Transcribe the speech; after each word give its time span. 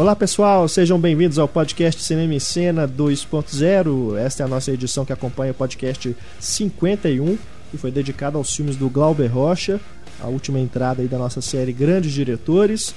Olá 0.00 0.16
pessoal, 0.16 0.66
sejam 0.66 0.98
bem-vindos 0.98 1.38
ao 1.38 1.46
podcast 1.46 2.02
Cinema 2.02 2.32
em 2.32 2.40
Cena 2.40 2.88
2.0. 2.88 4.16
Esta 4.16 4.42
é 4.42 4.46
a 4.46 4.48
nossa 4.48 4.72
edição 4.72 5.04
que 5.04 5.12
acompanha 5.12 5.52
o 5.52 5.54
podcast 5.54 6.16
51 6.38 7.36
e 7.74 7.76
foi 7.76 7.90
dedicada 7.90 8.38
aos 8.38 8.56
filmes 8.56 8.76
do 8.76 8.88
Glauber 8.88 9.26
Rocha, 9.26 9.78
a 10.18 10.26
última 10.26 10.58
entrada 10.58 11.02
aí 11.02 11.06
da 11.06 11.18
nossa 11.18 11.42
série 11.42 11.70
Grandes 11.70 12.12
Diretores. 12.12 12.94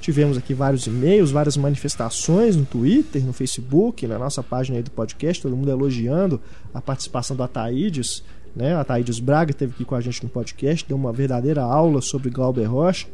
Tivemos 0.00 0.38
aqui 0.38 0.54
vários 0.54 0.86
e-mails, 0.86 1.32
várias 1.32 1.56
manifestações 1.56 2.54
no 2.54 2.64
Twitter, 2.64 3.24
no 3.24 3.32
Facebook, 3.32 4.06
na 4.06 4.16
nossa 4.16 4.40
página 4.40 4.76
aí 4.76 4.82
do 4.84 4.92
podcast, 4.92 5.42
todo 5.42 5.56
mundo 5.56 5.72
elogiando 5.72 6.40
a 6.72 6.80
participação 6.80 7.36
do 7.36 7.42
Ataídes. 7.42 8.22
Né? 8.54 8.76
A 8.76 8.82
Ataídes 8.82 9.18
Braga 9.18 9.50
esteve 9.50 9.72
aqui 9.72 9.84
com 9.84 9.96
a 9.96 10.00
gente 10.00 10.22
no 10.22 10.28
podcast, 10.28 10.86
deu 10.86 10.96
uma 10.96 11.12
verdadeira 11.12 11.64
aula 11.64 12.00
sobre 12.00 12.30
Glauber 12.30 12.66
Rocha. 12.66 13.08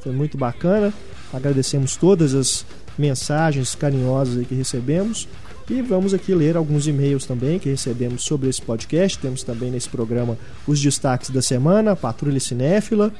Foi 0.00 0.12
muito 0.12 0.38
bacana. 0.38 0.94
Agradecemos 1.32 1.96
todas 1.96 2.32
as 2.32 2.64
mensagens 2.98 3.74
carinhosas 3.74 4.46
que 4.46 4.54
recebemos. 4.54 5.28
E 5.68 5.82
vamos 5.82 6.14
aqui 6.14 6.32
ler 6.34 6.56
alguns 6.56 6.86
e-mails 6.86 7.26
também 7.26 7.58
que 7.58 7.68
recebemos 7.68 8.22
sobre 8.22 8.48
esse 8.48 8.62
podcast. 8.62 9.18
Temos 9.18 9.42
também 9.42 9.70
nesse 9.70 9.88
programa 9.88 10.38
os 10.66 10.80
destaques 10.80 11.30
da 11.30 11.42
semana, 11.42 11.96
Patrulha 11.96 12.38
Cinéfila, 12.38 13.12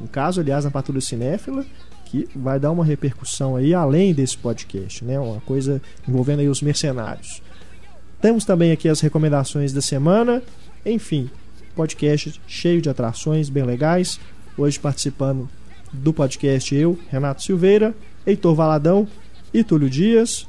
um 0.00 0.06
caso, 0.06 0.40
aliás, 0.40 0.64
na 0.64 0.70
Patrulha 0.70 1.00
Cinéfila, 1.00 1.64
que 2.04 2.28
vai 2.36 2.60
dar 2.60 2.70
uma 2.70 2.84
repercussão 2.84 3.56
aí 3.56 3.72
além 3.72 4.12
desse 4.12 4.36
podcast, 4.36 5.04
né? 5.04 5.18
Uma 5.18 5.40
coisa 5.40 5.80
envolvendo 6.06 6.40
aí 6.40 6.48
os 6.48 6.60
mercenários. 6.60 7.42
Temos 8.20 8.44
também 8.44 8.70
aqui 8.70 8.88
as 8.88 9.00
recomendações 9.00 9.72
da 9.72 9.80
semana. 9.80 10.42
Enfim, 10.84 11.30
podcast 11.74 12.40
cheio 12.46 12.82
de 12.82 12.90
atrações 12.90 13.48
bem 13.48 13.64
legais. 13.64 14.20
Hoje 14.58 14.78
participando 14.78 15.48
do 15.92 16.12
podcast 16.12 16.74
eu, 16.74 16.98
Renato 17.08 17.42
Silveira, 17.42 17.94
Heitor 18.26 18.54
Valadão 18.54 19.08
e 19.54 19.62
Túlio 19.62 19.88
Dias. 19.88 20.48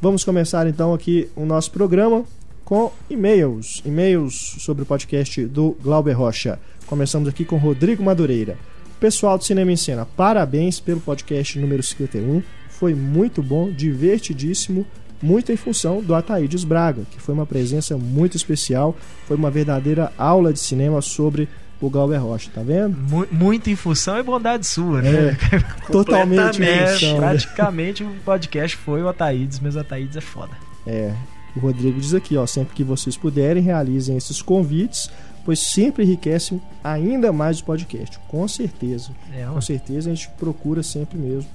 Vamos 0.00 0.22
começar 0.22 0.66
então 0.66 0.92
aqui 0.92 1.30
o 1.34 1.46
nosso 1.46 1.70
programa 1.70 2.22
com 2.62 2.92
e-mails. 3.08 3.82
E-mails 3.84 4.56
sobre 4.58 4.82
o 4.82 4.86
podcast 4.86 5.46
do 5.46 5.74
Glauber 5.82 6.12
Rocha. 6.12 6.60
Começamos 6.86 7.26
aqui 7.26 7.46
com 7.46 7.56
Rodrigo 7.56 8.02
Madureira. 8.02 8.58
Pessoal 9.00 9.38
do 9.38 9.44
Cinema 9.44 9.72
em 9.72 9.76
Cena, 9.76 10.04
parabéns 10.04 10.78
pelo 10.78 11.00
podcast 11.00 11.58
número 11.58 11.82
51. 11.82 12.42
Foi 12.68 12.94
muito 12.94 13.42
bom, 13.42 13.70
divertidíssimo, 13.70 14.86
muito 15.22 15.50
em 15.50 15.56
função 15.56 16.02
do 16.02 16.14
Ataídes 16.14 16.64
Braga, 16.64 17.02
que 17.10 17.20
foi 17.20 17.34
uma 17.34 17.46
presença 17.46 17.96
muito 17.96 18.36
especial, 18.36 18.94
foi 19.26 19.36
uma 19.36 19.50
verdadeira 19.50 20.12
aula 20.18 20.52
de 20.52 20.60
cinema 20.60 21.00
sobre 21.00 21.48
o 21.86 21.90
Glauber 21.90 22.18
Rocha, 22.18 22.50
tá 22.54 22.62
vendo? 22.62 22.96
Muito 23.30 23.70
em 23.70 23.76
função 23.76 24.18
e 24.18 24.22
bondade 24.22 24.66
sua, 24.66 25.02
né? 25.02 25.36
É, 25.52 25.58
totalmente 25.92 26.60
em 26.62 26.64
É, 26.66 27.12
né? 27.12 27.16
praticamente 27.16 28.04
o 28.04 28.10
podcast 28.24 28.76
foi 28.76 29.02
o 29.02 29.08
Ataídes, 29.08 29.60
mas 29.60 29.76
o 29.76 29.80
Ataídes 29.80 30.16
é 30.16 30.20
foda. 30.20 30.52
É, 30.86 31.12
o 31.56 31.60
Rodrigo 31.60 32.00
diz 32.00 32.14
aqui, 32.14 32.36
ó, 32.36 32.46
sempre 32.46 32.74
que 32.74 32.84
vocês 32.84 33.16
puderem, 33.16 33.62
realizem 33.62 34.16
esses 34.16 34.42
convites, 34.42 35.10
pois 35.44 35.58
sempre 35.58 36.04
enriquecem 36.04 36.60
ainda 36.82 37.32
mais 37.32 37.60
o 37.60 37.64
podcast. 37.64 38.18
Com 38.28 38.46
certeza. 38.48 39.10
É, 39.32 39.44
Com 39.46 39.60
certeza 39.60 40.10
a 40.10 40.14
gente 40.14 40.28
procura 40.38 40.82
sempre 40.82 41.18
mesmo 41.18 41.48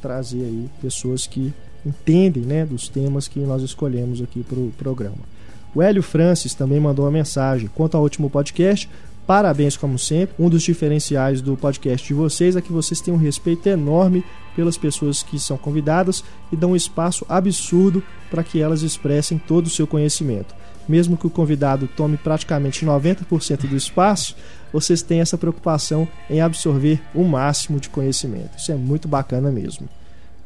trazer 0.00 0.42
aí 0.42 0.68
pessoas 0.80 1.26
que 1.26 1.52
entendem, 1.84 2.44
né, 2.44 2.64
dos 2.64 2.88
temas 2.88 3.26
que 3.28 3.40
nós 3.40 3.62
escolhemos 3.62 4.22
aqui 4.22 4.42
para 4.42 4.58
o 4.58 4.72
programa. 4.78 5.32
O 5.74 5.80
Hélio 5.82 6.02
Francis 6.02 6.54
também 6.54 6.78
mandou 6.78 7.04
uma 7.04 7.10
mensagem. 7.10 7.68
Quanto 7.74 7.96
ao 7.96 8.02
último 8.02 8.28
podcast, 8.28 8.88
parabéns 9.26 9.76
como 9.76 9.98
sempre. 9.98 10.34
Um 10.38 10.48
dos 10.48 10.62
diferenciais 10.62 11.40
do 11.40 11.56
podcast 11.56 12.06
de 12.06 12.14
vocês 12.14 12.56
é 12.56 12.60
que 12.60 12.72
vocês 12.72 13.00
têm 13.00 13.12
um 13.12 13.18
respeito 13.18 13.68
enorme 13.68 14.24
pelas 14.54 14.76
pessoas 14.76 15.22
que 15.22 15.38
são 15.38 15.56
convidadas 15.56 16.22
e 16.50 16.56
dão 16.56 16.72
um 16.72 16.76
espaço 16.76 17.24
absurdo 17.28 18.02
para 18.30 18.44
que 18.44 18.60
elas 18.60 18.82
expressem 18.82 19.38
todo 19.38 19.66
o 19.66 19.70
seu 19.70 19.86
conhecimento. 19.86 20.54
Mesmo 20.88 21.16
que 21.16 21.26
o 21.26 21.30
convidado 21.30 21.88
tome 21.96 22.16
praticamente 22.16 22.84
90% 22.84 23.68
do 23.68 23.76
espaço, 23.76 24.36
vocês 24.72 25.02
têm 25.02 25.20
essa 25.20 25.38
preocupação 25.38 26.08
em 26.28 26.40
absorver 26.40 27.00
o 27.14 27.22
máximo 27.24 27.78
de 27.78 27.88
conhecimento. 27.88 28.58
Isso 28.58 28.72
é 28.72 28.74
muito 28.74 29.06
bacana 29.06 29.50
mesmo. 29.50 29.88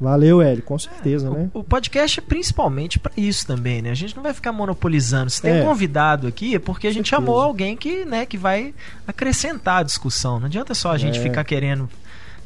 Valeu, 0.00 0.42
Hélio, 0.42 0.62
com 0.62 0.78
certeza, 0.78 1.30
né? 1.30 1.48
O, 1.54 1.60
o 1.60 1.64
podcast 1.64 2.18
é 2.20 2.22
principalmente 2.22 2.98
pra 2.98 3.10
isso 3.16 3.46
também, 3.46 3.80
né? 3.80 3.90
A 3.90 3.94
gente 3.94 4.14
não 4.14 4.22
vai 4.22 4.34
ficar 4.34 4.52
monopolizando. 4.52 5.30
Se 5.30 5.40
tem 5.40 5.52
É. 5.58 5.62
um 5.62 5.64
convidado 5.66 6.26
aqui, 6.26 6.54
é 6.54 6.58
porque 6.58 6.86
a 6.86 6.90
gente 6.92 7.08
Certeza. 7.08 7.26
chamou 7.26 7.40
alguém 7.40 7.74
que, 7.76 8.04
né, 8.04 8.26
que 8.26 8.36
vai 8.36 8.74
acrescentar 9.06 9.80
a 9.80 9.82
discussão. 9.82 10.38
Não 10.38 10.46
adianta 10.46 10.74
só 10.74 10.90
a 10.92 10.98
gente 10.98 11.18
É. 11.18 11.22
ficar 11.22 11.44
querendo 11.44 11.88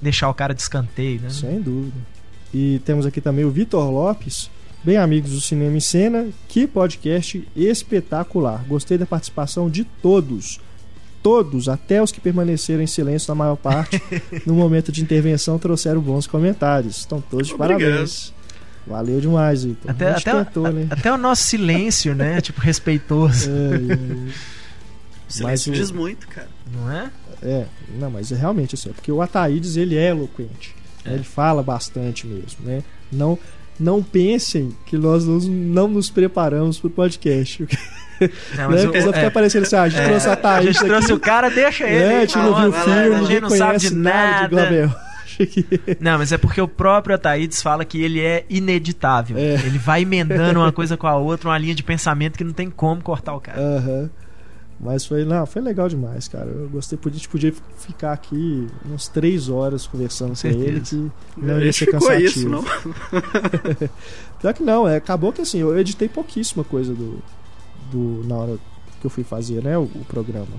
deixar 0.01 0.29
o 0.31 0.35
cara 0.35 0.55
de 0.55 0.63
escanteio, 0.63 1.21
né? 1.21 1.31
Sem 1.31 1.61
dúvida. 1.61 1.97
E 2.55 2.81
temos 2.85 3.05
aqui 3.05 3.21
também 3.21 3.45
o 3.45 3.51
Vitor 3.51 3.91
Lopes, 3.91 4.49
bem 4.85 4.97
amigos 4.97 5.33
do 5.33 5.41
Cinema 5.41 5.77
em 5.77 5.81
Cena. 5.81 6.29
Que 6.49 6.67
podcast 6.69 7.47
espetacular. 7.57 8.65
Gostei 8.69 8.97
da 8.97 9.07
participação 9.07 9.69
de 9.69 9.83
todos. 9.85 10.61
Todos, 11.23 11.69
até 11.69 12.03
os 12.03 12.11
que 12.11 12.21
permaneceram 12.21 12.83
em 12.83 12.87
silêncio 12.87 13.31
na 13.31 13.35
maior 13.35 13.57
parte, 13.57 14.03
no 14.47 14.55
momento 14.55 14.91
de 14.91 15.03
intervenção 15.03 15.59
trouxeram 15.59 16.01
bons 16.01 16.27
comentários. 16.27 16.99
Estão 16.99 17.21
todos 17.21 17.49
de 17.49 17.55
Obrigado. 17.55 17.81
parabéns. 17.81 18.33
Valeu 18.87 19.21
demais, 19.21 19.65
Vitor. 19.65 19.91
Até, 19.91 20.11
até, 20.13 20.45
tentou, 20.45 20.73
né? 20.73 20.87
até 20.91 21.13
o 21.13 21.19
nosso 21.19 21.43
silêncio, 21.45 22.15
né? 22.15 22.41
tipo, 22.43 22.61
respeitoso. 22.61 23.51
É, 23.51 23.93
é, 24.29 24.33
Silêncio 25.29 25.73
o- 25.73 25.77
diz 25.77 25.91
muito, 25.91 26.27
cara. 26.29 26.49
Não 26.75 26.91
é? 26.91 27.11
É, 27.43 27.67
não, 27.99 28.11
mas 28.11 28.33
é 28.33 28.37
realmente 28.37 28.75
assim, 28.75 28.91
é 28.91 28.93
porque 28.93 29.13
o 29.13 29.23
Ataídes 29.23 29.77
ele 29.77 29.97
é 29.97 30.09
eloquente. 30.09 30.75
né? 31.05 31.13
É. 31.13 31.15
Ele 31.15 31.25
fala 31.25 31.63
bastante 31.63 32.27
mesmo, 32.27 32.59
né? 32.65 32.83
Não, 33.13 33.39
não 33.81 34.03
pensem 34.03 34.77
que 34.87 34.97
nós 34.97 35.25
não 35.27 35.89
nos 35.89 36.11
preparamos 36.11 36.79
pro 36.79 36.91
podcast. 36.91 37.67
Não, 38.57 38.71
né? 38.71 38.83
o- 38.83 38.85
Porque 38.85 39.01
vai 39.01 39.09
é, 39.11 39.13
ficar 39.15 39.31
parecendo 39.31 39.67
assim, 39.67 39.77
ah, 39.77 39.83
a 39.83 39.89
gente 39.89 40.01
é, 40.03 40.07
trouxe 40.09 40.27
o 40.27 40.31
a 40.31 40.33
Ataídes 40.35 40.77
gente 40.77 40.87
trouxe 40.87 41.05
aqui, 41.07 41.13
o 41.15 41.21
cara, 41.21 41.49
deixa 41.51 41.89
ele. 41.89 41.99
né? 42.05 42.17
a 42.17 42.21
gente 42.21 42.37
não 42.37 42.55
falando, 42.55 42.61
viu 42.61 42.71
o 42.71 42.85
filme, 42.85 43.15
a 43.15 43.25
gente 43.25 43.41
não 43.41 43.51
sabe 43.51 43.79
de 43.79 43.95
nada 43.95 44.57
nada. 44.65 44.97
Não, 46.01 46.19
mas 46.19 46.33
é 46.33 46.37
porque 46.37 46.61
o 46.61 46.69
próprio 46.69 47.15
Ataídes 47.15 47.63
fala 47.63 47.83
que 47.83 48.03
ele 48.03 48.21
é 48.21 48.45
ineditável. 48.51 49.39
É. 49.39 49.55
Ele 49.55 49.79
vai 49.79 50.03
emendando 50.03 50.61
uma 50.61 50.71
coisa 50.71 50.99
com 50.99 51.07
a 51.07 51.17
outra, 51.17 51.49
uma 51.49 51.57
linha 51.57 51.75
de 51.75 51.83
pensamento 51.83 52.37
que 52.37 52.45
não 52.45 52.53
tem 52.53 52.69
como 52.69 53.01
cortar 53.03 53.35
o 53.35 53.41
cara. 53.41 53.59
Aham. 53.59 54.11
Mas 54.83 55.05
foi, 55.05 55.27
não, 55.27 55.45
foi 55.45 55.61
legal 55.61 55.91
demais, 55.91 56.27
cara. 56.27 56.49
Eu 56.49 56.69
gostei, 56.71 56.99
a 57.05 57.09
gente 57.11 57.29
podia 57.29 57.53
ficar 57.77 58.13
aqui 58.13 58.67
umas 58.83 59.09
três 59.09 59.51
horas 59.51 59.87
conversando 59.87 60.33
com, 60.41 60.49
ele, 60.49 60.81
que 60.81 61.11
não 61.37 61.61
ia 61.61 61.71
ser 61.71 61.91
cansativo. 61.91 62.25
isso, 62.25 62.49
não? 62.49 62.65
Pior 64.41 64.55
que 64.55 64.63
não, 64.63 64.89
é, 64.89 64.97
acabou 64.97 65.35
que 65.35 65.43
assim, 65.43 65.59
eu 65.59 65.79
editei 65.79 66.09
pouquíssima 66.09 66.65
coisa 66.65 66.95
do, 66.95 67.23
do 67.93 68.27
na 68.27 68.37
hora 68.37 68.59
que 69.01 69.07
eu 69.07 69.11
fui 69.11 69.23
fazer, 69.23 69.63
né, 69.63 69.77
o, 69.77 69.83
o 69.83 70.05
programa. 70.09 70.57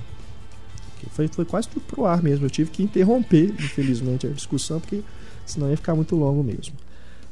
Foi, 1.09 1.27
foi 1.27 1.45
quase 1.45 1.67
tudo 1.67 1.83
pro 1.87 2.05
ar 2.05 2.21
mesmo. 2.21 2.45
Eu 2.45 2.49
tive 2.49 2.69
que 2.69 2.83
interromper, 2.83 3.55
infelizmente, 3.57 4.27
a 4.27 4.29
discussão, 4.29 4.79
porque 4.79 5.01
senão 5.47 5.67
ia 5.67 5.77
ficar 5.77 5.95
muito 5.95 6.15
longo 6.15 6.43
mesmo. 6.43 6.75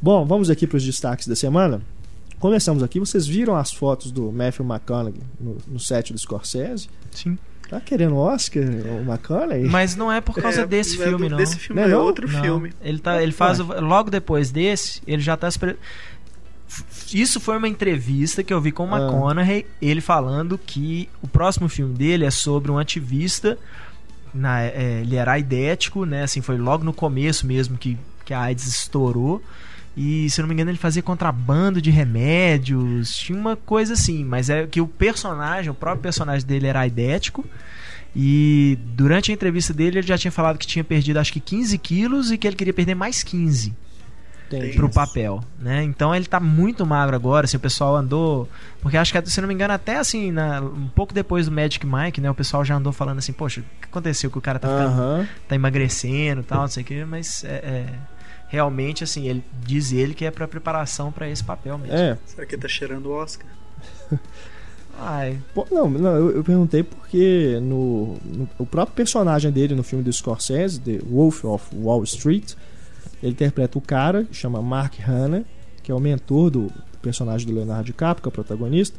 Bom, 0.02 0.26
vamos 0.26 0.50
aqui 0.50 0.66
para 0.66 0.78
os 0.78 0.84
destaques 0.84 1.28
da 1.28 1.36
semana. 1.36 1.82
Começamos 2.40 2.82
aqui, 2.82 3.00
vocês 3.00 3.28
viram 3.28 3.56
as 3.56 3.72
fotos 3.72 4.12
do 4.12 4.32
Matthew 4.32 4.66
McConaughey 4.66 5.22
no, 5.40 5.58
no 5.68 5.80
set 5.80 6.14
do 6.14 6.20
Scorsese? 6.20 6.90
Sim. 7.12 7.38
Tá 7.70 7.80
querendo 7.82 8.16
Oscar, 8.16 8.64
o 8.64 9.02
McConaughey? 9.02 9.66
Mas 9.68 9.96
não 9.96 10.12
é 10.12 10.22
por 10.22 10.36
causa 10.36 10.62
É, 10.62 10.66
desse 10.66 10.98
não 10.98 11.04
é 11.04 11.08
filme, 11.10 11.26
do- 11.26 11.32
não. 11.32 11.38
Desse 11.38 11.58
filme 11.58 11.82
Não 11.82 11.88
é 11.88 11.92
é 11.92 11.98
outro 11.98 12.32
Não, 12.32 12.42
filme. 12.42 12.74
Ele, 12.82 12.98
tá, 13.00 13.22
ele 13.22 13.32
faz. 13.32 13.60
logo 13.60 14.10
depois 14.10 14.52
desse, 14.52 15.02
ele 15.06 15.22
já 15.22 15.36
tá. 15.38 15.50
Isso 17.14 17.40
foi 17.40 17.58
uma 17.58 17.68
entrevista 17.68 18.44
que 18.44 18.54
eu 18.54 18.62
vi 18.62 18.72
com 18.72 18.88
o 18.88 18.96
Ah. 18.96 19.00
McConaughey, 19.00 19.66
ele 19.82 20.02
falando 20.02 20.58
que 20.58 21.10
o 21.22 21.28
próximo 21.28 21.68
filme 21.68 21.94
dele 21.94 22.26
é 22.26 22.32
sobre 22.32 22.72
um 22.72 22.78
ativista. 22.78 23.58
Na, 24.34 24.62
é, 24.62 25.02
ele 25.02 25.16
era 25.16 25.34
aidético, 25.34 26.06
né? 26.06 26.24
Assim, 26.24 26.42
foi 26.42 26.58
logo 26.58 26.84
no 26.84 26.94
começo 26.94 27.46
mesmo 27.46 27.78
que, 27.78 27.98
que 28.24 28.34
a 28.34 28.42
AIDS 28.42 28.66
estourou. 28.68 29.42
E, 30.02 30.30
se 30.30 30.40
eu 30.40 30.44
não 30.44 30.48
me 30.48 30.54
engano, 30.54 30.72
ele 30.72 30.78
fazia 30.78 31.04
contrabando 31.04 31.82
de 31.82 31.92
remédios. 31.92 33.14
Tinha 33.18 33.38
uma 33.38 33.58
coisa 33.58 33.94
assim. 33.94 34.24
Mas 34.24 34.50
é 34.50 34.66
que 34.66 34.80
o 34.80 34.88
personagem, 34.88 35.70
o 35.70 35.74
próprio 35.74 36.02
personagem 36.02 36.48
dele 36.48 36.68
era 36.68 36.80
aidético. 36.80 37.46
E 38.16 38.78
durante 38.96 39.30
a 39.30 39.34
entrevista 39.34 39.74
dele, 39.74 40.00
ele 40.00 40.08
já 40.08 40.18
tinha 40.18 40.32
falado 40.32 40.58
que 40.58 40.66
tinha 40.66 40.84
perdido 40.86 41.18
acho 41.20 41.34
que 41.34 41.40
15 41.42 41.78
quilos 41.78 42.32
e 42.32 42.38
que 42.38 42.48
ele 42.48 42.56
queria 42.56 42.74
perder 42.74 42.96
mais 42.96 43.22
15 43.24 43.74
Entendi. 44.48 44.74
pro 44.76 44.90
papel, 44.90 45.44
né? 45.60 45.84
Então 45.84 46.16
ele 46.16 46.26
tá 46.26 46.40
muito 46.40 46.86
magro 46.86 47.16
agora, 47.16 47.46
assim, 47.46 47.58
o 47.58 47.60
pessoal 47.60 47.96
andou, 47.96 48.50
porque 48.82 48.98
acho 48.98 49.14
que 49.14 49.30
se 49.30 49.40
não 49.42 49.48
me 49.48 49.54
engano 49.54 49.74
até 49.76 49.98
assim, 49.98 50.32
na- 50.32 50.60
um 50.60 50.88
pouco 50.88 51.14
depois 51.14 51.46
do 51.46 51.52
Magic 51.52 51.86
Mike, 51.86 52.20
né, 52.20 52.32
o 52.32 52.34
pessoal 52.34 52.66
já 52.66 52.76
andou 52.76 52.92
falando 52.92 53.20
assim, 53.20 53.32
poxa, 53.32 53.60
o 53.62 53.64
que 53.82 53.88
aconteceu 53.88 54.32
que 54.32 54.38
o 54.40 54.42
cara 54.42 54.58
tá 54.58 54.68
ficando, 54.68 54.90
Aham. 54.90 55.28
tá 55.48 55.54
emagrecendo, 55.56 56.42
e 56.42 56.44
tal, 56.46 56.62
não 56.62 56.68
sei 56.68 56.82
o 56.82 56.86
que, 56.88 57.06
mas 57.06 57.44
é, 57.44 57.48
é, 57.48 57.86
realmente 58.50 59.04
assim, 59.04 59.28
ele 59.28 59.44
diz 59.66 59.94
ele 59.94 60.14
que 60.14 60.26
é 60.26 60.32
para 60.32 60.46
preparação 60.48 61.12
para 61.12 61.30
esse 61.30 61.44
papel 61.44 61.78
mesmo. 61.78 61.96
É. 61.96 62.18
Será 62.26 62.46
que 62.46 62.56
ele 62.56 62.62
tá 62.62 62.68
cheirando 62.68 63.06
o 63.06 63.12
Oscar? 63.12 63.48
Ai, 65.02 65.38
Pô, 65.54 65.66
Não, 65.72 65.90
não 65.90 66.16
eu, 66.16 66.32
eu 66.38 66.44
perguntei 66.44 66.84
porque 66.84 67.58
no, 67.62 68.18
no- 68.26 68.50
o 68.58 68.66
próprio 68.66 68.96
personagem 68.96 69.50
dele 69.50 69.74
no 69.74 69.84
filme 69.84 70.04
do 70.04 70.12
Scorsese, 70.12 70.80
The 70.82 71.00
Wolf 71.10 71.46
of 71.46 71.66
Wall 71.74 72.04
Street, 72.04 72.54
Ele 73.24 73.32
interpreta 73.32 73.78
o 73.78 73.82
cara, 73.82 74.26
que 74.26 74.36
chama 74.36 74.62
Mark 74.62 74.96
Hanna, 75.00 75.46
que 75.82 75.90
é 75.92 75.96
o 75.96 76.00
mentor 76.00 76.50
do 76.50 76.70
personagem 77.02 77.48
do 77.48 77.54
Leonardo 77.54 77.86
DiCaprio, 77.86 78.22
que 78.24 78.28
é 78.28 78.32
o 78.32 78.34
protagonista. 78.34 78.98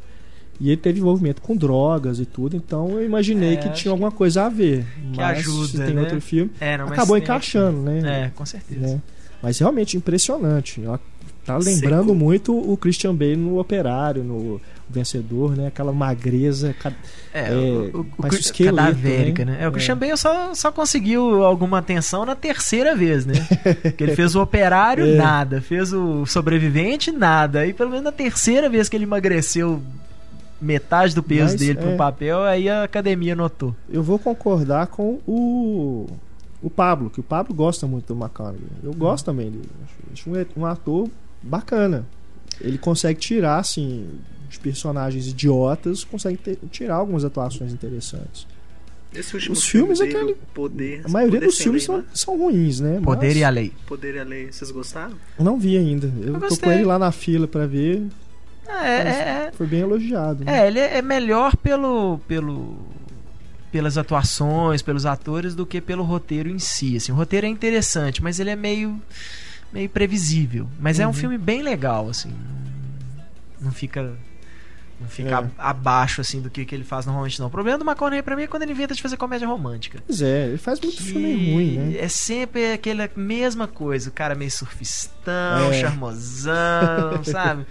E 0.59 0.69
ele 0.69 0.77
teve 0.77 0.99
envolvimento 0.99 1.41
com 1.41 1.55
drogas 1.55 2.19
e 2.19 2.25
tudo, 2.25 2.55
então 2.55 2.89
eu 2.91 3.05
imaginei 3.05 3.53
É, 3.53 3.57
que 3.57 3.69
tinha 3.69 3.91
alguma 3.91 4.11
coisa 4.11 4.43
a 4.45 4.49
ver. 4.49 4.85
que 5.11 5.17
mas 5.17 5.39
ajuda, 5.39 5.67
se 5.67 5.77
tem 5.77 5.93
né? 5.95 6.01
outro 6.01 6.21
filme, 6.21 6.51
É, 6.59 6.77
não, 6.77 6.87
acabou 6.87 7.17
encaixando, 7.17 7.79
né? 7.81 8.25
É, 8.25 8.29
com 8.29 8.45
certeza. 8.45 8.79
né? 8.95 9.01
Mas 9.41 9.59
realmente 9.59 9.97
impressionante. 9.97 10.83
Ela 10.83 10.99
tá 11.45 11.57
lembrando 11.57 12.07
Seco. 12.09 12.15
muito 12.15 12.55
o 12.55 12.77
Christian 12.77 13.15
Bale 13.15 13.35
no 13.35 13.59
Operário, 13.59 14.23
no 14.23 14.61
Vencedor, 14.89 15.55
né? 15.55 15.67
Aquela 15.67 15.91
magreza. 15.91 16.75
ca- 16.79 16.91
É, 17.33 17.47
É, 17.49 17.53
o, 17.53 17.99
o, 17.99 17.99
o, 18.01 18.65
cadavérica, 18.65 19.45
né? 19.45 19.53
né? 19.53 19.57
É, 19.63 19.65
o 19.65 19.69
É. 19.69 19.71
Christian 19.71 19.97
Bale 19.97 20.17
só, 20.17 20.53
só 20.53 20.71
conseguiu 20.71 21.43
alguma 21.43 21.79
atenção 21.79 22.25
na 22.25 22.35
terceira 22.35 22.95
vez, 22.95 23.25
né? 23.25 23.33
Porque 23.81 24.03
ele 24.03 24.15
fez 24.15 24.35
o 24.35 24.41
operário, 24.41 25.05
É. 25.05 25.15
nada. 25.15 25.61
Fez 25.61 25.91
o 25.93 26.25
sobrevivente, 26.25 27.11
nada. 27.11 27.65
E 27.65 27.73
pelo 27.73 27.89
menos 27.89 28.03
na 28.05 28.11
terceira 28.11 28.69
vez 28.69 28.87
que 28.89 28.95
ele 28.97 29.05
emagreceu 29.05 29.81
metade 30.61 31.15
do 31.15 31.23
peso 31.23 31.53
Mas, 31.53 31.55
dele 31.55 31.75
pro 31.79 31.89
é. 31.89 31.95
papel, 31.95 32.43
aí 32.43 32.69
a 32.69 32.83
academia 32.83 33.35
notou. 33.35 33.75
Eu 33.89 34.03
vou 34.03 34.19
concordar 34.19 34.87
com 34.87 35.19
o, 35.25 36.05
o 36.61 36.69
Pablo, 36.69 37.09
que 37.09 37.19
o 37.19 37.23
Pablo 37.23 37.53
gosta 37.53 37.87
muito 37.87 38.13
do 38.13 38.19
McConaughey. 38.19 38.61
Eu 38.83 38.93
gosto 38.93 39.25
também 39.25 39.49
dele. 39.49 39.69
Acho, 39.83 39.95
acho 40.29 40.29
um, 40.59 40.61
um 40.61 40.65
ator 40.65 41.09
bacana. 41.41 42.05
Ele 42.59 42.77
consegue 42.77 43.19
tirar, 43.19 43.57
assim, 43.59 44.07
de 44.49 44.59
personagens 44.59 45.27
idiotas, 45.27 46.03
consegue 46.03 46.37
ter- 46.37 46.59
tirar 46.69 46.95
algumas 46.95 47.25
atuações 47.25 47.71
interessantes. 47.73 48.45
Esse 49.13 49.35
último 49.35 49.53
Os 49.53 49.65
filme 49.65 49.87
filmes 49.95 49.99
é 50.01 50.05
dele, 50.05 50.17
aquele- 50.17 50.31
o 50.33 50.53
Poder. 50.53 51.01
A 51.03 51.09
maioria 51.09 51.39
Poder 51.39 51.45
dos 51.47 51.57
filmes 51.57 51.81
Lei, 51.81 51.85
são, 51.87 51.97
né? 51.97 52.03
são 52.13 52.37
ruins, 52.37 52.79
né? 52.79 53.01
Poder 53.03 53.27
Mas 53.27 53.35
e 53.37 53.43
a 53.43 53.49
lei. 53.49 53.73
Poder 53.87 54.15
e 54.15 54.19
a 54.19 54.23
Lei. 54.23 54.51
Vocês 54.51 54.71
gostaram? 54.71 55.15
Não 55.39 55.59
vi 55.59 55.77
ainda. 55.77 56.09
Eu, 56.21 56.33
tô 56.33 56.39
gostei. 56.41 56.59
com 56.69 56.71
ele 56.71 56.85
lá 56.85 56.97
na 56.99 57.11
fila 57.11 57.45
pra 57.47 57.65
ver. 57.65 58.03
É, 58.67 58.87
é, 58.87 58.99
é, 59.47 59.51
Foi 59.53 59.67
bem 59.67 59.81
elogiado. 59.81 60.45
né? 60.45 60.59
É, 60.63 60.67
ele 60.67 60.79
é 60.79 61.01
melhor 61.01 61.57
pelo, 61.57 62.19
pelo, 62.25 62.77
pelas 63.71 63.97
atuações, 63.97 64.81
pelos 64.81 65.05
atores, 65.05 65.55
do 65.55 65.65
que 65.65 65.79
pelo 65.79 66.03
roteiro 66.03 66.49
em 66.49 66.59
si. 66.59 66.97
Assim, 66.97 67.11
o 67.11 67.15
roteiro 67.15 67.45
é 67.45 67.49
interessante, 67.49 68.21
mas 68.21 68.39
ele 68.39 68.49
é 68.49 68.55
meio, 68.55 69.01
meio 69.71 69.89
previsível. 69.89 70.67
Mas 70.79 70.99
é 70.99 71.05
um 71.05 71.09
Uhum. 71.09 71.13
filme 71.13 71.37
bem 71.37 71.61
legal, 71.61 72.09
assim. 72.09 72.33
Não 73.61 73.71
fica, 73.71 74.13
não 74.99 75.07
fica 75.07 75.29
É. 75.29 75.33
ab- 75.35 75.51
abaixo 75.57 76.19
assim 76.19 76.41
do 76.41 76.49
que, 76.49 76.65
que 76.65 76.73
ele 76.75 76.83
faz 76.83 77.05
normalmente, 77.05 77.39
não. 77.39 77.47
O 77.47 77.49
problema 77.51 77.77
do 77.77 77.85
McConaughey 77.85 78.21
pra 78.23 78.35
mim 78.35 78.41
é 78.43 78.47
quando 78.47 78.63
ele 78.63 78.71
inventa 78.73 78.93
de 78.93 79.01
fazer 79.01 79.15
comédia 79.17 79.47
romântica. 79.47 80.03
Pois 80.05 80.21
é, 80.21 80.47
ele 80.47 80.57
faz 80.57 80.79
muito 80.81 80.97
Que 80.97 81.03
filme 81.03 81.33
ruim, 81.53 81.77
né? 81.77 81.95
É 81.97 82.07
sempre 82.07 82.73
aquela 82.73 83.09
mesma 83.15 83.67
coisa, 83.67 84.09
o 84.09 84.11
cara 84.11 84.35
meio 84.35 84.51
surfistão, 84.51 85.69
É. 85.71 85.73
charmosão, 85.73 87.23
sabe? 87.23 87.65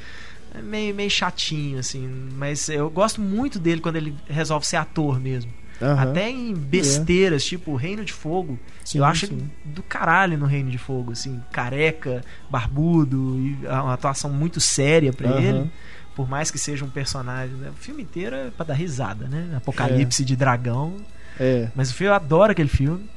É 0.54 0.62
meio, 0.62 0.94
meio 0.94 1.10
chatinho, 1.10 1.78
assim. 1.78 2.08
Mas 2.36 2.68
eu 2.68 2.88
gosto 2.90 3.20
muito 3.20 3.58
dele 3.58 3.80
quando 3.80 3.96
ele 3.96 4.14
resolve 4.28 4.66
ser 4.66 4.76
ator 4.76 5.20
mesmo. 5.20 5.52
Aham. 5.80 6.02
Até 6.10 6.28
em 6.30 6.54
besteiras, 6.54 7.44
tipo 7.44 7.74
Reino 7.74 8.04
de 8.04 8.12
Fogo. 8.12 8.58
Sim, 8.84 8.98
eu 8.98 9.04
acho 9.04 9.26
sim. 9.28 9.50
do 9.64 9.82
caralho 9.82 10.36
no 10.36 10.46
Reino 10.46 10.70
de 10.70 10.78
Fogo, 10.78 11.12
assim, 11.12 11.40
careca, 11.52 12.22
barbudo, 12.50 13.38
e 13.38 13.56
uma 13.66 13.94
atuação 13.94 14.30
muito 14.30 14.60
séria 14.60 15.12
pra 15.12 15.30
Aham. 15.30 15.40
ele. 15.40 15.70
Por 16.14 16.28
mais 16.28 16.50
que 16.50 16.58
seja 16.58 16.84
um 16.84 16.90
personagem. 16.90 17.54
né? 17.56 17.70
O 17.70 17.82
filme 17.82 18.02
inteiro 18.02 18.34
é 18.36 18.50
pra 18.50 18.66
dar 18.66 18.74
risada, 18.74 19.26
né? 19.26 19.54
Apocalipse 19.56 20.24
de 20.24 20.36
dragão. 20.36 20.96
É. 21.38 21.68
Mas 21.74 21.90
o 21.90 21.94
filme, 21.94 22.10
eu 22.10 22.14
adoro 22.14 22.52
aquele 22.52 22.68
filme. 22.68 23.08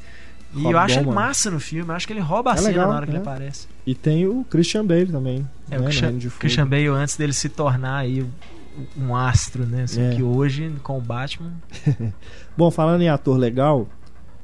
E 0.56 0.62
Rouba 0.62 0.70
eu 0.72 0.78
acho 0.78 1.00
ele 1.00 1.10
massa 1.10 1.50
no 1.50 1.60
filme. 1.60 1.90
Eu 1.90 1.96
acho 1.96 2.06
que 2.06 2.14
ele 2.14 2.20
rouba 2.20 2.52
a 2.52 2.54
É 2.54 2.58
cena 2.58 2.70
legal, 2.70 2.90
na 2.90 2.96
hora 2.96 3.06
que 3.08 3.12
né? 3.12 3.18
ele 3.18 3.28
aparece. 3.28 3.68
E 3.88 3.96
tem 3.96 4.28
o 4.28 4.46
Christian 4.50 4.86
Bale 4.86 5.08
também. 5.08 5.46
É, 5.70 5.78
né, 5.78 5.82
o 5.82 5.84
Christian. 5.86 6.20
Christian 6.40 6.68
Bale 6.68 6.88
antes 6.90 7.18
dele 7.18 7.34
se 7.34 7.50
tornar 7.50 7.98
aí 7.98 8.24
um 8.98 9.16
astro, 9.16 9.66
né? 9.66 9.84
Assim, 9.84 10.02
É. 10.02 10.16
Que 10.16 10.24
hoje, 10.24 10.74
com 10.84 10.98
o 10.98 11.02
Batman. 11.02 11.54
Bom, 12.58 12.72
falando 12.72 13.02
em 13.02 13.10
ator 13.10 13.38
legal, 13.38 13.88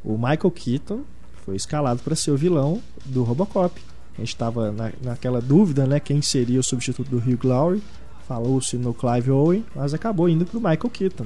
o 0.03 0.17
Michael 0.17 0.51
Keaton 0.51 1.01
foi 1.45 1.55
escalado 1.55 2.01
para 2.01 2.15
ser 2.15 2.31
o 2.31 2.37
vilão 2.37 2.81
do 3.05 3.23
Robocop. 3.23 3.81
A 4.15 4.19
gente 4.19 4.29
estava 4.29 4.71
na, 4.71 4.91
naquela 5.01 5.41
dúvida, 5.41 5.85
né? 5.85 5.99
Quem 5.99 6.21
seria 6.21 6.59
o 6.59 6.63
substituto 6.63 7.09
do 7.09 7.17
Hugh 7.17 7.39
Laurie. 7.47 7.81
Falou-se 8.27 8.77
no 8.77 8.93
Clive 8.93 9.31
Owen, 9.31 9.65
mas 9.73 9.93
acabou 9.93 10.29
indo 10.29 10.45
pro 10.45 10.59
Michael 10.59 10.89
Keaton. 10.91 11.25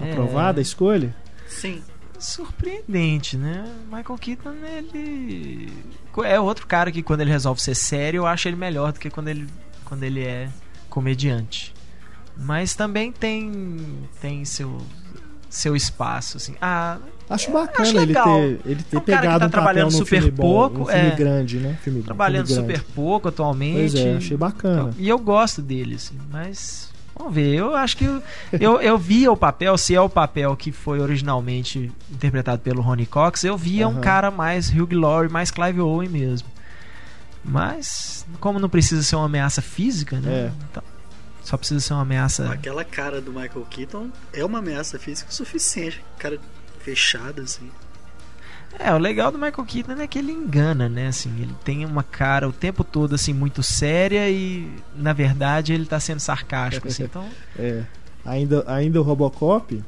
É. 0.00 0.10
Aprovada 0.10 0.60
a 0.60 0.62
escolha? 0.62 1.14
Sim. 1.46 1.80
Surpreendente, 2.18 3.36
né? 3.36 3.64
Michael 3.86 4.18
Keaton, 4.18 4.54
ele. 4.64 5.72
É 6.24 6.40
outro 6.40 6.66
cara 6.66 6.90
que 6.90 7.02
quando 7.02 7.20
ele 7.20 7.30
resolve 7.30 7.60
ser 7.60 7.74
sério, 7.74 8.18
eu 8.18 8.26
acho 8.26 8.48
ele 8.48 8.56
melhor 8.56 8.92
do 8.92 8.98
que 8.98 9.10
quando 9.10 9.28
ele, 9.28 9.46
quando 9.84 10.02
ele 10.02 10.24
é 10.24 10.48
comediante. 10.88 11.71
Mas 12.36 12.74
também 12.74 13.12
tem 13.12 13.78
tem 14.20 14.44
seu 14.44 14.78
seu 15.50 15.76
espaço 15.76 16.36
assim. 16.38 16.54
Ah, 16.60 16.98
Acho 17.30 17.48
É, 17.50 17.52
bacana 17.52 17.88
acho 17.88 17.98
ele 17.98 18.14
ter, 18.14 18.60
ele 18.66 18.82
ter 18.82 18.96
É 18.96 18.98
um 18.98 19.00
cara 19.00 19.00
que 19.00 19.04
pegado 19.04 19.22
tá 19.22 19.34
um 19.36 19.38
papel 19.38 19.50
trabalhando 19.50 19.90
super 19.92 20.06
filme 20.22 20.30
bom, 20.30 20.42
pouco, 20.42 20.82
um 20.82 20.86
filme 20.86 21.00
é. 21.08 21.14
grande, 21.14 21.58
né? 21.58 21.78
Filme, 21.82 22.02
trabalhando 22.02 22.46
filme 22.46 22.62
super 22.62 22.82
pouco 22.94 23.28
atualmente. 23.28 23.92
Pois 23.92 23.94
é, 23.94 24.16
achei 24.16 24.36
bacana. 24.36 24.90
E 24.98 25.08
eu 25.08 25.18
gosto 25.18 25.62
dele, 25.62 25.94
assim, 25.94 26.18
mas. 26.30 26.90
Vamos 27.16 27.34
ver, 27.34 27.54
eu 27.54 27.74
acho 27.74 27.96
que. 27.96 28.04
eu- 28.04 28.22
Eu, 28.58 28.80
eu 28.82 28.98
via 28.98 29.30
o 29.32 29.36
papel, 29.36 29.78
se 29.78 29.94
é 29.94 30.00
o 30.00 30.08
papel 30.08 30.54
que 30.56 30.72
foi 30.72 30.98
originalmente 31.00 31.90
interpretado 32.10 32.60
pelo 32.60 32.82
Ronnie 32.82 33.06
Cox, 33.06 33.44
eu 33.44 33.56
via 33.56 33.86
um 33.88 33.92
Aham. 33.92 34.00
cara 34.00 34.30
mais 34.30 34.68
Hugh 34.70 34.92
Laurie, 34.92 35.30
mais 35.30 35.50
Clive 35.50 35.80
Owen 35.80 36.08
mesmo. 36.08 36.48
Mas, 37.44 38.24
como 38.40 38.58
não 38.58 38.68
precisa 38.68 39.02
ser 39.02 39.16
uma 39.16 39.26
ameaça 39.26 39.60
física, 39.62 40.18
né? 40.20 40.30
É. 40.32 40.52
Então, 40.70 40.82
só 41.42 41.56
precisa 41.56 41.80
ser 41.80 41.92
uma 41.94 42.02
ameaça. 42.02 42.50
Aquela 42.50 42.84
cara 42.84 43.20
do 43.20 43.32
Michael 43.32 43.66
Keaton 43.68 44.10
é 44.32 44.44
uma 44.44 44.58
ameaça 44.58 44.98
física 44.98 45.30
o 45.30 45.34
suficiente. 45.34 46.02
Cara 46.18 46.38
fechada, 46.80 47.42
assim. 47.42 47.70
É, 48.78 48.92
o 48.94 48.98
legal 48.98 49.30
do 49.30 49.38
Michael 49.38 49.64
Keaton 49.66 49.92
é 49.92 50.06
que 50.06 50.18
ele 50.18 50.32
engana, 50.32 50.88
né? 50.88 51.08
Assim, 51.08 51.30
ele 51.40 51.54
tem 51.64 51.84
uma 51.84 52.02
cara 52.02 52.48
o 52.48 52.52
tempo 52.52 52.82
todo 52.82 53.14
assim 53.14 53.32
muito 53.32 53.62
séria 53.62 54.30
e 54.30 54.70
na 54.94 55.12
verdade 55.12 55.72
ele 55.72 55.84
tá 55.84 56.00
sendo 56.00 56.20
sarcástico, 56.20 56.88
assim. 56.88 57.04
Então, 57.12 57.28
É. 57.58 57.84
Ainda, 58.24 58.64
ainda 58.68 59.00
o 59.00 59.02
Robocop, 59.02 59.82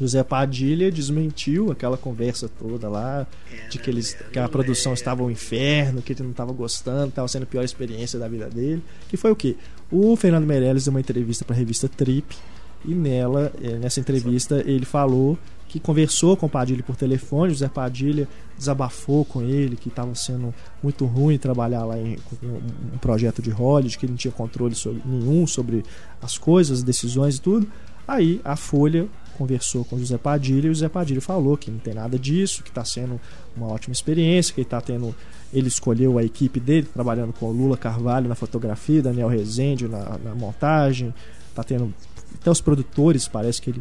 José 0.00 0.22
Padilha 0.22 0.90
desmentiu 0.90 1.70
aquela 1.70 1.96
conversa 1.96 2.48
toda 2.48 2.88
lá, 2.88 3.26
É, 3.52 3.68
de 3.68 3.78
que, 3.78 3.90
eles, 3.90 4.14
velho? 4.14 4.30
que 4.30 4.38
a 4.38 4.48
produção 4.48 4.92
estava 4.94 5.22
um 5.22 5.30
inferno, 5.30 6.00
que 6.02 6.12
ele 6.12 6.22
não 6.22 6.30
estava 6.30 6.52
gostando, 6.52 7.08
estava 7.08 7.26
sendo 7.28 7.42
a 7.44 7.46
pior 7.46 7.64
experiência 7.64 8.18
da 8.18 8.28
vida 8.28 8.48
dele. 8.48 8.82
Que 9.08 9.16
foi 9.16 9.30
o 9.30 9.36
quê? 9.36 9.56
O 9.90 10.14
Fernando 10.16 10.46
Meirelles 10.46 10.84
deu 10.84 10.92
uma 10.92 11.00
entrevista 11.00 11.44
para 11.44 11.54
a 11.54 11.58
revista 11.58 11.88
Trip 11.88 12.36
e 12.84 12.94
nela, 12.94 13.52
eh, 13.62 13.76
nessa 13.78 13.98
entrevista, 14.00 14.62
ele 14.66 14.84
falou 14.84 15.36
que 15.68 15.78
conversou 15.78 16.34
com 16.36 16.46
o 16.46 16.48
Padilha 16.48 16.82
por 16.82 16.96
telefone, 16.96 17.52
José 17.52 17.68
Padilha 17.68 18.26
desabafou 18.56 19.22
com 19.24 19.42
ele 19.42 19.76
que 19.76 19.88
estava 19.88 20.14
sendo 20.14 20.54
muito 20.82 21.04
ruim 21.04 21.36
trabalhar 21.36 21.84
lá 21.84 21.98
em 21.98 22.16
um 22.42 22.60
um 22.94 22.98
projeto 22.98 23.42
de 23.42 23.50
Hollywood, 23.50 23.98
que 23.98 24.06
ele 24.06 24.12
não 24.12 24.16
tinha 24.16 24.32
controle 24.32 24.74
sobre, 24.74 25.02
nenhum 25.04 25.46
sobre 25.46 25.84
as 26.22 26.38
coisas, 26.38 26.78
as 26.78 26.84
decisões 26.84 27.36
e 27.36 27.40
tudo. 27.40 27.66
Aí 28.06 28.40
a 28.42 28.56
Folha 28.56 29.06
conversou 29.38 29.84
com 29.84 29.96
o 29.96 29.98
José 29.98 30.18
Padilha 30.18 30.66
e 30.66 30.70
o 30.70 30.74
José 30.74 30.88
Padilha 30.88 31.20
falou 31.20 31.56
que 31.56 31.70
não 31.70 31.78
tem 31.78 31.94
nada 31.94 32.18
disso, 32.18 32.62
que 32.64 32.70
está 32.70 32.84
sendo 32.84 33.20
uma 33.56 33.68
ótima 33.68 33.92
experiência, 33.92 34.52
que 34.52 34.60
ele 34.60 34.66
está 34.66 34.80
tendo. 34.80 35.14
Ele 35.52 35.68
escolheu 35.68 36.18
a 36.18 36.24
equipe 36.24 36.60
dele, 36.60 36.86
trabalhando 36.92 37.32
com 37.32 37.46
o 37.46 37.52
Lula 37.52 37.76
Carvalho 37.76 38.28
na 38.28 38.34
fotografia, 38.34 39.00
Daniel 39.00 39.28
Rezende 39.28 39.88
na, 39.88 40.18
na 40.18 40.34
montagem, 40.34 41.14
tá 41.54 41.62
tendo. 41.62 41.94
Até 42.34 42.50
os 42.50 42.60
produtores 42.60 43.26
parece 43.26 43.62
que 43.62 43.70
ele 43.70 43.80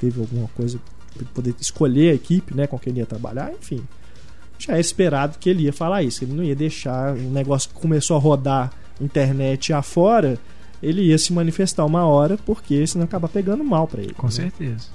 teve 0.00 0.20
alguma 0.20 0.48
coisa 0.48 0.80
para 1.14 1.24
poder 1.26 1.54
escolher 1.60 2.10
a 2.10 2.14
equipe 2.14 2.56
né, 2.56 2.66
com 2.66 2.78
quem 2.78 2.92
ele 2.92 3.00
ia 3.00 3.06
trabalhar, 3.06 3.52
enfim. 3.52 3.86
Já 4.58 4.76
é 4.76 4.80
esperado 4.80 5.38
que 5.38 5.48
ele 5.48 5.64
ia 5.64 5.72
falar 5.72 6.02
isso, 6.02 6.20
que 6.20 6.24
ele 6.24 6.32
não 6.32 6.42
ia 6.42 6.56
deixar 6.56 7.14
um 7.14 7.30
negócio 7.30 7.68
que 7.68 7.76
começou 7.76 8.16
a 8.16 8.20
rodar 8.20 8.72
internet 9.00 9.72
afora, 9.72 10.38
ele 10.82 11.02
ia 11.02 11.18
se 11.18 11.32
manifestar 11.32 11.84
uma 11.84 12.06
hora, 12.06 12.36
porque 12.44 12.86
senão 12.86 13.04
acaba 13.04 13.28
pegando 13.28 13.64
mal 13.64 13.88
para 13.88 14.02
ele. 14.02 14.14
com 14.14 14.26
né? 14.26 14.32
certeza. 14.32 14.88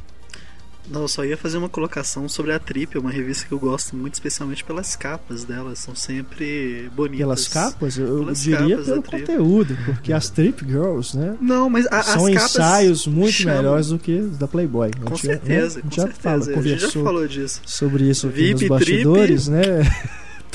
Não, 0.89 1.01
eu 1.03 1.07
só 1.07 1.23
ia 1.23 1.37
fazer 1.37 1.57
uma 1.57 1.69
colocação 1.69 2.27
sobre 2.27 2.51
a 2.51 2.57
Trip, 2.59 2.97
uma 2.97 3.11
revista 3.11 3.45
que 3.45 3.51
eu 3.51 3.59
gosto 3.59 3.95
muito, 3.95 4.15
especialmente 4.15 4.63
pelas 4.63 4.95
capas 4.95 5.43
delas. 5.43 5.77
São 5.79 5.93
sempre 5.95 6.89
bonitas. 6.95 7.19
Pelas 7.19 7.47
capas, 7.47 7.97
eu, 7.97 8.19
Pelas 8.19 8.41
diria 8.41 8.69
capas 8.77 8.85
pelo 8.85 9.01
Trip. 9.03 9.19
conteúdo, 9.27 9.77
porque 9.85 10.11
as 10.11 10.29
Trip 10.29 10.65
Girls, 10.65 11.15
né? 11.15 11.37
Não, 11.39 11.69
mas 11.69 11.85
a, 11.87 12.01
são 12.01 12.25
as 12.25 12.33
capas 12.33 12.51
ensaios 12.55 13.05
muito 13.07 13.31
chamam- 13.33 13.57
melhores 13.57 13.87
do 13.89 13.99
que 13.99 14.19
da 14.19 14.47
Playboy. 14.47 14.89
Com 15.05 15.15
gente 15.15 15.27
né? 15.27 15.33
certeza, 15.35 15.79
A 15.79 15.81
com 15.83 15.87
gente 15.89 15.95
já 15.95 16.01
certeza. 16.03 16.21
fala, 16.21 16.59
a 16.59 16.61
gente 16.63 16.79
já 16.81 16.89
falou 17.03 17.27
disso. 17.27 17.61
sobre 17.65 18.09
isso 18.09 18.27
aqui 18.27 18.35
VIP, 18.37 18.51
nos 18.51 18.59
Trip. 18.59 18.69
bastidores, 18.69 19.47
né? 19.47 19.61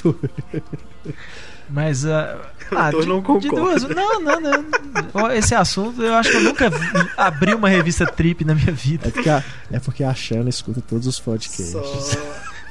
Mas 1.71 2.04
ah, 2.06 2.37
ah, 2.76 2.90
Eu 2.92 3.00
de, 3.00 3.06
não 3.09 3.21
de 3.21 3.25
concordo. 3.49 3.56
duas, 3.56 3.83
não, 3.85 4.21
não, 4.21 4.40
não. 4.40 5.33
Esse 5.33 5.54
assunto 5.54 6.02
eu 6.02 6.14
acho 6.14 6.30
que 6.30 6.37
eu 6.37 6.42
nunca 6.42 6.68
vi- 6.71 6.78
abri 7.16 7.54
uma 7.54 7.68
revista 7.68 8.06
trip 8.06 8.44
na 8.44 8.54
minha 8.54 8.73
vida. 8.73 9.09
É 9.09 9.11
porque 9.11 9.28
a, 9.30 9.42
é 9.73 9.78
porque 9.80 10.04
a 10.04 10.14
Xana 10.14 10.49
escuta 10.50 10.80
todos 10.87 11.06
os 11.06 11.18
podcasts. 11.18 11.71
Só... 11.73 12.18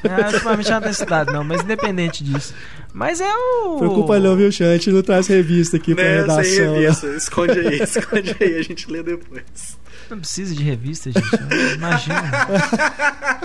É, 0.04 0.26
ultimamente 0.28 0.68
ela 0.68 0.76
não 0.76 0.82
tem 0.82 0.92
estudado, 0.92 1.32
não, 1.32 1.44
mas 1.46 1.62
independente 1.62 2.24
disso. 2.26 2.54
Mas 2.94 3.22
é 3.22 3.34
o. 3.36 3.78
Preocupa 3.78 4.20
não, 4.20 4.36
viu, 4.36 4.52
Chan? 4.52 4.70
A 4.72 4.74
gente 4.74 4.92
não 4.92 5.02
traz 5.02 5.28
revista 5.28 5.78
aqui 5.78 5.96
pra 5.96 6.04
Né, 6.04 6.16
redação. 6.22 6.44
sem 6.44 6.74
revista. 6.74 7.08
Esconde 7.08 7.60
aí, 7.60 7.80
esconde 7.82 8.36
aí, 8.40 8.58
a 8.58 8.62
gente 8.64 8.92
lê 8.92 9.02
depois. 9.02 9.78
Não 10.10 10.20
precisa 10.20 10.56
de 10.56 10.64
revista, 10.64 11.12
gente. 11.12 11.76
Imagina. 11.76 12.32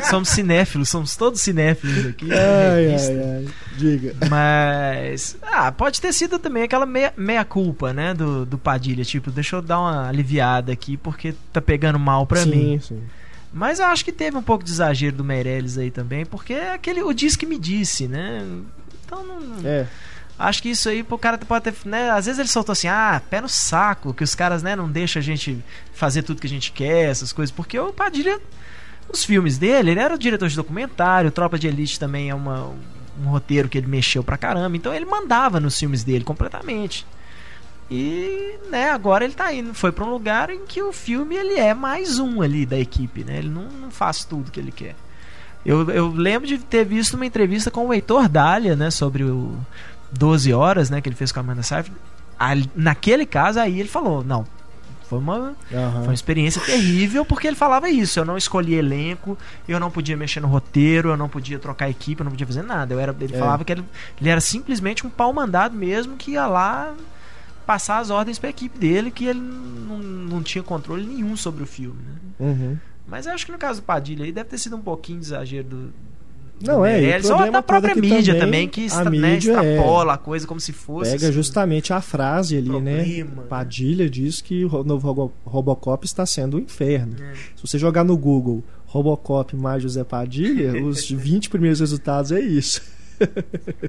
somos 0.08 0.28
cinéfilos, 0.28 0.88
somos 0.88 1.16
todos 1.16 1.40
cinéfilos 1.40 2.06
aqui. 2.06 2.28
Ai, 2.32 2.86
revista. 2.86 3.12
ai, 3.12 3.20
ai. 3.20 3.48
Diga. 3.76 4.14
Mas. 4.28 5.36
Ah, 5.42 5.70
pode 5.72 6.00
ter 6.00 6.12
sido 6.12 6.38
também 6.38 6.62
aquela 6.64 6.86
meia, 6.86 7.12
meia 7.16 7.44
culpa, 7.44 7.92
né? 7.92 8.14
Do, 8.14 8.44
do 8.44 8.58
Padilha. 8.58 9.04
Tipo, 9.04 9.30
deixa 9.30 9.56
eu 9.56 9.62
dar 9.62 9.80
uma 9.80 10.08
aliviada 10.08 10.72
aqui 10.72 10.96
porque 10.96 11.34
tá 11.52 11.60
pegando 11.60 11.98
mal 11.98 12.26
pra 12.26 12.42
sim, 12.42 12.50
mim. 12.50 12.80
sim. 12.80 13.02
Mas 13.52 13.80
eu 13.80 13.86
acho 13.86 14.04
que 14.04 14.12
teve 14.12 14.36
um 14.36 14.42
pouco 14.42 14.62
de 14.62 14.70
exagero 14.70 15.16
do 15.16 15.24
Meirelles 15.24 15.78
aí 15.78 15.90
também, 15.90 16.26
porque 16.26 16.52
é 16.52 16.74
aquele. 16.74 17.02
O 17.02 17.12
diz 17.12 17.34
que 17.34 17.46
me 17.46 17.58
disse, 17.58 18.06
né? 18.06 18.44
Então 19.04 19.24
não. 19.24 19.40
É. 19.64 19.86
Acho 20.38 20.62
que 20.62 20.70
isso 20.70 20.88
aí 20.88 21.04
o 21.08 21.18
cara 21.18 21.36
pode 21.36 21.64
ter. 21.64 21.74
Né, 21.84 22.10
às 22.10 22.26
vezes 22.26 22.38
ele 22.38 22.48
soltou 22.48 22.72
assim, 22.72 22.86
ah, 22.86 23.20
pé 23.28 23.40
no 23.40 23.48
saco, 23.48 24.14
que 24.14 24.22
os 24.22 24.34
caras 24.34 24.62
né, 24.62 24.76
não 24.76 24.88
deixam 24.88 25.18
a 25.18 25.22
gente 25.22 25.62
fazer 25.92 26.22
tudo 26.22 26.40
que 26.40 26.46
a 26.46 26.50
gente 26.50 26.70
quer, 26.70 27.10
essas 27.10 27.32
coisas, 27.32 27.54
porque 27.54 27.78
o 27.78 27.92
Padilha. 27.92 28.38
Os 29.10 29.24
filmes 29.24 29.56
dele, 29.56 29.92
ele 29.92 30.00
era 30.00 30.14
o 30.14 30.18
diretor 30.18 30.50
de 30.50 30.54
documentário, 30.54 31.30
Tropa 31.30 31.58
de 31.58 31.66
Elite 31.66 31.98
também 31.98 32.28
é 32.28 32.34
uma, 32.34 32.74
um 33.18 33.30
roteiro 33.30 33.66
que 33.66 33.78
ele 33.78 33.86
mexeu 33.86 34.22
pra 34.22 34.36
caramba, 34.36 34.76
então 34.76 34.92
ele 34.92 35.06
mandava 35.06 35.58
nos 35.58 35.78
filmes 35.78 36.04
dele 36.04 36.24
completamente. 36.24 37.06
E, 37.90 38.58
né, 38.70 38.90
agora 38.90 39.24
ele 39.24 39.32
tá 39.32 39.52
indo, 39.52 39.72
foi 39.72 39.90
pra 39.90 40.04
um 40.04 40.10
lugar 40.10 40.50
em 40.50 40.66
que 40.66 40.82
o 40.82 40.92
filme 40.92 41.36
ele 41.36 41.54
é 41.54 41.72
mais 41.72 42.18
um 42.18 42.42
ali 42.42 42.66
da 42.66 42.78
equipe, 42.78 43.24
né? 43.24 43.38
Ele 43.38 43.48
não, 43.48 43.62
não 43.62 43.90
faz 43.90 44.24
tudo 44.24 44.50
que 44.50 44.60
ele 44.60 44.70
quer. 44.70 44.94
Eu, 45.64 45.90
eu 45.90 46.08
lembro 46.08 46.46
de 46.46 46.58
ter 46.58 46.84
visto 46.84 47.14
uma 47.14 47.24
entrevista 47.24 47.70
com 47.70 47.86
o 47.86 47.94
Heitor 47.94 48.28
Dália, 48.28 48.76
né, 48.76 48.90
sobre 48.90 49.24
o 49.24 49.58
12 50.12 50.52
horas, 50.52 50.90
né, 50.90 51.00
que 51.00 51.08
ele 51.08 51.16
fez 51.16 51.30
com 51.32 51.40
a 51.40 51.42
Amanda 51.42 51.62
Seyfried. 51.62 51.96
Ali- 52.38 52.70
Naquele 52.74 53.26
caso 53.26 53.58
aí 53.60 53.80
ele 53.80 53.88
falou, 53.88 54.22
não, 54.24 54.46
foi 55.08 55.18
uma 55.18 55.54
Aham. 55.72 55.92
foi 55.92 56.02
uma 56.04 56.14
experiência 56.14 56.60
terrível 56.62 57.24
porque 57.24 57.46
ele 57.46 57.56
falava 57.56 57.88
isso. 57.88 58.18
Eu 58.20 58.24
não 58.24 58.36
escolhi 58.36 58.74
elenco, 58.74 59.36
eu 59.66 59.80
não 59.80 59.90
podia 59.90 60.16
mexer 60.16 60.40
no 60.40 60.48
roteiro, 60.48 61.08
eu 61.10 61.16
não 61.16 61.28
podia 61.28 61.58
trocar 61.58 61.88
equipe, 61.90 62.20
eu 62.20 62.24
não 62.24 62.30
podia 62.30 62.46
fazer 62.46 62.62
nada. 62.62 62.94
Eu 62.94 63.00
era, 63.00 63.14
ele 63.20 63.34
É. 63.34 63.38
falava 63.38 63.64
que 63.64 63.72
ele, 63.72 63.84
ele 64.20 64.30
era 64.30 64.40
simplesmente 64.40 65.06
um 65.06 65.10
pau 65.10 65.32
mandado 65.32 65.74
mesmo 65.76 66.16
que 66.16 66.32
ia 66.32 66.46
lá 66.46 66.94
passar 67.66 67.98
as 67.98 68.08
ordens 68.10 68.38
pra 68.38 68.48
equipe 68.50 68.78
dele, 68.78 69.10
que 69.10 69.24
ele 69.26 69.40
não, 69.40 69.98
não 69.98 70.42
tinha 70.42 70.62
controle 70.62 71.04
nenhum 71.06 71.36
sobre 71.36 71.62
o 71.62 71.66
filme. 71.66 72.00
né? 72.02 72.14
Uhum. 72.40 72.76
Mas 73.06 73.26
eu 73.26 73.32
acho 73.32 73.44
que 73.46 73.52
no 73.52 73.58
caso 73.58 73.80
do 73.80 73.84
Padilha 73.84 74.24
aí 74.24 74.32
deve 74.32 74.48
ter 74.50 74.58
sido 74.58 74.76
um 74.76 74.80
pouquinho 74.80 75.18
de 75.20 75.26
exagero 75.26 75.66
do. 75.68 75.92
Não, 76.60 76.84
é, 76.84 76.90
o 76.96 77.00
Meirelles, 77.00 77.24
ou 77.26 77.36
problema 77.36 77.52
da 77.52 77.62
própria 77.62 77.94
mídia 77.94 78.34
também, 78.34 78.68
também, 78.68 78.68
que 78.68 78.86
a 78.92 79.04
né, 79.10 79.34
é- 79.34 79.38
extrapola 79.38 80.14
a 80.14 80.18
coisa 80.18 80.46
como 80.46 80.58
se 80.60 80.72
fosse. 80.72 81.12
Pega 81.12 81.26
assim, 81.26 81.32
justamente 81.34 81.92
a 81.92 82.00
frase 82.00 82.56
ali, 82.56 82.68
né? 82.68 82.74
problema, 82.74 83.42
né? 83.42 83.48
Padilha 83.48 84.10
diz 84.10 84.40
que 84.40 84.64
o 84.64 84.82
novo 84.82 85.06
Robo- 85.06 85.32
Robocop 85.44 86.04
está 86.04 86.26
sendo 86.26 86.56
um 86.56 86.60
inferno. 86.60 87.14
É. 87.22 87.34
Se 87.54 87.62
você 87.62 87.78
jogar 87.78 88.02
no 88.04 88.16
Google 88.16 88.62
Robocop 88.86 89.54
mais 89.54 89.82
José 89.82 90.02
Padilha, 90.02 90.72
os 90.84 91.08
20 91.08 91.48
primeiros 91.48 91.78
resultados 91.80 92.32
é 92.32 92.40
isso. 92.40 92.82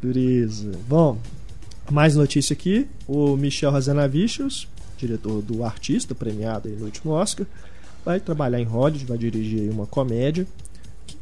Dureza. 0.00 0.72
Bom, 0.88 1.18
mais 1.90 2.14
notícia 2.16 2.54
aqui. 2.54 2.86
O 3.08 3.36
Michel 3.36 3.74
Hazanavicius, 3.74 4.68
diretor 4.98 5.42
do 5.42 5.64
Artista, 5.64 6.14
premiado 6.14 6.68
no 6.68 6.84
último 6.84 7.12
Oscar, 7.12 7.46
vai 8.04 8.20
trabalhar 8.20 8.60
em 8.60 8.64
Hollywood, 8.64 9.04
vai 9.06 9.18
dirigir 9.18 9.70
uma 9.70 9.86
comédia 9.86 10.46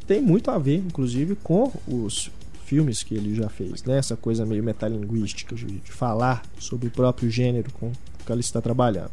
tem 0.07 0.21
muito 0.21 0.51
a 0.51 0.57
ver, 0.57 0.77
inclusive, 0.77 1.35
com 1.35 1.71
os 1.87 2.29
filmes 2.65 3.03
que 3.03 3.15
ele 3.15 3.35
já 3.35 3.47
fez, 3.47 3.83
né? 3.83 3.97
Essa 3.97 4.15
coisa 4.15 4.45
meio 4.45 4.63
metalinguística 4.63 5.55
de, 5.55 5.65
de 5.65 5.91
falar 5.91 6.43
sobre 6.59 6.87
o 6.87 6.91
próprio 6.91 7.29
gênero 7.29 7.71
com 7.73 7.91
que 8.25 8.31
ele 8.31 8.41
está 8.41 8.59
trabalhando. 8.59 9.11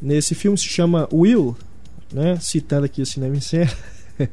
Nesse 0.00 0.34
filme 0.34 0.58
se 0.58 0.66
chama 0.66 1.08
Will, 1.12 1.56
né? 2.12 2.38
Citando 2.40 2.86
aqui 2.86 3.00
o 3.00 3.06
cinema 3.06 3.36
em 3.36 3.40
cena. 3.40 3.70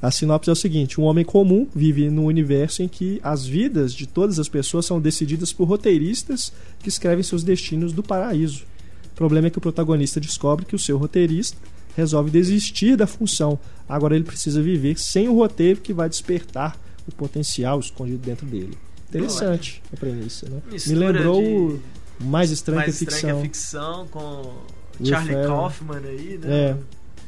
A 0.00 0.10
sinopse 0.10 0.50
é 0.50 0.52
o 0.52 0.56
seguinte: 0.56 1.00
um 1.00 1.04
homem 1.04 1.24
comum 1.24 1.66
vive 1.74 2.10
num 2.10 2.26
universo 2.26 2.82
em 2.82 2.88
que 2.88 3.18
as 3.22 3.46
vidas 3.46 3.94
de 3.94 4.06
todas 4.06 4.38
as 4.38 4.48
pessoas 4.48 4.84
são 4.84 5.00
decididas 5.00 5.50
por 5.50 5.66
roteiristas 5.66 6.52
que 6.80 6.90
escrevem 6.90 7.22
seus 7.22 7.42
destinos 7.42 7.92
do 7.92 8.02
paraíso. 8.02 8.64
O 9.12 9.14
problema 9.14 9.46
é 9.46 9.50
que 9.50 9.56
o 9.56 9.62
protagonista 9.62 10.20
descobre 10.20 10.66
que 10.66 10.76
o 10.76 10.78
seu 10.78 10.98
roteirista 10.98 11.56
resolve 11.96 12.30
desistir 12.30 12.96
da 12.96 13.06
função. 13.06 13.58
Agora 13.88 14.14
ele 14.14 14.24
precisa 14.24 14.60
viver 14.62 14.98
sem 14.98 15.28
o 15.28 15.34
roteiro 15.34 15.80
que 15.80 15.92
vai 15.92 16.08
despertar 16.08 16.76
o 17.06 17.12
potencial 17.12 17.78
escondido 17.80 18.18
dentro 18.18 18.46
dele. 18.46 18.76
Interessante 19.08 19.82
a 19.92 19.96
premissa, 19.96 20.48
né? 20.48 20.58
Me 20.66 20.72
Mistura 20.72 20.98
lembrou 21.12 21.40
de- 21.42 21.48
o 21.48 21.80
Mais 22.24 22.50
Estranho 22.50 22.80
mais 22.80 22.98
que 22.98 23.04
a 23.04 23.08
estranha 23.08 23.36
Ficção. 23.40 23.40
que 23.40 23.46
a 23.46 23.50
ficção 23.50 24.06
com 24.08 25.04
Charlie. 25.04 25.46
Kaufman 25.46 25.98
aí, 26.04 26.38
né? 26.42 26.56
É. 26.70 26.76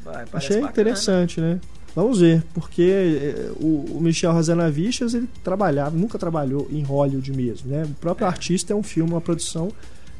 Vai, 0.04 0.24
Achei 0.32 0.56
bacana. 0.60 0.70
interessante, 0.70 1.40
né? 1.40 1.60
Vamos 1.94 2.20
ver, 2.20 2.42
porque 2.52 2.82
eh, 2.82 3.50
o, 3.58 3.98
Michel 4.00 4.30
Hazanavicius 4.32 5.14
ele 5.14 5.28
trabalhava, 5.42 5.96
nunca 5.96 6.18
trabalhou 6.18 6.68
em 6.70 6.82
Hollywood 6.82 7.32
mesmo, 7.32 7.70
né? 7.70 7.84
O 7.84 7.94
próprio 7.94 8.26
artista 8.26 8.72
é 8.72 8.76
um 8.76 8.82
filme, 8.82 9.10
uma 9.12 9.20
produção 9.20 9.72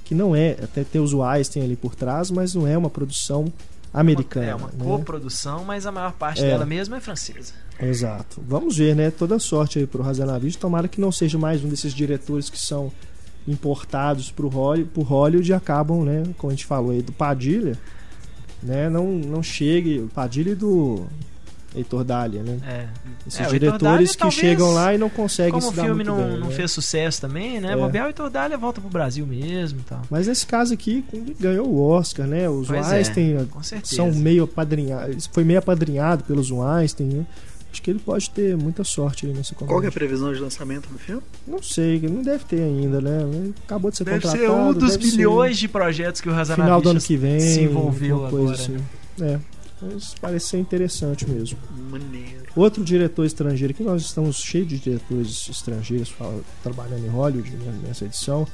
que 0.05 0.15
não 0.15 0.35
é, 0.35 0.53
até 0.63 0.83
tem 0.85 1.01
os 1.01 1.13
Weinstein 1.13 1.63
ali 1.65 1.77
por 1.77 1.95
trás, 1.95 2.31
mas 2.31 2.55
não 2.55 2.67
é 2.67 2.77
uma 2.79 2.89
produção 2.89 3.53
americana. 4.01 4.47
É 4.47 4.55
uma 4.55 4.69
né? 4.69 4.73
coprodução, 4.79 5.65
mas 5.65 5.87
a 5.87 5.93
maior 5.93 6.13
parte 6.13 6.45
É. 6.45 6.49
dela 6.49 6.67
mesmo 6.67 6.95
é 6.95 7.01
francesa. 7.01 7.53
Exato. 7.81 8.43
Vamos 8.47 8.77
ver, 8.77 8.95
né? 8.95 9.11
Toda 9.11 9.39
sorte 9.39 9.79
aí 9.79 9.87
pro 9.87 10.03
Hazanavicius. 10.07 10.57
Tomara 10.57 10.87
que 10.89 11.01
não 11.01 11.11
seja 11.11 11.39
mais 11.39 11.65
um 11.65 11.69
desses 11.69 11.93
diretores 11.95 12.49
que 12.51 12.59
são 12.59 12.93
importados 13.49 14.31
pro 14.31 14.49
Hollywood, 14.49 14.91
pro 14.93 15.03
Hollywood 15.03 15.51
e 15.51 15.55
acabam, 15.55 16.05
né? 16.05 16.25
Como 16.37 16.51
a 16.51 16.55
gente 16.55 16.67
falou 16.67 16.91
aí 16.91 17.01
do 17.03 17.13
Padilha, 17.13 17.79
né? 18.63 18.89
Não, 18.91 19.07
não 19.13 19.43
chegue. 19.43 20.01
O 20.01 20.09
Padilha 20.09 20.51
e 20.51 20.55
do 20.55 21.07
Heitor 21.77 22.03
Dália, 22.05 22.43
né? 22.43 22.59
É. 22.67 22.87
Esses 23.27 23.41
É, 23.41 23.47
o 23.47 23.51
diretores 23.51 23.83
Dália, 23.83 24.07
que 24.09 24.17
talvez, 24.17 24.41
chegam 24.41 24.73
lá 24.73 24.95
e 24.95 24.99
não 24.99 25.11
conseguem 25.11 25.53
Como 25.53 25.63
se 25.63 25.69
o 25.69 25.73
dar 25.73 25.83
filme 25.85 26.05
muito 26.05 26.09
não, 26.21 26.29
bem, 26.31 26.41
não 26.41 26.49
né? 26.49 26.55
fez 26.55 26.71
sucesso 26.71 27.21
também, 27.21 27.61
né? 27.61 27.73
É. 27.73 27.77
Bobear 27.77 28.07
o 28.07 28.09
Heitor 28.09 28.31
Dália 28.31 28.57
volta 28.57 28.81
pro 28.81 28.89
Brasil 28.91 29.27
mesmo 29.27 29.81
e 29.81 29.83
tal. 29.83 30.03
Mas 30.11 30.27
nesse 30.27 30.47
caso 30.47 30.73
aqui 30.75 31.05
ganhou 31.39 31.69
o 31.69 31.81
Oscar, 31.89 32.27
né? 32.27 32.49
Os 32.49 32.69
Pois 32.69 32.87
é, 32.91 32.95
Weinstein 32.95 33.45
com 33.47 33.63
certeza. 33.63 33.95
são 33.97 34.11
meio 34.13 34.45
apadrinhados. 34.45 35.27
Foi 35.33 35.45
meio 35.45 35.59
apadrinhado 35.59 36.25
pelos 36.25 36.51
Weinstein, 36.51 37.09
né? 37.09 37.27
Acho 37.73 37.83
que 37.83 37.91
ele 37.91 37.99
pode 37.99 38.31
ter 38.31 38.57
muita 38.57 38.83
sorte 38.85 39.27
aí 39.27 39.35
nessa 39.35 39.55
Qual 39.55 39.79
que 39.81 39.85
é 39.87 39.89
a 39.91 39.93
previsão 39.93 40.33
de 40.33 40.41
lançamento 40.41 40.89
do 40.89 40.99
filme? 40.99 41.21
Não 41.47 41.63
sei, 41.63 42.01
não 42.01 42.23
deve 42.23 42.43
ter 42.45 42.63
ainda, 42.63 43.03
né? 43.03 43.21
Acabou 43.67 43.91
de 43.91 43.99
ser 43.99 44.05
Deve 44.05 44.21
contratado. 44.23 44.47
ser 44.47 44.51
um 44.51 44.73
dos 44.73 44.93
deve 44.97 45.05
ser 45.11 45.17
milhões 45.19 45.59
de 45.59 45.69
projetos 45.69 46.23
que 46.23 46.29
o 46.31 46.33
Final 46.47 46.81
do 46.81 46.89
ano 46.89 47.01
que 47.01 47.17
vem. 47.19 47.39
se 47.39 47.61
envolveu 47.61 48.25
agora. 48.25 48.55
assim. 48.55 48.79
É, 49.21 49.39
mas 49.81 50.15
parece 50.21 50.47
ser 50.49 50.59
interessante 50.59 51.29
mesmo. 51.29 51.59
Maneiro. 51.91 52.47
Outro 52.57 52.83
diretor 52.85 53.25
estrangeiro 53.25 53.75
que 53.75 53.83
nós 53.83 54.03
estamos 54.03 54.37
cheios 54.37 54.69
de 54.69 54.79
diretores 54.79 55.49
estrangeiros 55.49 56.09
fala- 56.09 56.41
trabalhando 56.63 57.05
em 57.05 57.09
Hollywood 57.11 57.51
nessa 57.87 58.05
edição. 58.05 58.47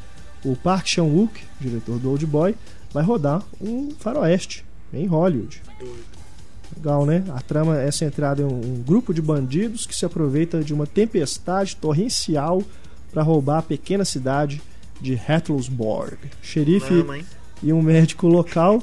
O 0.45 0.57
Park 0.57 0.87
Chan-wook, 0.89 1.41
diretor 1.61 1.99
do 1.99 2.11
Old 2.11 2.27
Boy, 2.27 2.57
vai 2.93 3.05
rodar 3.05 3.43
um 3.61 3.91
faroeste 3.99 4.65
em 4.93 5.07
Hollywood. 5.07 5.63
Legal, 6.77 7.07
né? 7.07 7.25
A 7.29 7.41
trama 7.41 7.79
é 7.79 7.91
centrada 7.91 8.43
em 8.43 8.45
um, 8.45 8.83
grupo 8.83 9.13
de 9.15 9.23
bandidos 9.23 9.87
que 9.87 9.95
se 9.95 10.05
aproveita 10.05 10.63
de 10.65 10.75
uma 10.75 10.87
tempestade 10.87 11.77
torrencial 11.77 12.63
para 13.13 13.23
roubar 13.23 13.59
a 13.59 13.63
pequena 13.63 14.05
cidade 14.05 14.61
de 15.01 15.15
Hattelsborg. 15.15 16.17
Xerife 16.43 17.05
e 17.63 17.73
um 17.73 17.83
médico 17.83 18.27
local 18.27 18.83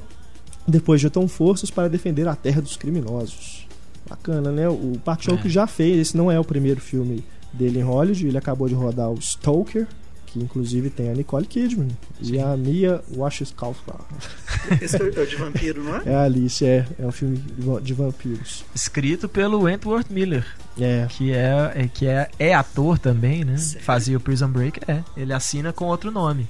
depois 0.69 1.01
juntam 1.01 1.27
forças 1.27 1.69
para 1.71 1.87
defender 1.89 2.27
a 2.27 2.35
terra 2.35 2.61
dos 2.61 2.77
criminosos. 2.77 3.67
Bacana, 4.09 4.51
né? 4.51 4.67
O 4.67 4.93
Park 5.03 5.21
Chan-wook 5.23 5.47
É. 5.47 5.49
já 5.49 5.67
fez, 5.67 5.99
esse 5.99 6.17
não 6.17 6.31
é 6.31 6.39
o 6.39 6.43
primeiro 6.43 6.79
filme 6.81 7.23
dele 7.53 7.79
em 7.79 7.83
Hollywood, 7.83 8.27
ele 8.27 8.37
acabou 8.37 8.67
de 8.67 8.73
rodar 8.75 9.09
o 9.09 9.21
Stoker, 9.21 9.87
que 10.27 10.39
inclusive 10.39 10.89
tem 10.91 11.09
a 11.09 11.13
Nicole 11.13 11.45
Kidman 11.45 11.89
Sim. 12.21 12.33
e 12.35 12.39
a 12.39 12.55
Mia 12.55 13.01
Wasikowska. 13.15 13.95
Esse 14.81 14.95
é 15.01 15.03
o 15.03 15.25
de 15.25 15.35
vampiro, 15.35 15.83
não 15.83 15.95
é? 15.97 16.01
É 16.05 16.15
a 16.15 16.23
Alice, 16.23 16.63
é, 16.63 16.85
é 16.99 17.05
um 17.05 17.11
filme 17.11 17.37
de 17.81 17.93
vampiros. 17.93 18.63
Escrito 18.75 19.27
pelo 19.27 19.61
Wentworth 19.61 20.09
Miller, 20.11 20.45
É, 20.79 21.07
que 21.09 21.31
é, 21.31 21.71
é- 21.75 21.87
que 21.91 22.05
é, 22.05 22.29
é 22.37 22.53
ator 22.53 22.99
também, 22.99 23.43
né? 23.43 23.57
Sério? 23.57 23.83
Fazia 23.83 24.17
o 24.17 24.19
Prison 24.19 24.49
Break, 24.49 24.79
é. 24.87 25.03
Ele 25.17 25.33
assina 25.33 25.73
com 25.73 25.85
outro 25.85 26.11
nome. 26.11 26.47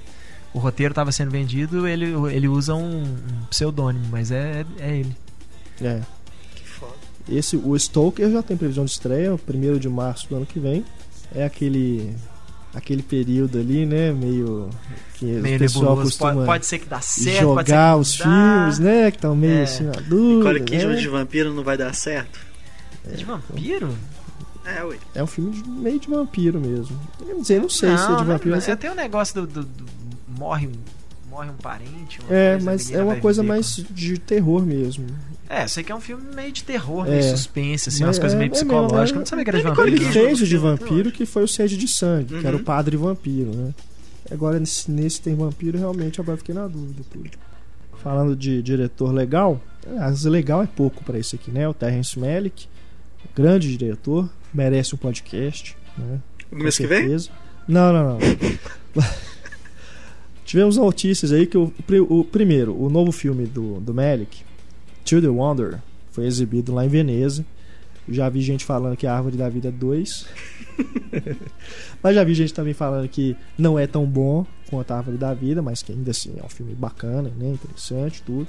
O 0.52 0.58
roteiro 0.58 0.92
estava 0.92 1.12
sendo 1.12 1.30
vendido, 1.30 1.86
ele, 1.86 2.06
ele 2.32 2.48
usa 2.48 2.74
um, 2.74 3.02
um 3.04 3.44
pseudônimo, 3.50 4.04
mas 4.10 4.30
é, 4.32 4.64
é 4.78 4.96
ele. 4.96 5.16
é. 5.80 6.00
Que 6.56 6.64
foda. 6.68 6.92
Esse, 7.28 7.56
o 7.56 7.78
Stoker 7.78 8.30
já 8.30 8.42
tem 8.42 8.56
previsão 8.56 8.84
de 8.84 8.90
estreia, 8.90 9.32
1 9.34 9.78
de 9.78 9.88
março 9.88 10.28
do 10.28 10.36
ano 10.36 10.46
que 10.46 10.58
vem. 10.58 10.84
É 11.34 11.44
aquele 11.44 12.14
aquele 12.72 13.02
período 13.02 13.58
ali, 13.58 13.84
né, 13.84 14.12
meio 14.12 14.70
que 15.14 15.24
Meio 15.24 15.56
o 15.56 15.58
pessoal 15.58 15.84
nebuloso. 15.96 16.10
costuma 16.10 16.32
Pode, 16.34 16.46
pode 16.46 16.66
ser 16.66 16.78
que 16.78 16.86
dá 16.88 17.00
certo, 17.00 17.24
pode 17.48 17.68
ser 17.68 17.74
jogar 17.74 17.94
que 17.96 18.00
os 18.00 18.18
não 18.20 18.26
dá. 18.26 18.32
filmes, 18.60 18.78
né, 18.78 19.10
que 19.10 19.16
estão 19.16 19.34
meio 19.36 19.52
É. 19.54 19.62
assim 19.64 19.82
na 19.84 19.92
dúvida, 19.92 20.36
Nicole 20.36 20.60
Kidman 20.60 20.94
né? 20.94 21.00
de 21.00 21.08
vampiro 21.08 21.52
não 21.52 21.64
vai 21.64 21.76
dar 21.76 21.92
certo? 21.94 22.38
É 23.12 23.16
de 23.16 23.24
vampiro? 23.24 23.92
É, 24.64 24.84
ué. 24.84 24.96
É 25.16 25.22
um 25.22 25.26
filme 25.26 25.50
de- 25.50 25.68
meio 25.68 25.98
de 25.98 26.08
vampiro 26.08 26.60
mesmo. 26.60 26.96
Eu 27.26 27.34
não 27.36 27.44
sei, 27.44 27.58
não 27.58 27.68
sei 27.68 27.96
se 27.96 28.04
é 28.04 28.06
de 28.16 28.24
vampiro. 28.24 28.50
mas 28.54 28.64
mas 28.64 28.68
é- 28.68 28.76
tem 28.76 28.90
um 28.90 28.94
negócio 28.94 29.34
do, 29.34 29.46
do- 29.48 29.64
do- 29.64 29.84
morre 30.40 30.66
um 30.66 30.72
morre 31.30 31.48
um 31.48 31.54
parente. 31.54 32.18
uma 32.22 32.34
É, 32.34 32.50
coisa, 32.52 32.64
mas 32.64 32.90
é 32.90 33.04
uma 33.04 33.14
coisa 33.16 33.42
mais 33.44 33.84
de 33.90 34.18
terror 34.18 34.66
mesmo. 34.66 35.06
É, 35.48 35.64
sei 35.68 35.84
que 35.84 35.92
é 35.92 35.94
um 35.94 36.00
filme 36.00 36.34
meio 36.34 36.50
de 36.50 36.64
terror, 36.64 37.06
É. 37.06 37.10
meio 37.10 37.22
suspense, 37.22 37.88
assim, 37.88 38.02
umas 38.02 38.16
Mas 38.16 38.18
coisas 38.18 38.34
é- 38.34 38.38
meio 38.38 38.48
é 38.48 38.52
psicológicas. 38.52 39.10
é- 39.10 39.14
Eu 39.14 39.18
não 39.20 39.26
sabia 39.26 39.44
que 39.44 39.50
era 39.50 39.58
de 39.60 39.66
Ele 39.66 39.74
vampiro. 39.76 39.96
Ele 39.96 40.12
fez 40.12 40.40
o 40.40 40.46
de 40.46 40.56
vampiro 40.56 41.12
que 41.12 41.24
foi 41.26 41.44
o 41.44 41.48
Sede 41.48 41.76
de 41.76 41.86
Sangue, 41.86 42.40
que 42.40 42.46
era 42.46 42.56
Uhum. 42.56 42.62
o 42.62 42.64
padre 42.64 42.96
vampiro, 42.96 43.54
né? 43.54 43.72
Agora 44.30 44.58
nesse, 44.58 44.90
nesse 44.90 45.20
tem 45.22 45.36
vampiro, 45.36 45.78
realmente 45.78 46.20
agora 46.20 46.36
fiquei 46.36 46.54
na 46.54 46.66
dúvida. 46.66 47.02
Tudo. 47.12 47.30
Falando 48.02 48.34
de 48.34 48.60
diretor 48.62 49.12
legal, 49.12 49.60
as 50.00 50.24
legal 50.24 50.62
é 50.62 50.66
pouco 50.66 51.04
pra 51.04 51.16
isso 51.18 51.36
aqui, 51.36 51.50
né? 51.52 51.68
O 51.68 51.74
Terrence 51.74 52.18
Malick, 52.18 52.66
grande 53.36 53.76
diretor, 53.76 54.28
merece 54.52 54.94
um 54.96 54.98
podcast, 54.98 55.76
né? 55.96 56.18
No 56.50 56.58
Com 56.58 56.62
mês 56.64 56.76
que 56.76 56.86
vem? 56.88 57.08
Não, 57.68 57.92
não, 57.92 58.18
não. 58.18 58.18
Tivemos 60.50 60.76
notícias 60.76 61.30
aí 61.30 61.46
que 61.46 61.56
o, 61.56 61.72
o 62.08 62.24
primeiro, 62.24 62.76
o 62.76 62.90
novo 62.90 63.12
filme 63.12 63.46
do, 63.46 63.78
do 63.78 63.94
Malick, 63.94 64.42
To 65.04 65.22
the 65.22 65.28
Wonder, 65.28 65.78
foi 66.10 66.26
exibido 66.26 66.74
lá 66.74 66.84
em 66.84 66.88
Veneza. 66.88 67.46
Já 68.08 68.28
vi 68.28 68.40
gente 68.40 68.64
falando 68.64 68.96
que 68.96 69.06
é 69.06 69.10
a 69.10 69.14
Árvore 69.14 69.36
da 69.36 69.48
Vida 69.48 69.70
2. 69.70 70.26
mas 72.02 72.16
já 72.16 72.24
vi 72.24 72.34
gente 72.34 72.52
também 72.52 72.74
falando 72.74 73.08
que 73.08 73.36
não 73.56 73.78
é 73.78 73.86
tão 73.86 74.04
bom 74.04 74.44
quanto 74.68 74.90
a 74.90 74.96
Árvore 74.96 75.16
da 75.16 75.32
Vida, 75.32 75.62
mas 75.62 75.84
que 75.84 75.92
ainda 75.92 76.10
assim 76.10 76.32
é 76.36 76.44
um 76.44 76.48
filme 76.48 76.74
bacana, 76.74 77.30
né? 77.38 77.50
interessante, 77.52 78.20
tudo. 78.20 78.48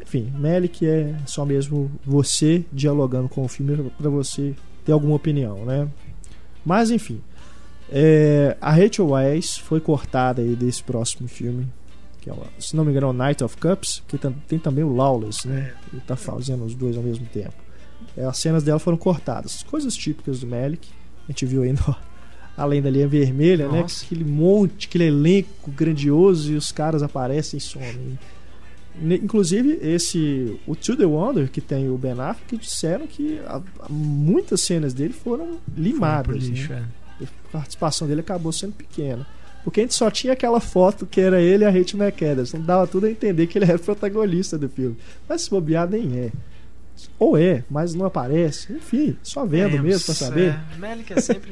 Enfim, 0.00 0.32
Melick 0.38 0.86
é 0.86 1.16
só 1.26 1.44
mesmo 1.44 1.90
você 2.06 2.64
dialogando 2.72 3.28
com 3.28 3.42
o 3.42 3.48
filme 3.48 3.90
para 3.98 4.08
você 4.08 4.54
ter 4.84 4.92
alguma 4.92 5.16
opinião, 5.16 5.64
né? 5.64 5.88
Mas 6.64 6.92
enfim, 6.92 7.20
é, 7.90 8.56
a 8.60 8.70
Rachel 8.70 9.08
Weisz 9.08 9.58
foi 9.58 9.80
cortada 9.80 10.42
aí 10.42 10.56
desse 10.56 10.82
próximo 10.82 11.28
filme, 11.28 11.66
que 12.20 12.30
é, 12.30 12.34
se 12.58 12.74
não 12.74 12.84
me 12.84 12.90
engano, 12.90 13.08
é 13.08 13.10
o 13.10 13.12
Night 13.12 13.44
of 13.44 13.56
Cups, 13.56 14.02
que 14.08 14.18
tem 14.48 14.58
também 14.58 14.82
o 14.84 14.94
Lawless, 14.94 15.46
né? 15.46 15.74
Ele 15.92 16.02
tá 16.06 16.16
fazendo 16.16 16.64
os 16.64 16.74
dois 16.74 16.96
ao 16.96 17.02
mesmo 17.02 17.26
tempo. 17.26 17.54
É, 18.16 18.24
as 18.24 18.38
cenas 18.38 18.62
dela 18.62 18.78
foram 18.78 18.96
cortadas, 18.96 19.62
coisas 19.64 19.94
típicas 19.94 20.40
do 20.40 20.46
Melick. 20.46 20.88
A 21.28 21.32
gente 21.32 21.44
viu 21.46 21.62
aí 21.62 21.72
no- 21.72 21.96
além 22.56 22.80
da 22.80 22.88
linha 22.90 23.08
vermelha, 23.08 23.68
né? 23.68 23.80
Nossa. 23.82 24.04
Aquele 24.04 24.24
monte, 24.24 24.86
aquele 24.88 25.04
elenco 25.04 25.70
grandioso 25.70 26.52
e 26.52 26.56
os 26.56 26.70
caras 26.72 27.02
aparecem 27.02 27.58
e 27.58 27.60
somem. 27.60 28.18
Inclusive, 29.02 29.78
esse 29.82 30.58
o 30.68 30.76
To 30.76 30.96
The 30.96 31.04
Wonder, 31.04 31.50
que 31.50 31.60
tem 31.60 31.90
o 31.90 31.98
Ben 31.98 32.12
Affleck, 32.12 32.56
disseram 32.56 33.08
que 33.08 33.40
a- 33.44 33.60
a- 33.80 33.88
muitas 33.90 34.60
cenas 34.60 34.94
dele 34.94 35.12
foram 35.12 35.58
limadas. 35.76 36.44
lixo, 36.44 36.72
né? 36.72 36.86
é. 37.00 37.03
A 37.22 37.52
participação 37.52 38.06
dele 38.08 38.20
acabou 38.20 38.52
sendo 38.52 38.72
pequena. 38.72 39.26
Porque 39.62 39.80
a 39.80 39.82
gente 39.82 39.94
só 39.94 40.10
tinha 40.10 40.34
aquela 40.34 40.60
foto 40.60 41.06
que 41.06 41.20
era 41.20 41.40
ele 41.40 41.64
e 41.64 41.66
a 41.66 41.70
Rachel 41.70 41.98
McAdams. 42.02 42.50
Então 42.52 42.60
dava 42.60 42.86
tudo 42.86 43.06
a 43.06 43.10
entender 43.10 43.46
que 43.46 43.56
ele 43.56 43.64
era 43.64 43.76
o 43.76 43.80
protagonista 43.80 44.58
do 44.58 44.68
filme. 44.68 44.96
Mas 45.26 45.42
se 45.42 45.50
bobear, 45.50 45.88
nem 45.88 46.18
é. 46.18 46.32
Ou 47.18 47.36
é, 47.36 47.64
mas 47.70 47.94
não 47.94 48.04
aparece. 48.04 48.72
Enfim, 48.74 49.16
só 49.22 49.44
vendo 49.46 49.70
Veremos, 49.70 49.82
mesmo 49.86 50.04
pra 50.04 50.14
saber. 50.14 50.54
É. 50.74 50.78
Melick 50.78 51.12
é 51.12 51.20
sempre 51.20 51.50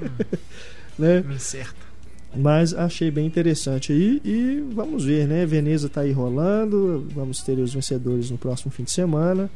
Né? 0.99 1.25
um 1.27 1.33
incerto. 1.33 1.93
Mas 2.35 2.75
achei 2.75 3.11
bem 3.11 3.27
interessante 3.27 3.93
aí 3.93 4.21
e 4.25 4.63
vamos 4.75 5.05
ver, 5.05 5.27
né? 5.27 5.45
Veneza 5.45 5.89
tá 5.89 6.03
aí 6.03 6.13
rolando, 6.13 7.07
vamos 7.15 7.43
ter 7.43 7.59
os 7.59 7.75
vencedores 7.75 8.31
no 8.31 8.39
próximo 8.39 8.71
fim 8.71 8.85
de 8.85 8.91
semana. 8.91 9.51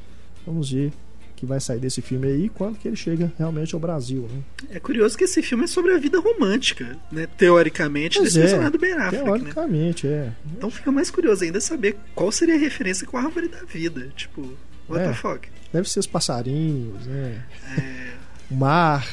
Vamos 0.47 0.71
ver 0.71 0.93
que 1.37 1.45
vai 1.47 1.61
sair 1.61 1.79
desse 1.79 2.01
filme 2.03 2.27
aí 2.27 2.45
e 2.47 2.49
quando 2.49 2.79
que 2.79 2.89
ele 2.89 2.97
chega 2.97 3.31
realmente 3.39 3.75
ao 3.75 3.81
Brasil, 3.81 4.29
né? 4.33 4.43
É 4.71 4.81
curioso 4.81 5.17
que 5.17 5.25
esse 5.25 5.43
filme 5.43 5.65
é 5.65 5.67
sobre 5.67 5.93
a 5.93 5.99
vida 5.99 6.19
romântica, 6.19 6.97
né? 7.13 7.29
Teoricamente, 7.37 8.19
Pois 8.19 8.33
desse 8.33 8.39
é. 8.39 8.43
personagem 8.43 8.73
do 8.73 8.79
Ben 8.79 8.93
Affleck, 8.95 9.17
né? 9.17 9.23
Teoricamente, 9.25 10.07
é. 10.09 10.33
Então 10.57 10.71
fica 10.71 10.91
mais 10.91 11.11
curioso 11.11 11.45
ainda 11.45 11.61
saber 11.61 11.97
qual 12.15 12.33
seria 12.33 12.55
a 12.55 12.59
referência 12.59 13.07
com 13.07 13.17
a 13.19 13.23
árvore 13.23 13.49
da 13.49 13.63
vida. 13.65 14.09
Tipo, 14.17 14.41
what 14.89 15.03
É. 15.05 15.09
the 15.09 15.15
fuck? 15.15 15.49
Deve 15.73 15.89
ser 15.91 16.01
os 16.01 16.07
passarinhos, 16.07 17.05
né? 17.07 17.43
É, 17.79 18.07
O 18.51 18.55
mar. 18.55 19.07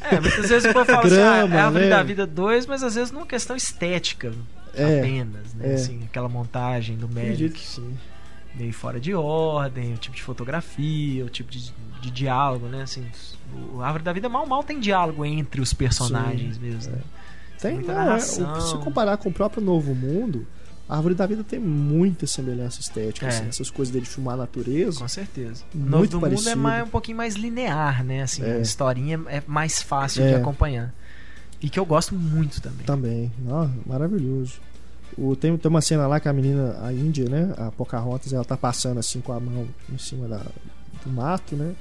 É, 0.00 0.20
muitas 0.20 0.48
vezes 0.48 0.68
o 0.68 0.72
povo 0.72 0.84
fala 0.84 1.00
assim, 1.06 1.14
ah, 1.20 1.36
Grama, 1.46 1.54
é 1.54 1.58
a 1.60 1.64
Árvore 1.66 1.84
né? 1.84 1.90
da 1.90 2.02
Vida 2.02 2.26
2, 2.26 2.66
mas 2.66 2.82
às 2.82 2.94
vezes 2.94 3.10
numa 3.12 3.26
questão 3.26 3.54
estética 3.54 4.32
É, 4.74 4.98
apenas, 5.00 5.54
né? 5.54 5.70
é. 5.70 5.74
Assim, 5.74 6.00
aquela 6.04 6.28
montagem 6.28 6.96
do 6.96 7.06
acredito 7.06 7.40
Melick 7.40 7.60
que 7.60 7.66
sim. 7.66 7.94
Meio 8.54 8.72
fora 8.72 9.00
de 9.00 9.14
ordem, 9.14 9.94
o 9.94 9.96
tipo 9.96 10.14
de 10.16 10.22
fotografia, 10.22 11.24
o 11.24 11.28
tipo 11.30 11.50
de, 11.50 11.72
de 12.00 12.10
diálogo, 12.10 12.66
né? 12.66 12.82
Assim, 12.82 13.04
o 13.74 13.80
a 13.80 13.86
Árvore 13.86 14.04
da 14.04 14.12
Vida 14.12 14.28
mal 14.28 14.46
mal 14.46 14.62
tem 14.62 14.78
diálogo 14.80 15.24
entre 15.24 15.60
os 15.60 15.72
personagens 15.72 16.58
mesmo. 16.58 16.92
né? 16.92 16.98
Tem, 17.60 17.74
muita 17.76 17.94
não, 17.94 18.14
é, 18.14 18.20
se 18.20 18.40
comparar 18.82 19.16
com 19.16 19.28
o 19.28 19.32
próprio 19.32 19.62
Novo 19.62 19.94
Mundo, 19.94 20.46
a 20.88 20.96
Árvore 20.96 21.14
da 21.14 21.24
Vida 21.26 21.44
tem 21.44 21.60
muita 21.60 22.26
semelhança 22.26 22.80
estética, 22.80 23.26
É. 23.26 23.28
assim, 23.28 23.46
essas 23.48 23.70
coisas 23.70 23.92
dele 23.92 24.04
filmar 24.04 24.34
a 24.34 24.38
natureza. 24.38 24.98
Com 24.98 25.08
certeza. 25.08 25.62
O 25.74 25.78
Muito 25.78 25.90
Novo 25.90 26.06
do 26.08 26.16
Mundo 26.16 26.26
é 26.26 26.30
parecido. 26.30 26.56
mais, 26.60 26.84
um 26.84 26.90
pouquinho 26.90 27.16
mais 27.16 27.34
linear, 27.36 28.02
né? 28.04 28.22
Assim, 28.22 28.42
É. 28.42 28.56
a 28.56 28.58
historinha 28.58 29.20
é 29.28 29.42
mais 29.46 29.80
fácil 29.80 30.24
É. 30.24 30.28
de 30.30 30.34
acompanhar. 30.34 30.92
E 31.62 31.70
que 31.70 31.78
eu 31.78 31.84
gosto 31.86 32.14
muito 32.16 32.60
também. 32.60 32.84
Também, 32.84 33.32
maravilhoso. 33.86 34.54
O, 35.18 35.36
tem, 35.36 35.56
tem 35.56 35.68
uma 35.68 35.80
cena 35.80 36.06
lá 36.06 36.18
que 36.20 36.28
a 36.28 36.32
menina, 36.32 36.78
a 36.82 36.92
Índia, 36.92 37.28
né? 37.28 37.52
A 37.58 37.70
Pocahontas, 37.70 38.32
ela 38.32 38.44
tá 38.44 38.56
passando 38.56 38.98
assim 38.98 39.20
com 39.20 39.32
a 39.32 39.38
mão 39.40 39.66
em 39.92 39.98
cima 39.98 40.26
da, 40.26 40.38
do 41.04 41.10
mato, 41.12 41.54
né? 41.54 41.72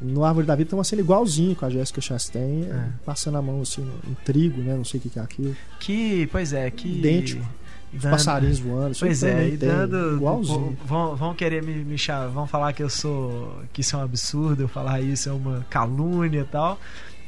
No 0.00 0.24
Árvore 0.24 0.46
da 0.46 0.54
Vida 0.54 0.70
tem 0.70 0.78
uma 0.78 0.84
cena 0.84 1.00
igualzinho 1.00 1.56
com 1.56 1.64
a 1.64 1.70
Jessica 1.70 2.00
Chastain, 2.00 2.64
É. 2.64 2.88
passando 3.04 3.38
a 3.38 3.42
mão 3.42 3.62
assim 3.62 3.80
no, 3.80 3.92
no 4.10 4.14
trigo, 4.24 4.60
né? 4.60 4.74
Não 4.76 4.84
sei 4.84 5.00
o 5.00 5.02
que, 5.02 5.08
que 5.10 5.18
é 5.18 5.22
aquilo. 5.22 5.56
Que, 5.80 6.26
pois 6.30 6.52
é, 6.52 6.70
que. 6.70 6.86
Idêntico. 6.98 7.42
Os 7.94 8.02
dando- 8.02 8.10
passarinhos 8.12 8.58
voando. 8.58 8.90
isso 8.92 9.00
Pois 9.00 9.22
é, 9.22 9.48
e 9.48 9.56
dando. 9.56 10.16
Igualzinho. 10.16 10.76
Vão, 10.84 11.16
vão 11.16 11.34
querer 11.34 11.62
me, 11.62 11.72
me 11.82 11.96
chamar, 11.96 12.26
vão 12.28 12.46
falar 12.46 12.72
que 12.74 12.82
eu 12.82 12.90
sou. 12.90 13.62
que 13.72 13.80
isso 13.80 13.96
é 13.96 13.98
um 13.98 14.02
absurdo, 14.02 14.64
eu 14.64 14.68
falar 14.68 15.00
isso 15.00 15.28
é 15.28 15.32
uma 15.32 15.64
calúnia 15.70 16.40
e 16.40 16.44
tal. 16.44 16.78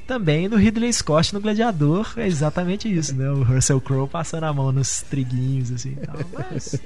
Também 0.09 0.49
do 0.49 0.57
Ridley 0.57 0.91
Scott 0.91 1.35
no 1.35 1.41
Gladiador 1.41 2.15
é 2.17 2.27
exatamente 2.27 2.91
isso, 2.91 3.15
né? 3.15 3.31
O 3.31 3.43
Russell 3.43 3.79
Crowe 3.79 4.09
passando 4.09 4.45
a 4.45 4.53
mão 4.55 4.73
nos 4.73 5.03
triguinhos 5.03 5.71
assim 5.71 5.91
e 5.91 6.07
tal. 6.07 6.17
Mas 6.33 6.81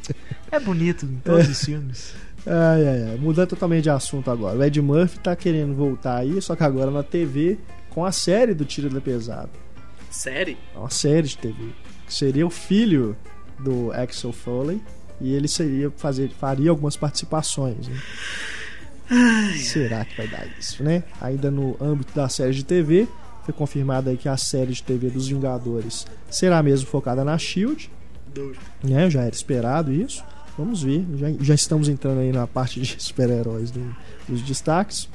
é 0.50 0.58
bonito 0.58 1.06
em 1.06 1.16
todos 1.24 1.48
os 1.48 1.64
filmes. 1.64 2.14
Ai, 2.44 2.84
ai, 2.88 3.10
ai. 3.10 3.16
Mudando 3.18 3.50
totalmente 3.50 3.84
de 3.84 3.90
assunto 3.90 4.28
agora. 4.28 4.58
O 4.58 4.64
Ed 4.64 4.82
Murphy 4.82 5.20
tá 5.20 5.36
querendo 5.36 5.76
voltar 5.76 6.16
aí, 6.16 6.42
só 6.42 6.56
que 6.56 6.64
agora 6.64 6.90
na 6.90 7.04
TV 7.04 7.56
com 7.90 8.04
a 8.04 8.10
série 8.10 8.52
do 8.52 8.64
Tiro 8.64 8.90
da 8.90 9.00
Pesada. 9.00 9.48
série? 10.10 10.58
É 10.74 10.78
uma 10.78 10.90
série 10.90 11.28
de 11.28 11.38
TV. 11.38 11.68
Que 12.04 12.12
seria 12.12 12.44
o 12.44 12.50
filho 12.50 13.16
do 13.60 13.92
Axel 13.92 14.32
Foley. 14.32 14.82
E 15.20 15.32
ele 15.32 15.46
seria 15.46 15.88
fazer, 15.96 16.30
faria 16.30 16.70
algumas 16.70 16.96
participações. 16.96 17.86
né? 17.86 17.96
Será 19.58 20.04
que 20.04 20.16
vai 20.16 20.26
dar 20.28 20.46
isso, 20.58 20.82
né? 20.82 21.02
Ainda 21.20 21.50
no 21.50 21.76
âmbito 21.80 22.14
da 22.14 22.28
série 22.28 22.52
de 22.54 22.64
TV, 22.64 23.06
foi 23.44 23.52
confirmado 23.54 24.08
aí 24.10 24.16
que 24.16 24.28
a 24.28 24.36
série 24.36 24.72
de 24.72 24.82
TV 24.82 25.10
dos 25.10 25.28
Vingadores 25.28 26.06
será 26.30 26.62
mesmo 26.62 26.86
focada 26.88 27.24
na 27.24 27.36
Shield, 27.36 27.90
né? 28.82 29.10
Já 29.10 29.22
era 29.22 29.34
esperado 29.34 29.92
isso. 29.92 30.24
Vamos 30.56 30.82
ver. 30.82 31.04
Já, 31.16 31.26
já 31.40 31.54
estamos 31.54 31.88
entrando 31.88 32.20
aí 32.20 32.32
na 32.32 32.46
parte 32.46 32.80
de 32.80 32.96
super-heróis 33.02 33.70
do- 33.70 33.94
dos 34.28 34.42
destaques. 34.42 35.08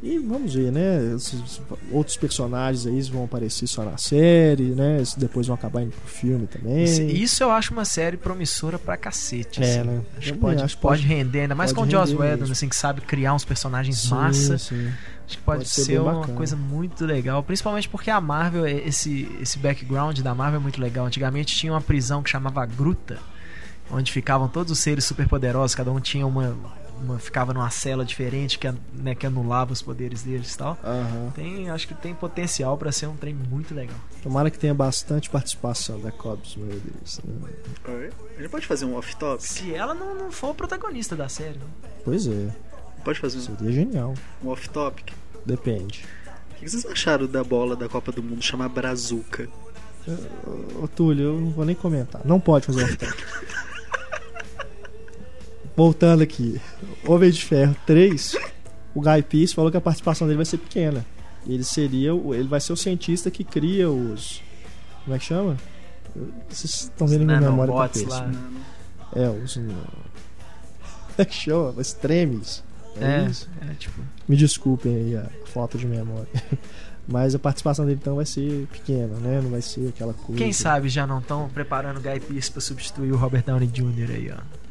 E 0.00 0.16
vamos 0.18 0.54
ver, 0.54 0.70
né? 0.70 1.14
Esses 1.16 1.60
outros 1.90 2.16
personagens 2.16 2.86
aí 2.86 3.00
vão 3.10 3.24
aparecer 3.24 3.66
só 3.66 3.84
na 3.84 3.96
série, 3.98 4.66
né? 4.66 5.02
Esses 5.02 5.16
Depois 5.16 5.48
vão 5.48 5.54
acabar 5.56 5.82
indo 5.82 5.90
pro 5.90 6.08
filme 6.08 6.46
também. 6.46 6.84
Isso, 6.84 7.02
isso 7.02 7.42
eu 7.42 7.50
acho 7.50 7.72
uma 7.72 7.84
série 7.84 8.16
promissora 8.16 8.78
pra 8.78 8.96
cacete. 8.96 9.60
É, 9.60 9.80
assim. 9.80 9.88
né? 9.88 10.00
Acho 10.16 10.32
que 10.32 10.38
pode, 10.38 10.62
acho 10.62 10.78
pode 10.78 11.02
pode- 11.02 11.12
render, 11.14 11.40
ainda 11.42 11.54
mais 11.56 11.72
com 11.72 11.82
o 11.82 11.90
Joss 11.90 12.14
Whedon, 12.14 12.44
assim, 12.52 12.68
que 12.68 12.76
sabe 12.76 13.00
criar 13.00 13.34
uns 13.34 13.44
personagens 13.44 13.98
Sim, 13.98 14.10
massa. 14.10 14.56
sim. 14.56 14.86
Acho 15.26 15.36
que 15.36 15.42
pode, 15.42 15.58
Pode 15.58 15.68
ser 15.68 15.82
ser, 15.84 16.00
uma 16.00 16.14
bacana. 16.20 16.34
coisa 16.36 16.54
muito 16.56 17.04
legal, 17.04 17.42
principalmente 17.42 17.88
porque 17.88 18.08
a 18.10 18.20
Marvel, 18.20 18.66
esse, 18.66 19.28
esse 19.42 19.58
background 19.58 20.20
da 20.20 20.32
Marvel 20.34 20.60
é 20.60 20.62
muito 20.62 20.80
legal. 20.80 21.06
Antigamente 21.06 21.54
tinha 21.56 21.72
uma 21.72 21.80
prisão 21.82 22.22
que 22.22 22.30
chamava 22.30 22.64
Gruta, 22.64 23.18
onde 23.90 24.12
ficavam 24.12 24.48
todos 24.48 24.70
os 24.72 24.78
seres 24.78 25.04
superpoderosos, 25.04 25.74
cada 25.74 25.90
um 25.90 25.98
tinha 26.00 26.24
uma, 26.26 26.56
uma 27.02 27.18
ficava 27.18 27.52
numa 27.54 27.70
cela 27.70 28.04
diferente 28.04 28.58
que, 28.58 28.72
né, 28.92 29.14
que 29.14 29.26
anulava 29.26 29.72
os 29.72 29.80
poderes 29.82 30.22
deles 30.22 30.54
e 30.54 30.58
tal. 30.58 30.78
Aham. 30.84 31.32
Tem, 31.34 31.70
acho 31.70 31.86
que 31.88 31.94
tem 31.94 32.14
potencial 32.14 32.76
pra 32.76 32.92
ser 32.92 33.06
um 33.06 33.16
trem 33.16 33.34
muito 33.34 33.74
legal. 33.74 33.96
Tomara 34.22 34.50
que 34.50 34.58
tenha 34.58 34.74
bastante 34.74 35.30
participação 35.30 36.00
da 36.00 36.10
Cobbs, 36.10 36.56
meu 36.56 36.68
Deus. 36.80 37.20
né? 37.24 37.50
Oi? 37.88 38.10
A 38.36 38.40
gente 38.42 38.50
pode 38.50 38.66
fazer 38.66 38.84
um 38.84 38.94
off-topic? 38.96 39.46
Se 39.46 39.74
ela 39.74 39.94
não, 39.94 40.14
não 40.14 40.30
for 40.32 40.54
protagonista 40.54 41.14
da 41.16 41.28
série, 41.28 41.58
né? 41.58 41.66
Pois 42.04 42.26
é, 42.26 42.48
Pode 43.04 43.20
fazer 43.20 43.38
um, 43.38 43.56
seria 43.56 43.72
genial. 43.72 44.14
um 44.42 44.48
off-topic? 44.48 45.12
Depende. 45.46 46.04
O 46.52 46.54
que 46.56 46.68
vocês 46.68 46.84
acharam 46.84 47.26
da 47.26 47.44
bola 47.44 47.76
da 47.76 47.88
Copa 47.88 48.10
do 48.12 48.22
Mundo 48.22 48.42
chamar 48.42 48.68
Brazuca? 48.68 49.48
Ô 50.82 50.88
Túlio, 50.88 51.24
eu 51.34 51.40
não 51.40 51.50
vou 51.50 51.64
nem 51.64 51.74
comentar. 51.74 52.20
Não 52.24 52.40
pode 52.40 52.66
fazer 52.66 52.82
off-top. 52.84 53.14
Voltando 55.78 56.22
aqui. 56.22 56.60
Homem 57.06 57.30
de 57.30 57.40
Ferro 57.44 57.76
3 57.86 58.36
o 58.94 59.00
Guy 59.00 59.22
Pearce 59.22 59.54
falou 59.54 59.70
que 59.70 59.76
a 59.76 59.80
participação 59.80 60.26
dele 60.26 60.38
vai 60.38 60.44
ser 60.44 60.58
pequena. 60.58 61.06
Ele 61.46 61.62
seria, 61.62 62.10
ele 62.10 62.48
vai 62.48 62.60
ser 62.60 62.72
o 62.72 62.76
cientista 62.76 63.30
que 63.30 63.44
cria 63.44 63.88
os, 63.88 64.42
como 65.04 65.14
é 65.14 65.18
que 65.20 65.24
chama? 65.24 65.56
Vocês 66.48 66.74
estão 66.74 67.06
vendo 67.06 67.24
minha 67.24 67.40
memória 67.40 67.72
tá 67.72 68.00
lá. 68.08 68.30
É, 69.14 69.28
os 69.30 69.54
como 69.54 69.72
é 71.16 71.24
que 71.24 71.34
chama? 71.34 71.70
Os 71.76 71.92
tremes. 71.92 72.64
É, 73.00 73.22
É, 73.22 73.26
isso? 73.26 73.48
é, 73.62 73.74
tipo. 73.74 74.02
Me 74.28 74.36
desculpem 74.36 74.96
aí 74.96 75.16
a 75.16 75.30
falta 75.46 75.78
de 75.78 75.86
memória. 75.86 76.26
Mas 77.06 77.34
a 77.34 77.38
participação 77.38 77.86
dele 77.86 77.98
então 78.02 78.16
vai 78.16 78.26
ser 78.26 78.66
pequena, 78.66 79.14
né? 79.20 79.40
Não 79.40 79.50
vai 79.50 79.62
ser 79.62 79.88
aquela 79.88 80.12
coisa. 80.12 80.42
Quem 80.42 80.52
sabe 80.52 80.88
já 80.88 81.06
não 81.06 81.20
estão 81.20 81.48
preparando 81.48 81.98
o 81.98 82.00
Guy 82.00 82.20
Pearce 82.20 82.50
pra 82.50 82.60
substituir 82.60 83.12
o 83.12 83.16
Robert 83.16 83.44
Downey 83.44 83.68
Jr. 83.68 84.10
aí, 84.10 84.30
ó. 84.30 84.67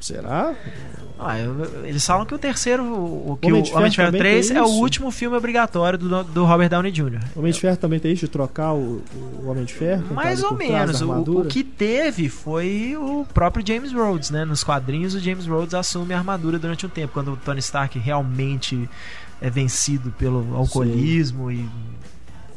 Será? 0.00 0.54
Ah, 1.22 1.38
eu- 1.38 1.84
eles 1.84 2.04
falam 2.06 2.24
que 2.24 2.34
o 2.34 2.38
terceiro, 2.38 2.82
o, 2.82 3.32
o 3.32 3.36
que 3.36 3.48
Homem 3.48 3.60
o 3.60 3.64
de 3.64 3.74
Homem 3.74 3.90
de 3.90 3.96
Ferro 3.96 4.10
Ferro 4.10 4.18
também 4.18 4.20
3 4.32 4.48
tem 4.48 4.56
é 4.56 4.62
o 4.62 4.68
último 4.68 5.10
filme 5.10 5.36
obrigatório 5.36 5.98
do, 5.98 6.24
do 6.24 6.44
Robert 6.46 6.70
Downey 6.70 6.90
Jr. 6.90 7.20
O 7.36 7.40
Homem 7.40 7.52
de 7.52 7.60
Ferro 7.60 7.76
também 7.76 8.00
tem 8.00 8.12
isso 8.12 8.24
de 8.24 8.30
trocar 8.32 8.72
o, 8.72 9.02
o 9.42 9.46
Homem 9.46 9.64
de 9.66 9.74
Ferro? 9.74 10.14
Mais 10.14 10.42
ou 10.42 10.54
menos. 10.56 11.02
O, 11.02 11.40
o 11.40 11.44
que 11.44 11.62
teve 11.62 12.30
foi 12.30 12.96
o 12.96 13.26
próprio 13.34 13.62
James 13.66 13.92
Rhodes, 13.92 14.30
né? 14.30 14.46
Nos 14.46 14.64
quadrinhos, 14.64 15.14
o 15.14 15.20
James 15.20 15.46
Rhodes 15.46 15.74
assume 15.74 16.14
a 16.14 16.18
armadura 16.18 16.58
durante 16.58 16.86
um 16.86 16.88
tempo, 16.88 17.12
quando 17.12 17.32
o 17.32 17.36
Tony 17.36 17.60
Stark 17.60 17.98
realmente 17.98 18.88
é 19.42 19.50
vencido 19.50 20.10
pelo 20.18 20.56
alcoolismo 20.56 21.50
e 21.50 21.68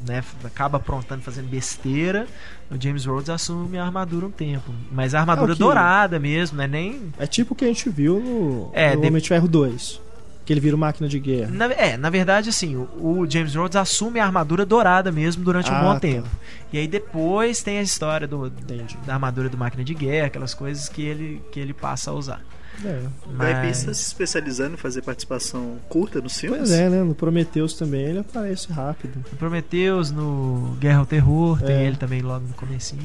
né, 0.07 0.23
acaba 0.43 0.77
aprontando, 0.77 1.21
fazendo 1.21 1.47
besteira. 1.49 2.27
O 2.71 2.81
James 2.81 3.05
Rhodes 3.05 3.29
assume 3.29 3.77
a 3.77 3.85
armadura 3.85 4.25
um 4.25 4.31
tempo. 4.31 4.71
Mas 4.91 5.13
a 5.13 5.19
armadura 5.19 5.53
É 5.53 5.55
dourada 5.55 6.19
mesmo, 6.19 6.57
né? 6.57 6.67
Nem. 6.67 7.13
É 7.19 7.25
tipo 7.27 7.53
o 7.53 7.55
que 7.55 7.65
a 7.65 7.67
gente 7.67 7.89
viu 7.89 8.19
no, 8.19 8.69
É, 8.73 8.95
no 8.95 9.01
de- 9.01 9.07
Homem 9.07 9.21
de 9.21 9.27
Ferro 9.29 9.47
2. 9.47 10.01
Que 10.45 10.51
ele 10.51 10.59
vira 10.59 10.75
máquina 10.75 11.07
de 11.07 11.19
guerra. 11.19 11.49
Na, 11.51 11.65
é, 11.71 11.95
na 11.95 12.09
verdade, 12.09 12.49
assim, 12.49 12.75
o, 12.75 12.89
o 13.21 13.29
James 13.29 13.55
Rhodes 13.55 13.77
assume 13.77 14.19
a 14.19 14.25
armadura 14.25 14.65
dourada 14.65 15.09
mesmo 15.09 15.41
durante 15.41 15.71
um 15.71 15.73
Ah, 15.73 15.81
bom 15.83 15.93
tá. 15.93 15.99
tempo. 16.01 16.27
E 16.73 16.77
aí 16.77 16.85
depois 16.87 17.63
tem 17.63 17.77
a 17.77 17.81
história 17.81 18.27
do, 18.27 18.47
Entendi. 18.47 18.97
da 19.05 19.13
armadura 19.13 19.47
do 19.47 19.57
máquina 19.57 19.85
de 19.85 19.93
guerra, 19.93 20.27
aquelas 20.27 20.53
coisas 20.53 20.89
que 20.89 21.01
ele, 21.01 21.41
que 21.51 21.59
ele 21.61 21.73
passa 21.73 22.11
a 22.11 22.13
usar. 22.13 22.41
É. 22.83 23.01
Mas- 23.35 23.83
tá 23.83 23.93
se 23.93 24.01
especializando 24.07 24.73
em 24.73 24.77
fazer 24.77 25.01
participação 25.01 25.77
curta 25.89 26.19
nos 26.21 26.37
filmes. 26.39 26.59
Pois 26.59 26.71
é, 26.71 26.89
né? 26.89 27.03
No 27.03 27.15
Prometheus 27.15 27.73
também 27.73 28.01
ele 28.01 28.19
aparece 28.19 28.71
rápido. 28.71 29.23
No 29.31 29.37
Prometheus, 29.37 30.11
no 30.11 30.75
Guerra 30.79 30.99
ao 30.99 31.05
Terror, 31.05 31.61
tem 31.61 31.75
É. 31.75 31.83
ele 31.85 31.97
também 31.97 32.21
logo 32.21 32.45
no 32.47 32.53
comecinho. 32.53 33.01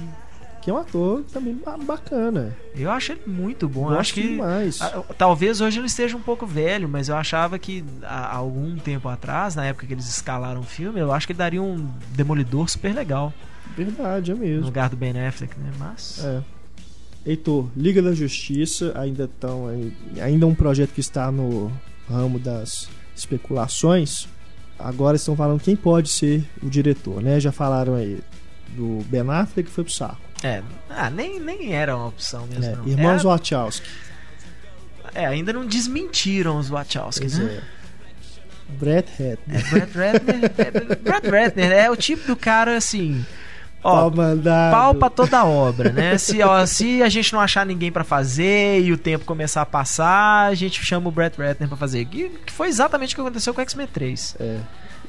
Que 0.60 0.70
é 0.70 0.74
um 0.74 0.78
ator 0.78 1.22
também 1.32 1.54
ba- 1.54 1.78
bacana. 1.78 2.54
Eu 2.74 2.90
acho 2.90 3.12
ele 3.12 3.22
muito 3.26 3.68
bom. 3.68 3.90
Eu 3.92 3.98
acho 3.98 4.12
que 4.12 4.22
demais. 4.22 4.80
Talvez 5.16 5.60
hoje 5.60 5.78
ele 5.78 5.86
esteja 5.86 6.16
um 6.16 6.20
pouco 6.20 6.44
velho, 6.46 6.88
mas 6.88 7.08
eu 7.08 7.16
achava 7.16 7.58
que 7.58 7.84
há 8.02 8.34
algum 8.36 8.76
tempo 8.76 9.08
atrás, 9.08 9.54
na 9.54 9.64
época 9.64 9.86
que 9.86 9.94
eles 9.94 10.08
escalaram 10.08 10.60
o 10.60 10.64
filme, 10.64 10.98
eu 11.00 11.12
acho 11.12 11.26
que 11.26 11.32
ele 11.32 11.38
daria 11.38 11.62
um 11.62 11.88
demolidor 12.10 12.68
super 12.68 12.92
legal 12.94 13.32
Verdade, 13.76 14.32
é 14.32 14.34
no 14.34 14.40
mesmo. 14.40 14.64
lugar 14.66 14.90
do 14.90 14.96
Ben 14.96 15.12
Affleck, 15.26 15.58
né? 15.58 15.70
Mas. 15.78 16.22
É. 16.24 16.42
Heitor, 17.26 17.68
Liga 17.76 18.00
da 18.00 18.12
Justiça 18.14 18.92
ainda 18.94 19.24
estão 19.24 19.66
ainda 20.20 20.44
é 20.44 20.48
um 20.48 20.54
projeto 20.54 20.90
que 20.94 21.00
está 21.00 21.30
no 21.30 21.70
ramo 22.08 22.38
das 22.38 22.88
especulações. 23.14 24.26
Agora 24.78 25.16
estão 25.16 25.34
falando 25.36 25.60
quem 25.60 25.74
pode 25.76 26.08
ser 26.08 26.44
o 26.62 26.70
diretor, 26.70 27.20
né? 27.20 27.38
Já 27.40 27.50
falaram 27.52 27.94
aí 27.96 28.20
do 28.76 29.04
Ben 29.08 29.28
Affleck 29.28 29.68
que 29.68 29.74
foi 29.74 29.84
pro 29.84 29.92
saco. 29.92 30.18
É, 30.42 30.62
ah, 30.88 31.10
nem, 31.10 31.40
nem 31.40 31.74
era 31.74 31.96
uma 31.96 32.06
opção 32.06 32.46
mesmo. 32.46 32.76
não. 32.76 32.86
Irmãos 32.88 33.20
Era- 33.20 33.28
Wachowski. 33.28 33.86
é, 35.14 35.26
ainda 35.26 35.52
não 35.52 35.66
desmentiram 35.66 36.58
os 36.58 36.68
Wachowski, 36.68 37.22
Pois 37.22 37.38
né? 37.38 37.60
é. 37.74 37.78
Brett 38.78 39.10
Ratner. 39.10 39.38
É, 39.48 39.86
Brad 39.86 39.94
Ratner, 39.94 40.52
é, 40.58 40.96
Brad 40.96 41.24
Ratner 41.24 41.72
é 41.72 41.90
o 41.90 41.96
tipo 41.96 42.26
do 42.26 42.36
cara 42.36 42.76
assim. 42.76 43.24
Ó, 43.82 44.10
Pau 44.72 44.94
pra 44.94 45.08
toda 45.10 45.44
obra, 45.44 45.92
né? 45.92 46.18
Se, 46.18 46.42
ó, 46.42 46.64
se 46.66 47.02
a 47.02 47.08
gente 47.08 47.32
não 47.32 47.40
achar 47.40 47.64
ninguém 47.64 47.92
pra 47.92 48.04
fazer 48.04 48.80
e 48.82 48.92
o 48.92 48.98
tempo 48.98 49.24
começar 49.24 49.62
a 49.62 49.66
passar, 49.66 50.46
a 50.48 50.54
gente 50.54 50.84
chama 50.84 51.08
o 51.08 51.12
Brett 51.12 51.40
Ratner 51.40 51.68
pra 51.68 51.76
fazer. 51.78 52.04
Que, 52.06 52.28
que 52.44 52.52
foi 52.52 52.68
exatamente 52.68 53.12
o 53.12 53.16
que 53.16 53.20
aconteceu 53.20 53.54
com 53.54 53.60
o 53.60 53.62
X-Men 53.62 53.86
3. 53.86 54.36
É. 54.40 54.58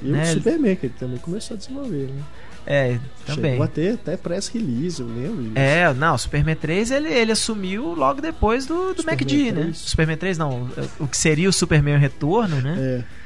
E 0.02 0.08
Né? 0.08 0.24
o 0.24 0.26
Superman, 0.28 0.76
que 0.76 0.86
ele 0.86 0.94
também 1.00 1.18
começou 1.18 1.56
a 1.56 1.58
desenvolver, 1.58 2.08
né? 2.08 2.22
É, 2.68 3.00
também. 3.26 3.52
Chegou 3.54 3.64
a 3.66 3.68
ter 3.68 3.94
até 3.96 4.16
press 4.16 4.48
release, 4.50 5.02
eu 5.02 5.08
lembro 5.08 5.44
disso. 5.44 5.54
É, 5.56 5.92
não, 5.94 6.14
o 6.14 6.18
Superman 6.20 6.56
3 6.56 6.92
ele, 6.92 7.10
ele 7.10 7.32
assumiu 7.32 7.96
logo 7.96 8.22
depois 8.22 8.68
do, 8.68 8.94
do 8.94 9.02
Superman 9.02 9.16
MacD, 9.16 9.52
né? 9.52 9.62
3. 9.64 9.78
Superman 9.78 10.18
3 10.18 10.38
não, 10.38 10.70
o 11.00 11.08
que 11.08 11.18
seria 11.18 11.50
o 11.50 11.54
Superman 11.54 11.98
Retorno, 11.98 12.62
né? 12.62 12.76
É. 12.78 13.19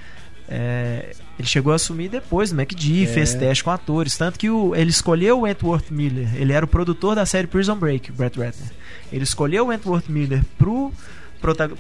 É, 0.47 1.15
ele 1.39 1.47
chegou 1.47 1.71
a 1.71 1.77
assumir 1.77 2.09
depois 2.09 2.49
do 2.51 2.55
MacD, 2.57 3.03
É. 3.03 3.07
fez 3.07 3.33
teste 3.33 3.63
com 3.63 3.71
atores. 3.71 4.17
Tanto 4.17 4.37
que 4.37 4.49
o- 4.49 4.75
ele 4.75 4.89
escolheu 4.89 5.39
o 5.39 5.41
Wentworth 5.41 5.89
Miller. 5.89 6.29
Ele 6.35 6.51
era 6.53 6.65
o 6.65 6.67
produtor 6.67 7.15
da 7.15 7.25
série 7.25 7.47
Prison 7.47 7.75
Break, 7.75 8.11
o 8.11 8.13
Brett 8.13 8.37
Ratner. 8.39 8.71
Ele 9.11 9.23
escolheu 9.23 9.65
o 9.65 9.67
Wentworth 9.67 10.09
Miller 10.09 10.43
pro, 10.57 10.91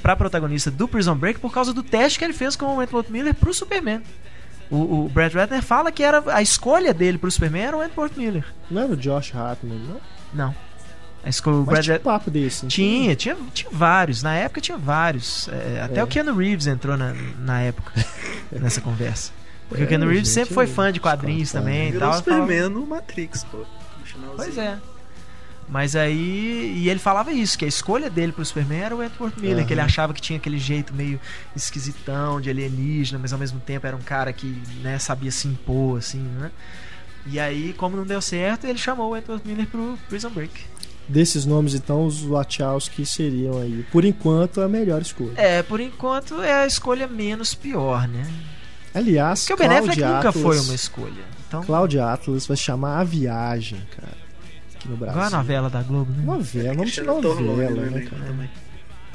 pra 0.01 0.15
protagonista 0.15 0.71
do 0.71 0.87
Prison 0.87 1.15
Break 1.15 1.39
por 1.39 1.51
causa 1.53 1.73
do 1.73 1.83
teste 1.83 2.17
que 2.19 2.25
ele 2.25 2.33
fez 2.33 2.55
com 2.55 2.65
o 2.67 2.77
Wentworth 2.77 3.09
Miller 3.09 3.33
pro 3.33 3.53
Superman. 3.53 4.01
O, 4.71 5.05
o 5.05 5.09
Brett 5.09 5.35
Ratner 5.35 5.61
fala 5.61 5.91
que 5.91 6.01
era 6.01 6.23
a 6.33 6.41
escolha 6.41 6.93
dele 6.93 7.17
pro 7.17 7.29
Superman 7.29 7.63
era 7.63 7.77
o 7.77 7.79
Wentworth 7.81 8.17
Miller. 8.17 8.45
Não 8.71 8.81
era 8.81 8.93
o 8.93 8.97
Josh 8.97 9.35
Hartnett, 9.35 9.77
não? 9.87 9.97
Não. 10.33 10.55
A 11.23 11.27
Mas 11.27 11.41
Brett 11.65 11.83
tinha 11.83 11.95
um 11.97 11.99
papo 11.99 12.29
desse. 12.29 12.67
tinha, 12.67 13.15
tinha, 13.15 13.37
tinha 13.53 13.69
vários. 13.71 14.21
Na 14.21 14.33
época 14.35 14.59
tinha 14.59 14.77
vários. 14.77 15.47
É, 15.47 15.81
até 15.81 15.99
É. 15.99 16.03
o 16.03 16.07
Keanu 16.07 16.35
Reeves 16.35 16.67
entrou 16.67 16.97
na, 16.97 17.13
na 17.39 17.61
época 17.61 17.91
nessa 18.51 18.81
conversa. 18.81 19.31
Porque 19.69 19.83
É, 19.83 19.85
o 19.85 19.89
Keanu 19.89 20.05
Reeves 20.07 20.27
gente, 20.27 20.33
sempre 20.33 20.53
foi 20.53 20.67
fã 20.67 20.91
de 20.91 20.99
os 20.99 21.03
quadrinhos 21.03 21.51
também 21.51 21.89
e 21.89 21.97
tal. 21.97 22.11
o 22.11 22.13
Superman 22.15 22.69
no 22.69 22.85
Matrix, 22.85 23.43
pô. 23.45 23.59
No. 24.17 24.33
Pois 24.35 24.57
é. 24.57 24.77
Mas 25.69 25.95
aí. 25.95 26.73
E 26.77 26.89
ele 26.89 26.99
falava 26.99 27.31
isso, 27.31 27.57
que 27.57 27.63
a 27.63 27.67
escolha 27.69 28.09
dele 28.09 28.33
pro 28.33 28.43
Superman 28.45 28.81
era 28.81 28.95
o 28.95 29.01
Edward 29.01 29.39
Miller, 29.39 29.59
Aham. 29.59 29.65
que 29.65 29.73
ele 29.73 29.81
achava 29.81 30.13
que 30.13 30.21
tinha 30.21 30.37
aquele 30.37 30.59
jeito 30.59 30.93
meio 30.93 31.19
esquisitão 31.55 32.41
de 32.41 32.49
alienígena, 32.49 33.17
mas 33.17 33.31
ao 33.31 33.39
mesmo 33.39 33.59
tempo 33.61 33.87
era 33.87 33.95
um 33.95 34.01
cara 34.01 34.33
que 34.33 34.61
né, 34.81 34.99
sabia 34.99 35.31
se 35.31 35.47
impor, 35.47 35.99
assim, 35.99 36.19
né? 36.19 36.51
E 37.25 37.39
aí, 37.39 37.73
como 37.77 37.95
não 37.95 38.05
deu 38.05 38.21
certo, 38.21 38.67
ele 38.67 38.77
chamou 38.77 39.11
o 39.11 39.17
Edward 39.17 39.41
Miller 39.47 39.65
pro 39.67 39.97
Prison 40.09 40.29
Break. 40.29 40.51
Desses 41.07 41.45
nomes, 41.45 41.73
então, 41.73 42.05
os 42.05 42.21
Wachowski 42.21 43.05
seriam 43.05 43.57
aí, 43.59 43.85
por 43.91 44.05
enquanto, 44.05 44.61
a 44.61 44.69
melhor 44.69 45.01
escolha. 45.01 45.33
É, 45.35 45.61
por 45.61 45.81
enquanto 45.81 46.41
é 46.41 46.63
a 46.63 46.65
escolha 46.65 47.07
menos 47.07 47.53
pior, 47.53 48.07
né? 48.07 48.25
Aliás, 48.93 49.41
Porque 49.45 49.53
o 49.53 49.57
Ben 49.57 49.77
Affleck 49.77 49.99
Cloud 49.99 50.15
nunca 50.15 50.29
Atlas, 50.29 50.43
foi 50.43 50.59
uma 50.59 50.75
escolha. 50.75 51.23
Então, 51.47 51.63
Cloud 51.63 51.99
Atlas 51.99 52.47
vai 52.47 52.55
chamar 52.55 52.99
A 52.99 53.03
Viagem, 53.03 53.81
cara. 53.95 54.17
Aqui 54.75 54.87
no 54.87 54.95
Brasil. 54.95 55.19
igual 55.19 55.33
a 55.33 55.37
novela 55.37 55.69
da 55.69 55.81
Globo, 55.81 56.11
né? 56.11 56.23
Novela, 56.23 56.75
Cristiano 56.77 57.21
Torlone 57.21 57.47
novela, 57.47 57.71
no 57.71 57.81
né, 57.81 57.87
elenco 57.87 58.15
cara? 58.15 58.25
também. 58.25 58.49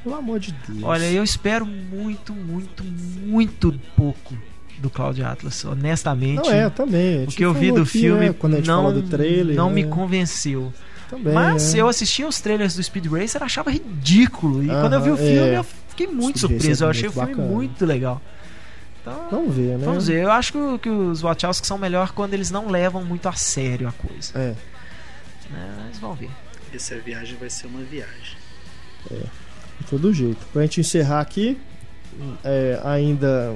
Pelo 0.03 0.15
amor 0.15 0.41
de 0.41 0.53
Deus. 0.53 0.83
Olha, 0.83 1.11
eu 1.11 1.25
espero 1.25 1.67
muito, 1.67 2.33
muito, 2.33 2.85
muito 2.85 3.81
pouco 3.97 4.37
do 4.79 4.89
Cloud 4.91 5.23
Atlas, 5.23 5.65
honestamente. 5.65 6.37
Não 6.37 6.53
é, 6.53 6.65
eu 6.65 6.71
também. 6.71 7.25
O 7.25 7.29
que 7.29 7.45
eu 7.45 7.53
vi 7.53 7.69
falou 7.69 7.77
do 7.77 7.83
aqui, 7.83 7.99
filme 7.99 8.27
né, 8.27 8.35
quando 8.39 8.55
a 8.55 8.57
gente 8.59 8.67
não, 8.67 8.85
falou 8.85 9.03
do 9.03 9.09
trailer. 9.09 9.57
não 9.57 9.69
né? 9.69 9.75
me 9.75 9.85
convenceu. 9.85 10.73
Também, 11.09 11.33
Mas 11.33 11.75
é. 11.75 11.79
eu 11.81 11.89
assistia 11.89 12.27
os 12.29 12.41
trailers 12.41 12.75
do 12.77 12.83
Speed 12.83 13.07
Racer, 13.07 13.43
achava 13.43 13.71
ridículo. 13.71 14.63
E 14.63 14.71
Aham, 14.71 14.81
quando 14.83 14.93
eu 14.95 15.01
vi 15.03 15.11
o 15.11 15.17
filme, 15.17 15.49
é. 15.49 15.59
eu 15.59 15.65
fiquei 15.89 16.07
muito 16.07 16.39
Speed 16.39 16.53
Racer 16.53 16.59
surpreso. 16.77 16.85
é 16.85 16.87
Eu 16.87 16.91
achei 16.91 17.09
o 17.09 17.13
filme 17.13 17.29
bacana. 17.35 17.49
muito 17.49 17.87
legal. 17.87 18.21
Então, 19.01 19.29
Vamos 19.31 19.55
ver, 19.55 19.79
né? 19.79 19.85
vamos 19.87 20.07
ver. 20.09 20.23
Eu 20.25 20.31
acho 20.31 20.53
que, 20.53 20.79
que 20.83 20.89
os 20.91 21.21
Wachowski 21.23 21.67
são 21.67 21.79
melhor 21.79 22.13
quando 22.13 22.35
eles 22.35 22.51
não 22.51 22.69
levam 22.69 23.03
muito 23.05 23.27
a 23.29 23.33
sério 23.33 23.89
a 23.89 23.93
coisa. 23.93 24.33
É. 24.39 24.55
Né? 25.51 25.75
Mas 25.89 25.99
vamos 25.99 26.19
ver. 26.19 26.31
Essa 26.75 26.99
viagem 26.99 27.37
vai 27.39 27.49
ser 27.49 27.69
uma 27.69 27.81
viagem. 27.81 28.37
De 29.11 29.87
todo 29.89 30.13
jeito. 30.13 30.45
Pra 30.53 30.61
gente 30.63 30.81
encerrar 30.81 31.21
aqui, 31.21 31.59
é, 32.45 32.79
ainda 32.85 33.55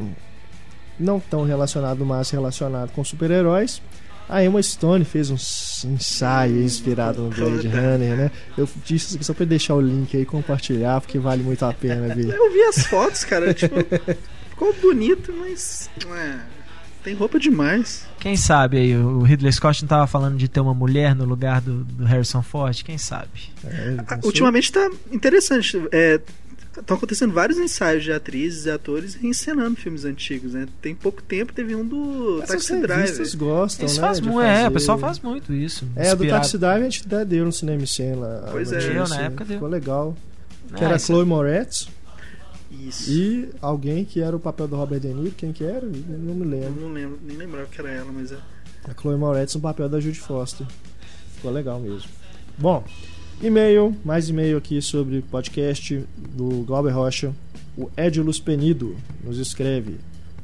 não 0.98 1.20
tão 1.20 1.44
relacionado, 1.44 2.06
mas 2.06 2.30
relacionado 2.30 2.90
com 2.92 3.04
super-heróis. 3.04 3.82
A 4.32 4.42
Emma 4.42 4.62
Stone 4.62 5.04
fez 5.04 5.30
um 5.30 5.36
ensaio 5.92 6.62
inspirado 6.62 7.20
no 7.22 7.28
Blade 7.28 7.68
Runner, 7.68 8.16
né? 8.16 8.30
Eu 8.56 8.66
disse 8.82 9.06
isso 9.08 9.16
aqui 9.16 9.24
só 9.24 9.34
pra 9.34 9.44
deixar 9.44 9.74
o 9.74 9.80
link 9.80 10.16
aí 10.16 10.22
e 10.22 10.26
compartilhar, 10.26 11.00
porque 11.02 11.18
vale 11.18 11.42
muito 11.42 11.62
a 11.66 11.72
pena 11.74 12.14
ver. 12.14 12.34
Eu 12.34 12.50
vi 12.50 12.62
as 12.62 12.86
fotos, 12.86 13.24
cara, 13.24 13.52
tipo, 13.52 13.74
ficou 14.48 14.72
bonito, 14.80 15.32
mas. 15.38 15.90
É, 16.16 16.38
tem 17.04 17.14
roupa 17.14 17.38
demais. 17.38 18.06
Quem 18.20 18.34
sabe 18.36 18.78
aí, 18.78 18.96
o 18.96 19.20
Ridley 19.20 19.52
Scott 19.52 19.82
não 19.82 19.88
tava 19.88 20.06
falando 20.06 20.38
de 20.38 20.48
ter 20.48 20.60
uma 20.60 20.72
mulher 20.72 21.14
no 21.14 21.24
lugar 21.26 21.60
do, 21.60 21.84
do 21.84 22.04
Harrison 22.04 22.40
Ford? 22.42 22.82
Quem 22.84 22.96
sabe? 22.96 23.52
É, 23.64 23.96
Ah? 24.08 24.18
Ultimamente 24.22 24.72
tá 24.72 24.88
interessante. 25.10 25.82
É, 25.92 26.18
Estão 26.78 26.96
acontecendo 26.96 27.32
vários 27.34 27.58
ensaios 27.58 28.02
de 28.02 28.10
atrizes 28.12 28.64
e 28.64 28.70
atores 28.70 29.22
encenando 29.22 29.76
filmes 29.76 30.04
antigos, 30.06 30.54
né? 30.54 30.66
Tem 30.80 30.94
pouco 30.94 31.22
tempo 31.22 31.52
teve 31.52 31.74
um 31.74 31.84
do 31.86 32.40
Essas 32.42 32.64
Taxi 32.66 32.80
Driver. 32.80 33.36
gostam, 33.36 33.86
Isso 33.86 34.00
né? 34.00 34.06
faz 34.06 34.20
muito, 34.20 34.40
é, 34.40 34.54
fazer. 34.56 34.68
o 34.68 34.72
pessoal 34.72 34.98
faz 34.98 35.18
muito 35.20 35.52
isso. 35.52 35.86
É, 35.94 36.04
do 36.08 36.14
inspirado, 36.14 36.42
Taxi 36.42 36.58
Drive 36.58 36.80
a 36.80 36.84
gente 36.84 37.02
até 37.06 37.24
deu 37.26 37.44
no 37.44 37.52
Cinema 37.52 37.82
e 37.82 37.86
Cena. 37.86 38.44
Pois 38.50 38.72
a 38.72 38.76
é. 38.76 38.88
Deu, 38.88 39.06
na 39.08 39.20
época 39.20 39.44
deu. 39.44 39.56
Ficou 39.56 39.68
legal. 39.68 40.16
né? 40.70 40.78
Que 40.78 40.84
era 40.84 40.96
Isso- 40.96 41.06
Chloe 41.06 41.24
Moretz. 41.26 41.88
Isso. 42.70 43.10
E 43.10 43.50
alguém 43.60 44.02
que 44.04 44.20
era 44.22 44.34
o 44.34 44.40
papel 44.40 44.66
do 44.66 44.74
Robert 44.76 44.98
De 44.98 45.08
Niro, 45.08 45.34
quem 45.36 45.52
que 45.52 45.62
era? 45.62 45.82
Não 45.84 46.34
me 46.34 46.42
Eu 46.44 46.50
lembro. 46.50 46.80
não 46.80 46.92
lembro, 46.92 47.18
nem 47.22 47.36
lembrava 47.36 47.66
que 47.66 47.78
era 47.80 47.90
ela, 47.90 48.10
mas 48.10 48.32
é. 48.32 48.38
A 48.88 48.98
Chloe 48.98 49.16
Moretz 49.16 49.54
no 49.54 49.60
papel 49.60 49.88
da 49.90 50.00
Judy 50.00 50.18
Foster. 50.18 50.66
Ficou 51.36 51.50
legal 51.52 51.78
mesmo. 51.78 52.08
Bom, 52.56 52.82
e-mail, 53.42 53.94
mais 54.04 54.28
e-mail 54.28 54.56
aqui 54.56 54.80
sobre 54.80 55.20
podcast 55.20 56.04
do 56.16 56.62
Glauber 56.64 56.94
Rocha. 56.94 57.32
O 57.76 57.90
Edilus 57.96 58.38
Penido 58.38 58.96
nos 59.24 59.38
escreve. 59.38 59.98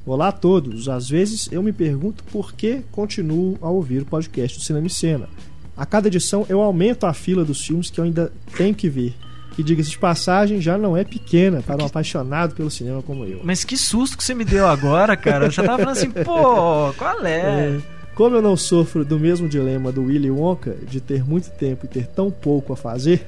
Olá 0.04 0.28
a 0.28 0.32
todos. 0.32 0.88
Às 0.88 1.08
vezes 1.08 1.48
eu 1.52 1.62
me 1.62 1.72
pergunto 1.72 2.24
por 2.24 2.52
que 2.54 2.82
continuo 2.90 3.56
a 3.62 3.70
ouvir 3.70 4.02
o 4.02 4.06
podcast 4.06 4.58
do 4.58 4.64
Cinema 4.64 4.88
e 4.88 4.90
Cena. 4.90 5.28
A 5.76 5.86
cada 5.86 6.08
edição 6.08 6.44
eu 6.48 6.60
aumento 6.60 7.06
a 7.06 7.14
fila 7.14 7.44
dos 7.44 7.64
filmes 7.64 7.88
que 7.88 8.00
eu 8.00 8.04
ainda 8.04 8.32
tenho 8.56 8.74
que 8.74 8.88
ver. 8.88 9.14
E 9.56 9.62
diga-se 9.62 9.90
de 9.90 9.98
passagem, 9.98 10.60
já 10.60 10.76
não 10.76 10.96
é 10.96 11.04
pequena 11.04 11.62
para 11.62 11.82
um 11.82 11.86
apaixonado 11.86 12.54
pelo 12.54 12.70
cinema 12.70 13.02
como 13.02 13.24
eu. 13.24 13.40
Mas 13.44 13.64
que 13.64 13.76
susto 13.76 14.16
que 14.16 14.24
você 14.24 14.34
me 14.34 14.44
deu 14.44 14.66
agora, 14.66 15.16
cara. 15.16 15.46
Eu 15.46 15.50
já 15.50 15.62
tava 15.62 15.78
falando 15.78 15.96
assim, 15.96 16.10
pô, 16.10 16.92
qual 16.94 17.24
é? 17.24 17.76
É, 17.76 17.80
como 18.18 18.34
eu 18.34 18.42
não 18.42 18.56
sofro 18.56 19.04
do 19.04 19.16
mesmo 19.16 19.48
dilema 19.48 19.92
do 19.92 20.02
Willy 20.02 20.28
Wonka 20.28 20.74
de 20.90 21.00
ter 21.00 21.22
muito 21.22 21.50
tempo 21.50 21.86
e 21.86 21.88
ter 21.88 22.08
tão 22.08 22.32
pouco 22.32 22.72
a 22.72 22.76
fazer, 22.76 23.24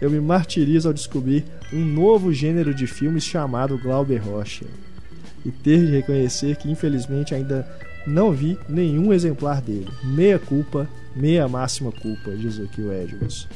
eu 0.00 0.10
me 0.10 0.18
martirizo 0.18 0.88
ao 0.88 0.92
descobrir 0.92 1.44
um 1.72 1.84
novo 1.84 2.32
gênero 2.32 2.74
de 2.74 2.88
filmes 2.88 3.22
chamado 3.22 3.78
Glauber 3.78 4.18
Rocha. 4.18 4.66
E 5.44 5.52
ter 5.52 5.86
de 5.86 5.92
reconhecer 5.92 6.56
que 6.56 6.68
infelizmente 6.68 7.36
ainda 7.36 7.64
não 8.04 8.32
vi 8.32 8.58
nenhum 8.68 9.12
exemplar 9.12 9.62
dele. 9.62 9.86
Meia 10.02 10.40
culpa, 10.40 10.88
meia 11.14 11.46
máxima 11.46 11.92
culpa, 11.92 12.32
diz 12.32 12.58
aqui 12.58 12.82
o 12.82 12.92
Edwards. 12.92 13.46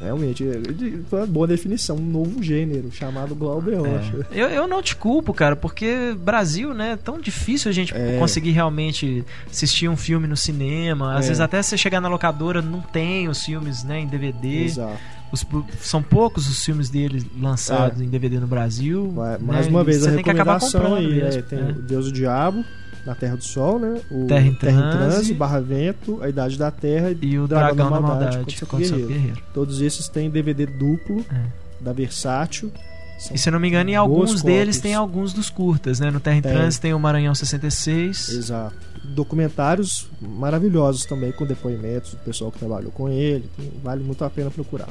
Realmente, 0.00 0.44
é 0.44 1.16
uma 1.16 1.26
boa 1.26 1.46
definição, 1.46 1.96
um 1.96 2.00
novo 2.00 2.42
gênero 2.42 2.90
chamado 2.92 3.34
Glauber 3.34 3.76
Rocha. 3.78 4.26
É. 4.30 4.40
Eu, 4.42 4.48
eu 4.48 4.68
não 4.68 4.80
te 4.80 4.94
culpo, 4.94 5.34
cara, 5.34 5.56
porque 5.56 6.14
Brasil, 6.18 6.72
né, 6.72 6.92
é 6.92 6.96
tão 6.96 7.20
difícil 7.20 7.68
a 7.68 7.72
gente 7.74 7.92
É. 7.94 8.16
conseguir 8.18 8.52
realmente 8.52 9.24
assistir 9.50 9.88
um 9.88 9.96
filme 9.96 10.26
no 10.28 10.36
cinema. 10.36 11.14
Às 11.16 11.24
É. 11.24 11.28
vezes 11.28 11.40
até 11.40 11.60
você 11.60 11.76
chegar 11.76 12.00
na 12.00 12.08
locadora 12.08 12.62
não 12.62 12.80
tem 12.80 13.28
os 13.28 13.44
filmes, 13.44 13.82
né, 13.82 14.00
em 14.00 14.06
DVD. 14.06 14.64
Exato. 14.64 14.98
Os- 15.32 15.44
são 15.80 16.02
poucos 16.02 16.48
os 16.48 16.64
filmes 16.64 16.88
dele 16.88 17.22
lançados 17.38 18.00
em 18.00 18.08
DVD 18.08 18.38
no 18.40 18.46
Brasil. 18.46 19.12
Né, 19.14 19.38
Mais 19.42 19.66
uma 19.66 19.82
e 19.82 19.84
vez 19.84 19.98
a 20.06 20.10
você 20.10 20.14
tem 20.14 20.24
que 20.24 20.30
acabar 20.30 20.54
recomendação 20.54 20.80
comprando 20.80 20.98
aí, 21.06 21.22
mesmo, 21.22 21.38
é, 21.38 21.42
tem 21.42 21.58
né? 21.58 21.70
o 21.76 21.82
Deus 21.82 22.06
e 22.06 22.08
o 22.08 22.12
Diabo, 22.12 22.64
Na 23.08 23.14
Terra 23.14 23.36
do 23.36 23.42
Sol, 23.44 23.78
né? 23.78 24.00
O 24.10 24.26
Terra 24.26 24.46
em 24.46 24.54
Transe. 24.54 25.32
Barra 25.32 25.60
Vento, 25.60 26.22
A 26.22 26.28
Idade 26.28 26.58
da 26.58 26.70
Terra 26.70 27.10
E 27.22 27.38
o 27.38 27.48
Dragão, 27.48 27.90
da 27.90 28.00
Maldade, 28.00 28.54
Santo 28.54 28.76
Guerreiro. 28.76 29.08
Guerreiro. 29.08 29.42
Todos 29.54 29.80
esses 29.80 30.08
têm 30.08 30.28
DVD 30.28 30.66
duplo 30.66 31.24
É. 31.32 31.40
da 31.80 31.92
Versátil. 31.94 32.70
São 33.18 33.34
E 33.34 33.38
se 33.38 33.48
eu 33.48 33.52
não 33.52 33.58
me 33.58 33.66
engano, 33.68 33.88
em 33.88 33.96
alguns 33.96 34.42
deles 34.42 34.76
cópias. 34.76 34.80
tem 34.80 34.94
alguns 34.94 35.32
dos 35.32 35.48
curtas, 35.48 35.98
né? 35.98 36.10
No 36.10 36.20
Terra 36.20 36.36
em 36.36 36.42
Tem. 36.42 36.52
Trânsito 36.52 36.82
tem 36.82 36.92
o 36.92 37.00
Maranhão 37.00 37.34
66. 37.34 38.28
Exato. 38.28 38.76
Documentários 39.14 40.06
maravilhosos 40.20 41.04
também, 41.06 41.32
com 41.32 41.46
depoimentos 41.46 42.10
do 42.12 42.18
pessoal 42.18 42.52
que 42.52 42.58
trabalhou 42.58 42.92
com 42.92 43.08
ele. 43.08 43.48
Vale 43.82 44.04
muito 44.04 44.22
a 44.24 44.30
pena 44.30 44.50
procurar. 44.50 44.88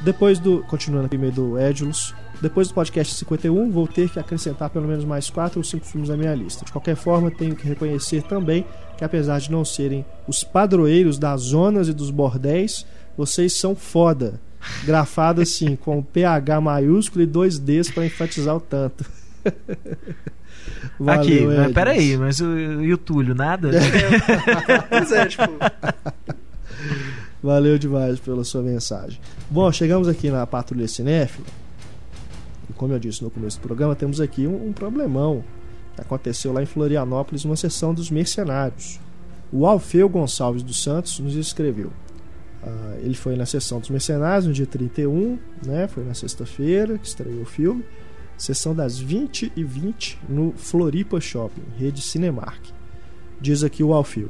Depois 0.00 0.38
do. 0.38 0.62
Continuando 0.64 1.06
aqui 1.06 1.18
meio 1.18 1.32
do 1.32 1.58
Edulus. 1.58 2.14
Depois 2.40 2.68
do 2.68 2.74
podcast 2.74 3.14
51, 3.14 3.70
vou 3.70 3.88
ter 3.88 4.08
que 4.08 4.18
acrescentar 4.18 4.70
pelo 4.70 4.86
menos 4.86 5.04
mais 5.04 5.28
4 5.28 5.58
ou 5.58 5.64
5 5.64 5.84
filmes 5.84 6.08
na 6.08 6.16
minha 6.16 6.32
lista. 6.34 6.64
De 6.64 6.70
qualquer 6.70 6.94
forma, 6.94 7.32
tenho 7.32 7.56
que 7.56 7.66
reconhecer 7.66 8.22
também 8.22 8.64
que, 8.96 9.04
apesar 9.04 9.40
de 9.40 9.50
não 9.50 9.64
serem 9.64 10.04
os 10.26 10.44
padroeiros 10.44 11.18
das 11.18 11.40
zonas 11.40 11.88
e 11.88 11.92
dos 11.92 12.10
bordéis, 12.10 12.86
vocês 13.16 13.54
são 13.54 13.74
foda. 13.74 14.40
Grafado 14.84 15.40
assim, 15.42 15.74
com 15.74 16.00
PH 16.00 16.60
maiúsculo 16.60 17.22
e 17.22 17.26
dois 17.26 17.58
Ds 17.58 17.90
para 17.90 18.06
enfatizar 18.06 18.54
o 18.54 18.60
tanto. 18.60 19.04
Valeu, 20.98 21.22
Aqui, 21.22 21.46
mas 21.46 21.72
peraí, 21.72 22.16
mas 22.16 22.40
o, 22.40 22.56
e 22.82 22.92
o 22.92 22.98
Túlio, 22.98 23.34
nada? 23.34 23.70
Pois 24.88 25.12
é, 25.12 25.26
tipo, 25.26 25.44
Valeu 27.42 27.78
demais 27.78 28.18
pela 28.18 28.42
sua 28.42 28.62
mensagem. 28.62 29.20
Bom, 29.48 29.70
chegamos 29.70 30.08
aqui 30.08 30.30
na 30.30 30.46
Patrulha 30.46 30.88
Cinéfila. 30.88 31.46
E 32.68 32.72
como 32.72 32.92
eu 32.92 32.98
disse 32.98 33.22
no 33.22 33.30
começo 33.30 33.58
do 33.58 33.62
programa, 33.62 33.94
temos 33.94 34.20
aqui 34.20 34.46
um, 34.46 34.68
um 34.68 34.72
problemão 34.72 35.44
que 35.94 36.00
aconteceu 36.00 36.52
lá 36.52 36.62
em 36.62 36.66
Florianópolis, 36.66 37.44
uma 37.44 37.56
sessão 37.56 37.94
dos 37.94 38.10
mercenários. 38.10 38.98
O 39.52 39.66
Alfeu 39.66 40.08
Gonçalves 40.08 40.62
dos 40.62 40.82
Santos 40.82 41.18
nos 41.20 41.34
escreveu. 41.34 41.92
Ah, 42.62 42.96
ele 43.00 43.14
foi 43.14 43.36
na 43.36 43.46
sessão 43.46 43.78
dos 43.78 43.88
mercenários 43.88 44.46
no 44.46 44.52
dia 44.52 44.66
31, 44.66 45.38
né? 45.64 45.86
Foi 45.86 46.04
na 46.04 46.14
sexta-feira 46.14 46.98
que 46.98 47.06
estreou 47.06 47.42
o 47.42 47.46
filme. 47.46 47.84
Sessão 48.36 48.74
das 48.74 48.98
20 48.98 49.52
e 49.56 49.64
20 49.64 50.18
no 50.28 50.52
Floripa 50.56 51.20
Shopping, 51.20 51.62
rede 51.76 52.02
Cinemark. 52.02 52.62
Diz 53.40 53.64
aqui 53.64 53.82
o 53.82 53.92
Alfeu. 53.92 54.28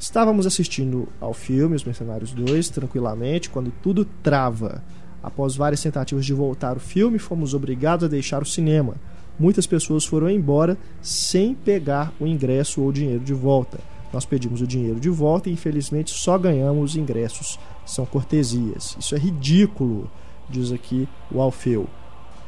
Estávamos 0.00 0.46
assistindo 0.46 1.06
ao 1.20 1.34
filme 1.34 1.76
Os 1.76 1.84
Mercenários 1.84 2.32
2 2.32 2.70
tranquilamente 2.70 3.50
quando 3.50 3.70
tudo 3.82 4.06
trava. 4.22 4.82
Após 5.22 5.54
várias 5.54 5.82
tentativas 5.82 6.24
de 6.24 6.32
voltar 6.32 6.78
o 6.78 6.80
filme, 6.80 7.18
fomos 7.18 7.52
obrigados 7.52 8.06
a 8.06 8.08
deixar 8.08 8.42
o 8.42 8.46
cinema. 8.46 8.94
Muitas 9.38 9.66
pessoas 9.66 10.06
foram 10.06 10.30
embora 10.30 10.78
sem 11.02 11.54
pegar 11.54 12.14
o 12.18 12.26
ingresso 12.26 12.80
ou 12.80 12.88
o 12.88 12.92
dinheiro 12.94 13.22
de 13.22 13.34
volta. 13.34 13.78
Nós 14.10 14.24
pedimos 14.24 14.62
o 14.62 14.66
dinheiro 14.66 14.98
de 14.98 15.10
volta 15.10 15.50
e 15.50 15.52
infelizmente 15.52 16.12
só 16.12 16.38
ganhamos 16.38 16.92
os 16.92 16.96
ingressos. 16.96 17.58
São 17.84 18.06
cortesias. 18.06 18.96
Isso 18.98 19.14
é 19.14 19.18
ridículo, 19.18 20.10
diz 20.48 20.72
aqui 20.72 21.06
o 21.30 21.42
Alfeu. 21.42 21.86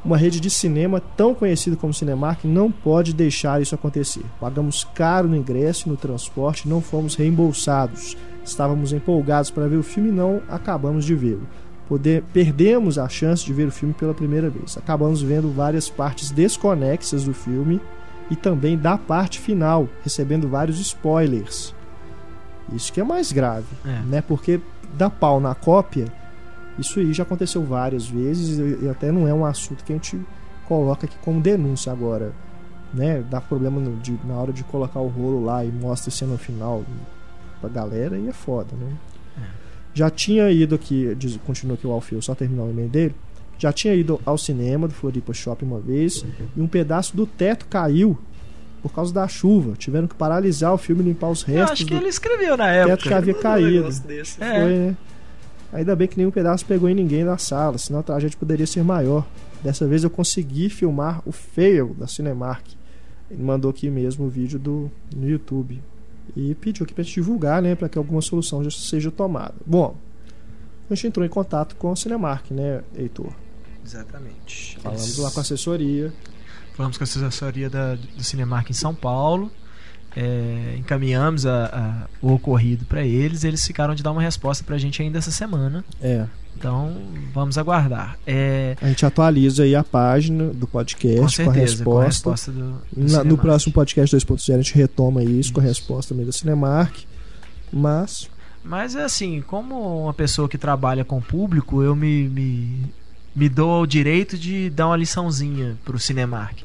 Uma 0.05 0.17
rede 0.17 0.41
de 0.41 0.51
cinema 0.51 1.01
tão 1.17 1.33
conhecida 1.33 1.77
como 1.77 1.95
Cinemark 1.95 2.45
não 2.45 2.73
pode 2.73 3.13
deixar 3.13 3.63
isso 3.63 3.75
acontecer. 3.75 4.25
Pagamos 4.41 4.83
caro 4.95 5.29
no 5.29 5.37
ingresso 5.37 5.87
e 5.87 5.91
no 5.91 5.97
transporte 5.97 6.69
não 6.69 6.81
fomos 6.81 7.15
reembolsados. 7.15 8.17
Estávamos 8.45 8.93
empolgados 8.93 9.51
para 9.51 9.69
ver 9.69 9.77
o 9.77 9.83
filme 9.83 10.09
e 10.09 10.13
não 10.13 10.43
acabamos 10.49 11.05
de 11.05 11.15
vê-lo. 11.15 11.47
Poder- 11.89 12.25
perdemos 12.33 12.99
a 12.99 13.09
chance 13.09 13.45
de 13.45 13.53
ver 13.53 13.69
o 13.69 13.73
filme 13.73 13.95
pela 13.95 14.13
primeira 14.15 14.51
vez. 14.51 14.77
Acabamos 14.77 15.23
vendo 15.23 15.53
várias 15.53 15.89
partes 15.89 16.33
desconexas 16.33 17.23
do 17.25 17.33
filme 17.35 17.81
e 18.31 18.35
também 18.35 18.77
da 18.77 18.99
parte 18.99 19.39
final, 19.39 19.89
recebendo 20.03 20.49
vários 20.49 20.81
spoilers. 20.81 21.73
Isso 22.73 22.93
que 22.93 23.01
é 23.01 23.05
mais 23.05 23.31
grave 23.31 23.67
É. 23.85 24.01
né? 24.07 24.21
Porque 24.21 24.61
dá 24.97 25.09
pau 25.11 25.39
na 25.39 25.55
cópia, 25.55 26.07
isso 26.79 26.99
aí 26.99 27.13
já 27.13 27.23
aconteceu 27.23 27.63
várias 27.63 28.07
vezes 28.09 28.59
e 28.83 28.89
até 28.89 29.11
não 29.13 29.27
é 29.29 29.35
um 29.35 29.45
assunto 29.45 29.85
que 29.85 29.93
a 29.93 29.97
gente 29.97 30.21
coloca 30.67 31.07
aqui 31.07 31.17
como 31.23 31.41
denúncia 31.41 31.93
agora, 31.93 32.33
né? 32.95 33.23
Dá 33.31 33.41
problema 33.41 33.81
no- 33.81 33.97
de- 33.97 34.19
na 34.27 34.35
hora 34.35 34.53
de 34.53 34.65
colocar 34.65 35.01
o 35.01 35.09
rolo 35.09 35.45
lá 35.45 35.65
e 35.65 35.69
mostra 35.71 36.11
cena 36.11 36.37
final 36.39 36.83
pra 37.61 37.69
galera 37.69 38.17
e 38.19 38.29
é 38.29 38.33
foda, 38.33 38.71
né? 38.81 38.93
Já 39.95 40.09
tinha 40.09 40.51
ido 40.51 40.75
aqui, 40.75 41.15
diz, 41.17 41.39
continua 41.47 41.75
aqui 41.75 41.87
o 41.87 41.91
Alfeu, 41.93 42.23
só 42.23 42.35
terminar 42.35 42.63
o 42.63 42.71
e-mail 42.71 42.89
dele. 42.89 43.15
Já 43.59 43.71
tinha 43.73 43.95
ido 43.95 44.19
ao 44.25 44.39
cinema 44.39 44.89
do 44.89 44.95
Floripa 44.95 45.35
Shopping 45.35 45.67
uma 45.67 45.79
vez 45.81 46.25
e 46.57 46.61
um 46.61 46.67
pedaço 46.67 47.15
do 47.15 47.27
teto 47.27 47.67
caiu 47.67 48.19
por 48.83 48.91
causa 48.93 49.13
da 49.13 49.29
chuva. 49.29 49.75
Tiveram 49.77 50.09
que 50.09 50.15
paralisar 50.15 50.73
o 50.73 50.79
filme 50.79 51.03
e 51.03 51.05
limpar 51.09 51.29
os 51.29 51.43
Eu 51.47 51.55
restos 51.55 51.73
acho 51.73 51.87
que 51.87 51.95
ele 51.95 52.09
escreveu 52.09 52.57
na 52.57 52.65
teto 52.73 52.89
época. 52.91 53.09
que 53.09 53.15
havia 53.15 53.35
um 53.37 53.41
caído. 53.41 53.71
negócio 53.71 54.05
desse. 54.09 54.43
É. 54.43 54.61
Foi, 54.61 54.77
né? 54.79 54.97
Ainda 55.73 55.97
bem 55.97 56.07
que 56.07 56.19
nenhum 56.19 56.31
pedaço 56.31 56.67
pegou 56.67 56.89
em 56.89 56.95
ninguém 56.95 57.25
na 57.25 57.39
sala, 57.39 57.79
senão 57.79 58.01
a 58.01 58.03
tragédia 58.03 58.37
poderia 58.39 58.67
ser 58.67 58.85
maior. 58.85 59.27
Dessa 59.63 59.87
vez 59.87 60.05
eu 60.05 60.11
consegui 60.11 60.69
filmar 60.69 61.23
o 61.25 61.33
fail 61.33 61.95
da 61.99 62.07
Cinemark. 62.07 62.67
Ele 63.31 63.43
mandou 63.43 63.71
aqui 63.71 63.89
mesmo 63.89 64.27
o 64.27 64.29
vídeo 64.29 64.59
do, 64.59 64.91
no 65.17 65.27
YouTube. 65.29 65.83
E 66.37 66.55
pediu 66.57 66.85
aqui 66.85 66.93
pra 66.93 67.03
gente 67.03 67.15
divulgar, 67.15 67.63
né? 67.63 67.75
Pra 67.75 67.89
que 67.89 67.97
alguma 67.97 68.21
solução 68.21 68.63
já 68.63 68.71
seja 68.71 69.11
tomada. 69.11 69.55
Bom, 69.65 69.97
a 70.91 70.95
gente 70.95 71.07
entrou 71.07 71.25
em 71.25 71.29
contato 71.29 71.75
com 71.77 71.91
a 71.91 71.97
Cinemark, 71.97 72.51
né, 72.51 72.83
Heitor? 72.95 73.33
Exatamente. 73.85 74.79
Falamos 74.81 75.05
Eles- 75.05 75.19
lá 75.19 75.31
com 75.31 75.41
a 75.41 75.43
assessoria. 75.43 76.13
Falamos 76.75 76.97
com 76.99 77.05
a 77.05 77.07
assessoria 77.07 77.71
da, 77.71 77.95
do 77.95 78.23
Cinemark 78.23 78.69
em 78.71 78.75
São 78.75 78.95
Paulo. 78.95 79.51
É, 80.17 80.77
encaminhamos 80.79 81.47
a- 81.47 81.67
a- 81.67 82.07
o 82.21 82.33
ocorrido 82.33 82.85
para 82.85 83.03
eles. 83.05 83.45
Eles 83.45 83.67
ficaram 83.67 83.95
de 83.95 84.03
dar 84.03 84.13
uma 84.13 84.23
resposta 84.23 84.63
pra 84.65 84.79
gente 84.79 85.01
ainda 85.03 85.19
essa 85.19 85.31
semana. 85.31 85.85
É, 86.01 86.27
Então 86.57 86.93
vamos 87.35 87.57
aguardar. 87.59 88.17
É, 88.27 88.77
a 88.81 88.87
gente 88.89 89.05
atualiza 89.07 89.63
aí 89.65 89.75
a 89.75 89.83
página 89.83 90.49
do 90.53 90.67
podcast 90.67 91.17
com 91.17 91.23
com, 91.23 91.29
certeza, 91.29 91.59
a 91.59 91.61
resposta. 91.61 91.85
com 91.85 91.99
a 92.01 92.05
resposta 92.05 92.53
do, 92.53 92.73
do 92.95 93.13
Na- 93.13 93.25
no 93.25 93.39
próximo 93.39 93.73
podcast 93.73 94.15
2.0 94.15 94.55
a 94.61 94.63
gente 94.63 94.75
retoma 94.75 95.25
isso, 95.25 95.53
com 95.53 95.61
a 95.61 95.65
Isso. 95.65 95.81
resposta 95.81 96.13
também 96.15 96.27
da 96.27 96.33
Cinemark. 96.33 96.95
Mas 97.73 98.29
Mas 98.65 98.95
é 98.95 99.03
assim, 99.03 99.41
como 99.41 100.03
uma 100.05 100.13
pessoa 100.15 100.49
que 100.49 100.57
trabalha 100.59 101.05
com 101.05 101.19
o 101.19 101.23
público, 101.23 101.83
eu 101.83 101.97
me, 101.97 102.29
me, 102.29 102.83
me 103.35 103.49
dou 103.49 103.83
o 103.83 103.87
direito 103.87 104.39
de 104.39 104.71
dar 104.71 104.87
uma 104.87 104.97
liçãozinha 104.97 105.77
pro 105.85 105.99
Cinemark. 105.99 106.59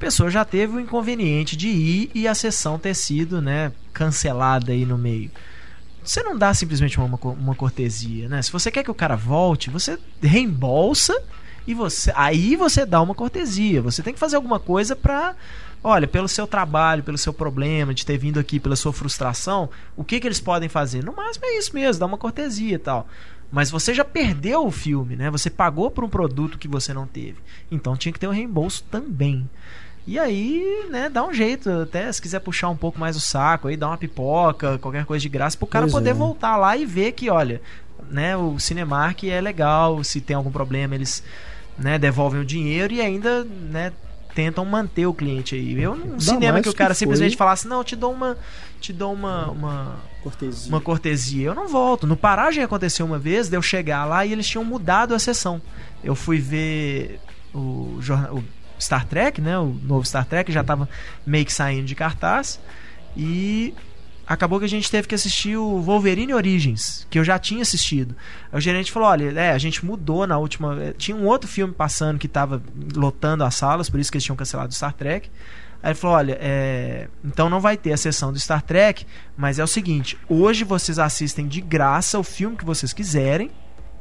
Pessoa 0.00 0.30
já 0.30 0.46
teve 0.46 0.76
o 0.76 0.80
inconveniente 0.80 1.54
de 1.54 1.68
ir 1.68 2.10
e 2.14 2.26
a 2.26 2.34
sessão 2.34 2.78
ter 2.78 2.94
sido 2.94 3.42
né, 3.42 3.70
cancelada 3.92 4.72
aí 4.72 4.86
no 4.86 4.96
meio. 4.96 5.30
Você 6.02 6.22
não 6.22 6.38
dá 6.38 6.54
simplesmente 6.54 6.98
uma, 6.98 7.18
uma 7.22 7.54
cortesia, 7.54 8.26
né? 8.26 8.40
Se 8.40 8.50
você 8.50 8.70
quer 8.70 8.82
que 8.82 8.90
o 8.90 8.94
cara 8.94 9.14
volte, 9.14 9.68
você 9.68 9.98
reembolsa 10.22 11.14
E 11.66 11.74
você, 11.74 12.10
aí 12.16 12.56
você 12.56 12.86
dá 12.86 13.02
uma 13.02 13.14
cortesia. 13.14 13.82
Você 13.82 14.02
tem 14.02 14.14
que 14.14 14.18
fazer 14.18 14.36
alguma 14.36 14.58
coisa 14.58 14.96
pra 14.96 15.36
olha, 15.84 16.08
pelo 16.08 16.28
seu 16.28 16.46
trabalho, 16.46 17.02
pelo 17.02 17.18
seu 17.18 17.32
problema, 17.32 17.92
de 17.92 18.04
ter 18.04 18.16
vindo 18.16 18.40
aqui, 18.40 18.58
pela 18.58 18.76
sua 18.76 18.92
frustração, 18.92 19.68
o 19.96 20.04
que, 20.04 20.20
que 20.20 20.26
eles 20.26 20.40
podem 20.40 20.68
fazer? 20.68 21.04
No 21.04 21.14
máximo 21.14 21.46
é 21.46 21.58
isso 21.58 21.74
mesmo, 21.74 22.00
dar 22.00 22.06
uma 22.06 22.18
cortesia 22.18 22.74
e 22.74 22.78
tal. 22.78 23.06
Mas 23.52 23.70
você 23.70 23.92
já 23.92 24.04
perdeu 24.04 24.64
o 24.64 24.70
filme, 24.70 25.16
né? 25.16 25.30
Você 25.30 25.50
pagou 25.50 25.90
por 25.90 26.04
um 26.04 26.08
produto 26.08 26.58
que 26.58 26.68
você 26.68 26.94
não 26.94 27.06
teve. 27.06 27.36
Então 27.70 27.96
tinha 27.96 28.12
que 28.12 28.18
ter 28.18 28.28
um 28.28 28.32
reembolso 28.32 28.84
também. 28.90 29.48
E 30.06 30.18
aí, 30.18 30.86
né, 30.90 31.08
dá 31.08 31.24
um 31.24 31.32
jeito, 31.32 31.70
até 31.70 32.10
se 32.10 32.20
quiser 32.20 32.40
puxar 32.40 32.68
um 32.68 32.76
pouco 32.76 32.98
mais 32.98 33.16
o 33.16 33.20
saco, 33.20 33.68
aí 33.68 33.76
dá 33.76 33.88
uma 33.88 33.98
pipoca, 33.98 34.78
qualquer 34.78 35.04
coisa 35.04 35.22
de 35.22 35.28
graça, 35.28 35.56
pro 35.56 35.66
cara 35.66 35.84
Pois 35.84 35.92
poder 35.92 36.10
é. 36.10 36.14
voltar 36.14 36.56
lá 36.56 36.76
e 36.76 36.86
ver 36.86 37.12
que, 37.12 37.30
olha, 37.30 37.60
né, 38.10 38.36
o 38.36 38.58
Cinemark 38.58 39.24
é 39.24 39.40
legal, 39.40 40.02
se 40.02 40.20
tem 40.20 40.34
algum 40.34 40.50
problema 40.50 40.94
eles, 40.94 41.22
né, 41.78 41.98
devolvem 41.98 42.40
o 42.40 42.44
dinheiro 42.44 42.94
e 42.94 43.00
ainda, 43.00 43.44
né, 43.44 43.92
tentam 44.34 44.64
manter 44.64 45.06
o 45.06 45.14
cliente 45.14 45.54
aí. 45.54 45.80
Eu 45.80 45.92
um 45.92 46.16
Dá 46.16 46.20
cinema 46.20 46.60
que 46.60 46.68
o 46.68 46.72
que 46.72 46.78
cara 46.78 46.90
foi. 46.90 46.98
simplesmente 46.98 47.36
falasse, 47.36 47.68
não, 47.68 47.78
eu 47.78 47.84
te 47.84 47.96
dou 47.96 48.12
uma 48.12 48.36
te 48.80 48.92
dou 48.92 49.12
uma, 49.12 49.50
uma 49.50 49.96
Cortesia. 50.22 50.68
uma 50.70 50.80
cortesia. 50.80 51.46
Eu 51.46 51.54
não 51.54 51.68
volto. 51.68 52.06
No 52.06 52.16
Paragem 52.16 52.64
aconteceu 52.64 53.04
uma 53.04 53.18
vez 53.18 53.48
de 53.48 53.56
eu 53.56 53.62
chegar 53.62 54.06
lá 54.06 54.24
e 54.24 54.32
eles 54.32 54.48
tinham 54.48 54.64
mudado 54.64 55.14
a 55.14 55.18
sessão. 55.18 55.60
Eu 56.02 56.14
fui 56.14 56.38
ver 56.38 57.20
o, 57.52 57.98
o 58.32 58.44
Star 58.80 59.04
Trek, 59.04 59.40
né? 59.40 59.58
O 59.58 59.76
novo 59.82 60.04
Star 60.04 60.24
Trek 60.24 60.50
já 60.50 60.64
tava 60.64 60.88
meio 61.26 61.44
que 61.44 61.52
saindo 61.52 61.86
de 61.86 61.94
cartaz. 61.94 62.60
E 63.16 63.74
acabou 64.26 64.60
que 64.60 64.64
a 64.64 64.68
gente 64.68 64.88
teve 64.88 65.08
que 65.08 65.14
assistir 65.14 65.56
o 65.56 65.80
Wolverine 65.80 66.32
Origins, 66.32 67.04
que 67.10 67.18
eu 67.18 67.24
já 67.24 67.36
tinha 67.38 67.62
assistido. 67.62 68.14
Aí 68.52 68.58
o 68.58 68.60
gerente 68.60 68.92
falou: 68.92 69.08
olha, 69.08 69.32
é, 69.38 69.50
a 69.50 69.58
gente 69.58 69.84
mudou 69.84 70.26
na 70.26 70.38
última. 70.38 70.94
Tinha 70.96 71.16
um 71.16 71.26
outro 71.26 71.48
filme 71.48 71.74
passando 71.74 72.18
que 72.18 72.28
tava 72.28 72.62
lotando 72.94 73.42
as 73.42 73.56
salas, 73.56 73.90
por 73.90 73.98
isso 73.98 74.10
que 74.10 74.16
eles 74.16 74.24
tinham 74.24 74.36
cancelado 74.36 74.70
o 74.70 74.74
Star 74.74 74.92
Trek. 74.92 75.28
Aí 75.82 75.90
ele 75.90 75.94
falou: 75.98 76.16
olha, 76.16 76.38
é, 76.40 77.08
então 77.24 77.50
não 77.50 77.60
vai 77.60 77.76
ter 77.76 77.92
a 77.92 77.96
sessão 77.96 78.32
do 78.32 78.38
Star 78.38 78.62
Trek, 78.62 79.04
mas 79.36 79.58
é 79.58 79.64
o 79.64 79.66
seguinte: 79.66 80.16
hoje 80.28 80.62
vocês 80.62 80.98
assistem 80.98 81.48
de 81.48 81.60
graça 81.60 82.18
o 82.18 82.22
filme 82.22 82.56
que 82.56 82.64
vocês 82.64 82.92
quiserem. 82.92 83.50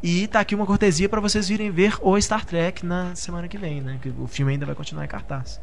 E 0.02 0.28
tá 0.28 0.40
aqui 0.40 0.56
uma 0.56 0.66
cortesia 0.66 1.10
para 1.10 1.20
vocês 1.20 1.48
virem 1.48 1.72
ver 1.72 1.96
o 2.02 2.20
Star 2.22 2.46
Trek 2.46 2.86
na 2.86 3.14
semana 3.16 3.48
que 3.48 3.58
vem, 3.58 3.82
né? 3.82 4.00
Que 4.02 4.10
o 4.10 4.28
filme 4.28 4.54
ainda 4.54 4.66
vai 4.66 4.76
continuar 4.76 5.04
em 5.04 5.08
cartaz. 5.08 5.60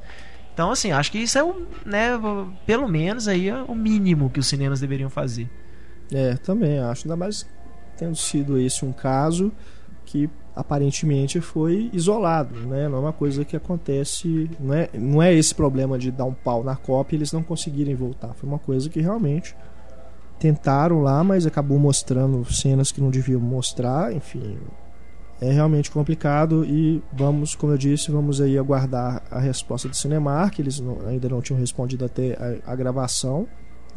Então, 0.52 0.70
assim, 0.70 0.92
acho 0.92 1.12
que 1.12 1.18
isso 1.18 1.38
é 1.38 1.44
o, 1.44 1.66
né, 1.84 2.10
pelo 2.64 2.88
menos 2.88 3.28
aí 3.28 3.48
é 3.48 3.62
o 3.62 3.74
mínimo 3.74 4.30
que 4.30 4.40
os 4.40 4.46
cinemas 4.46 4.80
deveriam 4.80 5.10
fazer. 5.10 5.50
É, 6.12 6.34
também 6.34 6.78
acho. 6.78 7.06
Ainda 7.06 7.16
mais 7.16 7.46
tendo 7.96 8.16
sido 8.16 8.58
esse 8.58 8.84
um 8.84 8.92
caso 8.92 9.52
que 10.04 10.30
aparentemente 10.54 11.40
foi 11.40 11.90
isolado, 11.92 12.54
né? 12.60 12.88
Não 12.88 12.98
é 12.98 13.00
uma 13.00 13.12
coisa 13.12 13.44
que 13.44 13.56
acontece, 13.56 14.50
não 14.58 14.72
é, 14.72 14.88
não 14.94 15.22
é 15.22 15.34
esse 15.34 15.54
problema 15.54 15.98
de 15.98 16.10
dar 16.10 16.24
um 16.24 16.32
pau 16.32 16.64
na 16.64 16.76
cópia 16.76 17.16
e 17.16 17.18
eles 17.18 17.32
não 17.32 17.42
conseguirem 17.42 17.94
voltar. 17.94 18.32
Foi 18.34 18.48
uma 18.48 18.58
coisa 18.58 18.88
que 18.88 19.00
realmente 19.00 19.54
tentaram 20.38 21.00
lá, 21.02 21.22
mas 21.24 21.46
acabou 21.46 21.78
mostrando 21.78 22.44
cenas 22.52 22.92
que 22.92 23.00
não 23.00 23.10
deviam 23.10 23.40
mostrar, 23.40 24.12
enfim. 24.12 24.58
É 25.40 25.50
realmente 25.52 25.90
complicado 25.90 26.64
e 26.64 27.02
vamos, 27.12 27.54
como 27.54 27.72
eu 27.72 27.78
disse, 27.78 28.10
vamos 28.10 28.40
aí 28.40 28.56
aguardar 28.58 29.22
a 29.30 29.38
resposta 29.38 29.86
do 29.88 29.94
Cinemark. 29.96 30.58
Eles 30.58 30.80
não- 30.80 31.06
ainda 31.06 31.28
não 31.28 31.42
tinham 31.42 31.58
respondido 31.60 32.04
até 32.06 32.32
a- 32.66 32.72
a 32.72 32.74
gravação 32.76 33.46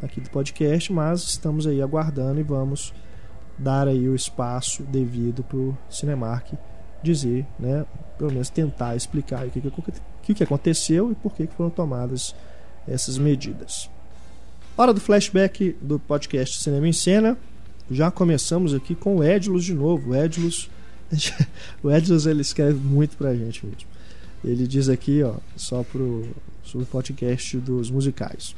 aqui 0.03 0.19
do 0.19 0.29
podcast, 0.29 0.91
mas 0.91 1.21
estamos 1.23 1.65
aí 1.65 1.81
aguardando 1.81 2.39
e 2.39 2.43
vamos 2.43 2.93
dar 3.57 3.87
aí 3.87 4.07
o 4.07 4.15
espaço 4.15 4.83
devido 4.83 5.43
para 5.43 5.57
o 5.57 5.77
Cinemark 5.89 6.53
dizer, 7.01 7.45
né, 7.57 7.85
pelo 8.17 8.31
menos 8.31 8.49
tentar 8.49 8.95
explicar 8.97 9.45
o 9.47 9.49
que, 9.49 9.61
que, 10.23 10.33
que 10.33 10.43
aconteceu 10.43 11.11
e 11.11 11.15
por 11.15 11.33
que, 11.33 11.47
que 11.47 11.53
foram 11.55 11.69
tomadas 11.69 12.35
essas 12.85 13.17
medidas. 13.17 13.89
Hora 14.79 14.93
do 14.93 15.01
flashback 15.01 15.75
do 15.81 15.99
podcast 15.99 16.63
Cinema 16.63 16.87
em 16.87 16.93
Cena. 16.93 17.37
Já 17.91 18.09
começamos 18.09 18.73
aqui 18.73 18.95
com 18.95 19.17
o 19.17 19.23
Edilus 19.25 19.65
de 19.65 19.73
novo. 19.73 20.11
O 20.11 20.15
Edilus, 20.15 20.69
o 21.83 21.91
Edilus 21.91 22.25
ele 22.25 22.39
escreve 22.39 22.79
muito 22.79 23.17
pra 23.17 23.35
gente 23.35 23.65
mesmo. 23.65 23.81
Ele 24.41 24.65
diz 24.65 24.87
aqui, 24.87 25.21
ó, 25.21 25.33
só 25.57 25.83
pro 25.83 26.25
sobre 26.63 26.85
o 26.85 26.87
podcast 26.87 27.57
dos 27.57 27.91
musicais. 27.91 28.55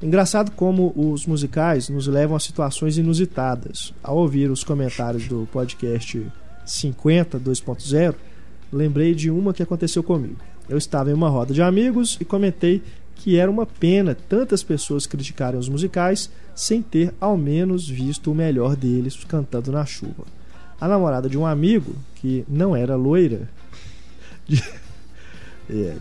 Engraçado 0.00 0.52
como 0.52 0.92
os 0.94 1.26
musicais 1.26 1.88
nos 1.88 2.06
levam 2.06 2.36
a 2.36 2.38
situações 2.38 2.96
inusitadas. 2.96 3.92
Ao 4.04 4.18
ouvir 4.18 4.52
os 4.52 4.62
comentários 4.62 5.26
do 5.26 5.48
podcast 5.50 6.24
50 6.64 7.40
2.0, 7.40 8.14
lembrei 8.72 9.16
de 9.16 9.32
uma 9.32 9.52
que 9.52 9.64
aconteceu 9.64 10.04
comigo. 10.04 10.36
Eu 10.68 10.78
estava 10.78 11.10
em 11.10 11.12
uma 11.12 11.28
roda 11.28 11.52
de 11.52 11.60
amigos 11.60 12.16
e 12.20 12.24
comentei 12.24 12.80
que 13.16 13.36
era 13.36 13.50
uma 13.50 13.66
pena 13.66 14.14
tantas 14.14 14.62
pessoas 14.62 15.06
criticarem 15.06 15.58
os 15.58 15.68
musicais 15.68 16.30
sem 16.54 16.80
ter 16.82 17.12
ao 17.20 17.36
menos 17.36 17.88
visto 17.88 18.30
o 18.30 18.34
melhor 18.34 18.76
deles 18.76 19.16
cantando 19.24 19.70
na 19.72 19.84
chuva. 19.84 20.24
A 20.80 20.88
namorada 20.88 21.28
de 21.28 21.36
um 21.36 21.46
amigo, 21.46 21.94
que 22.16 22.44
não 22.48 22.74
era 22.74 22.96
loira, 22.96 23.48
É, 25.72 25.94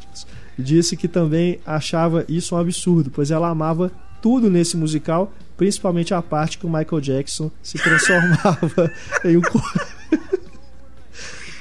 disse 0.57 0.97
que 0.97 1.07
também 1.07 1.59
achava 1.63 2.25
isso 2.27 2.55
um 2.55 2.57
absurdo, 2.57 3.11
pois 3.11 3.29
ela 3.29 3.49
amava 3.49 3.91
tudo 4.19 4.49
nesse 4.49 4.75
musical, 4.75 5.31
principalmente 5.55 6.11
a 6.11 6.23
parte 6.23 6.57
que 6.57 6.65
o 6.65 6.69
Michael 6.69 6.99
Jackson 6.99 7.51
se 7.61 7.77
transformava 7.77 8.91
em 9.23 9.37
um 9.37 9.41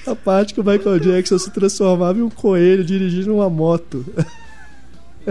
a 0.07 0.17
parte 0.17 0.55
que 0.55 0.61
o 0.61 0.65
Michael 0.65 0.99
Jackson 1.01 1.39
se 1.39 1.51
transformava 1.51 2.19
em 2.19 2.23
um 2.23 2.31
coelho 2.31 2.83
dirigindo 2.83 3.35
uma 3.35 3.51
moto. 3.51 4.03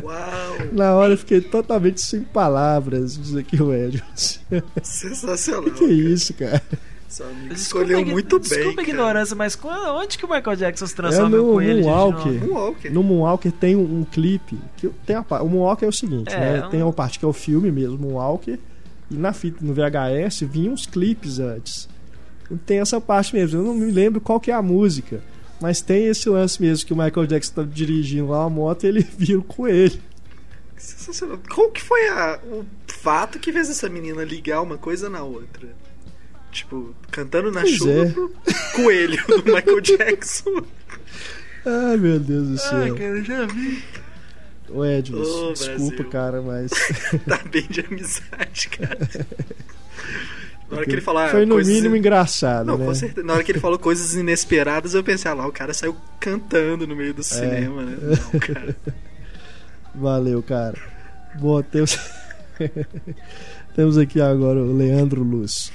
Uau! 0.04 0.68
Na 0.74 0.96
hora 0.96 1.14
eu 1.14 1.18
fiquei 1.18 1.42
totalmente 1.42 2.02
sem 2.02 2.22
palavras, 2.24 3.18
diz 3.18 3.36
aqui 3.36 3.62
o 3.62 3.74
Edson. 3.74 4.40
Sensacional. 4.84 5.72
que 5.72 5.84
é 5.84 5.88
isso, 5.88 6.34
cara? 6.34 6.62
Seu 7.08 7.26
amigo 7.26 7.54
Desculpa 7.54 7.86
escolheu 7.86 8.06
muito 8.06 8.38
bem. 8.40 8.50
Desculpa 8.50 8.82
a 8.82 8.84
cara. 8.84 8.90
ignorância, 8.90 9.36
mas 9.36 9.56
quando- 9.56 9.96
onde 9.98 10.18
que 10.18 10.26
o 10.26 10.30
Michael 10.30 10.58
Jackson 10.58 10.86
se 10.88 10.94
É 10.94 10.96
transforma 10.98 11.30
no 11.38 11.44
em 11.44 11.54
coelho? 11.54 11.84
Moonwalker. 11.86 12.32
uma- 12.32 12.46
Um 12.46 12.54
Walker. 12.54 12.90
No 12.90 13.04
Moonwalker 13.04 13.52
tem 13.54 13.76
um, 13.78 14.00
um 14.00 14.04
clipe. 14.04 14.58
Que 14.76 14.90
tem 15.06 15.16
a, 15.16 15.22
o 15.42 15.48
Moonwalker 15.50 15.86
é 15.86 15.90
o 15.90 15.94
seguinte, 15.94 16.34
É, 16.34 16.40
né? 16.60 16.66
um- 16.66 16.70
Tem 16.70 16.84
uma 16.84 16.92
parte 16.94 17.18
que 17.18 17.24
é 17.24 17.28
o 17.28 17.34
filme 17.34 17.72
mesmo, 17.72 17.98
Moonwalker. 17.98 18.60
E 19.10 19.16
na 19.16 19.32
fita, 19.32 19.60
no 19.66 19.74
VHS, 19.74 20.42
vinham 20.46 20.74
uns 20.74 20.86
clipes 20.86 21.40
antes. 21.40 21.88
Tem 22.66 22.80
essa 22.80 23.00
parte 23.00 23.34
mesmo. 23.34 23.62
Eu 23.62 23.64
não 23.66 23.74
me 23.74 23.90
lembro 23.90 24.20
qual 24.20 24.38
que 24.40 24.52
é 24.52 24.54
a 24.54 24.62
música. 24.62 25.22
Mas 25.62 25.82
tem 25.82 26.08
esse 26.08 26.30
lance 26.30 26.62
mesmo 26.62 26.86
que 26.86 26.94
o 26.94 26.98
Michael 26.98 27.26
Jackson 27.28 27.54
tá 27.56 27.64
dirigindo 27.64 28.28
lá 28.28 28.42
uma 28.42 28.50
moto 28.50 28.84
e 28.84 28.88
ele 28.88 29.02
vira 29.18 29.40
o 29.40 29.44
coelho. 29.44 30.00
Sensacional. 30.78 31.40
Qual 31.50 31.72
que 31.72 31.82
foi 31.82 32.08
a- 32.10 32.40
o 32.44 32.66
fato 32.88 33.40
que 33.40 33.52
fez 33.52 33.70
essa 33.70 33.90
menina 33.90 34.24
ligar 34.24 34.62
uma 34.62 34.78
coisa 34.78 35.10
na 35.10 35.24
outra? 35.24 35.68
Tipo, 36.52 36.96
cantando 37.12 37.52
na 37.52 37.62
Pois 37.62 37.76
chuva 37.76 37.92
é. 37.92 38.10
pro 38.12 38.32
coelho 38.76 39.18
do 39.28 39.44
Michael 39.46 39.82
Jackson. 39.82 40.64
Ai, 41.66 41.98
meu 41.98 42.20
Deus 42.20 42.48
do 42.50 42.58
céu. 42.58 42.96
cara, 42.96 43.18
eu 43.18 43.24
já 43.24 43.46
vi. 43.48 43.84
Ô, 44.70 44.80
Ô, 44.82 45.02
desculpa, 45.02 45.66
Brasil. 45.66 46.10
cara, 46.10 46.42
mas. 46.42 46.72
tá 47.28 47.38
bem 47.50 47.66
de 47.70 47.82
amizade, 47.82 48.70
cara. 48.70 48.98
Na 50.70 50.78
hora 50.78 50.86
que 50.86 50.92
ele 50.92 51.02
falar 51.02 51.30
Foi 51.30 51.46
no 51.46 51.56
coisas... 51.56 51.74
mínimo 51.74 51.96
engraçado, 51.96 52.66
Não, 52.66 52.78
né? 52.78 52.86
com 52.86 52.94
certeza. 52.94 53.26
Na 53.26 53.34
hora 53.34 53.44
que 53.44 53.52
ele 53.52 53.60
falou 53.60 53.80
coisas 53.80 54.16
inesperadas, 54.16 54.94
eu 54.94 55.04
pensei, 55.04 55.32
ah 55.32 55.34
lá, 55.34 55.48
o 55.48 55.52
cara 55.52 55.74
saiu 55.74 55.96
cantando 56.20 56.86
no 56.86 56.96
meio 56.96 57.14
do 57.14 57.24
cinema, 57.24 57.84
né? 57.84 57.98
Não, 58.34 58.40
cara. 58.40 58.76
Valeu, 59.96 60.44
cara. 60.44 60.78
Bom, 61.40 61.62
temos... 61.62 61.98
temos 63.76 63.98
aqui 63.98 64.20
agora 64.20 64.60
o 64.60 64.76
Leandro 64.76 65.24
Luz. 65.24 65.72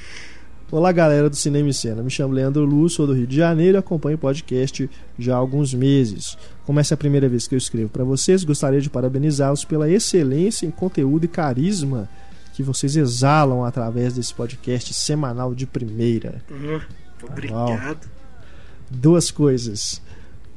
Olá, 0.71 0.91
galera 0.91 1.29
do 1.29 1.37
Cinema 1.37 1.69
e 1.69 1.75
Cena. 1.75 2.03
Me 2.03 2.11
chamo 2.11 2.33
Leandro 2.33 2.65
Luz, 2.65 2.95
sou 2.95 3.07
do 3.07 3.13
Rio 3.13 3.27
de 3.27 3.37
Janeiro 3.37 3.77
e 3.77 3.79
acompanho 3.79 4.17
o 4.17 4.19
podcast 4.19 4.89
já 5.19 5.35
há 5.35 5.37
alguns 5.37 5.75
meses. 5.75 6.37
Como 6.65 6.81
essa 6.81 6.95
é 6.95 6.97
a 6.97 6.99
primeira 6.99 7.29
vez 7.29 7.47
que 7.47 7.55
eu 7.55 7.59
escrevo 7.59 7.91
para 7.91 8.05
vocês, 8.05 8.43
gostaria 8.43 8.81
de 8.81 8.89
parabenizá-los 8.89 9.65
pela 9.67 9.91
excelência 9.91 10.67
em 10.67 10.71
conteúdo 10.71 11.25
e 11.25 11.29
carisma 11.29 12.09
que 12.53 12.63
vocês 12.63 12.97
exalam 12.97 13.65
através 13.65 14.15
desse 14.15 14.35
podcast 14.35 14.93
semanal 14.95 15.55
de 15.55 15.67
primeira. 15.67 16.43
Hum, 16.51 16.81
Obrigado. 17.23 18.09
Duas 18.91 19.31
coisas. 19.31 20.03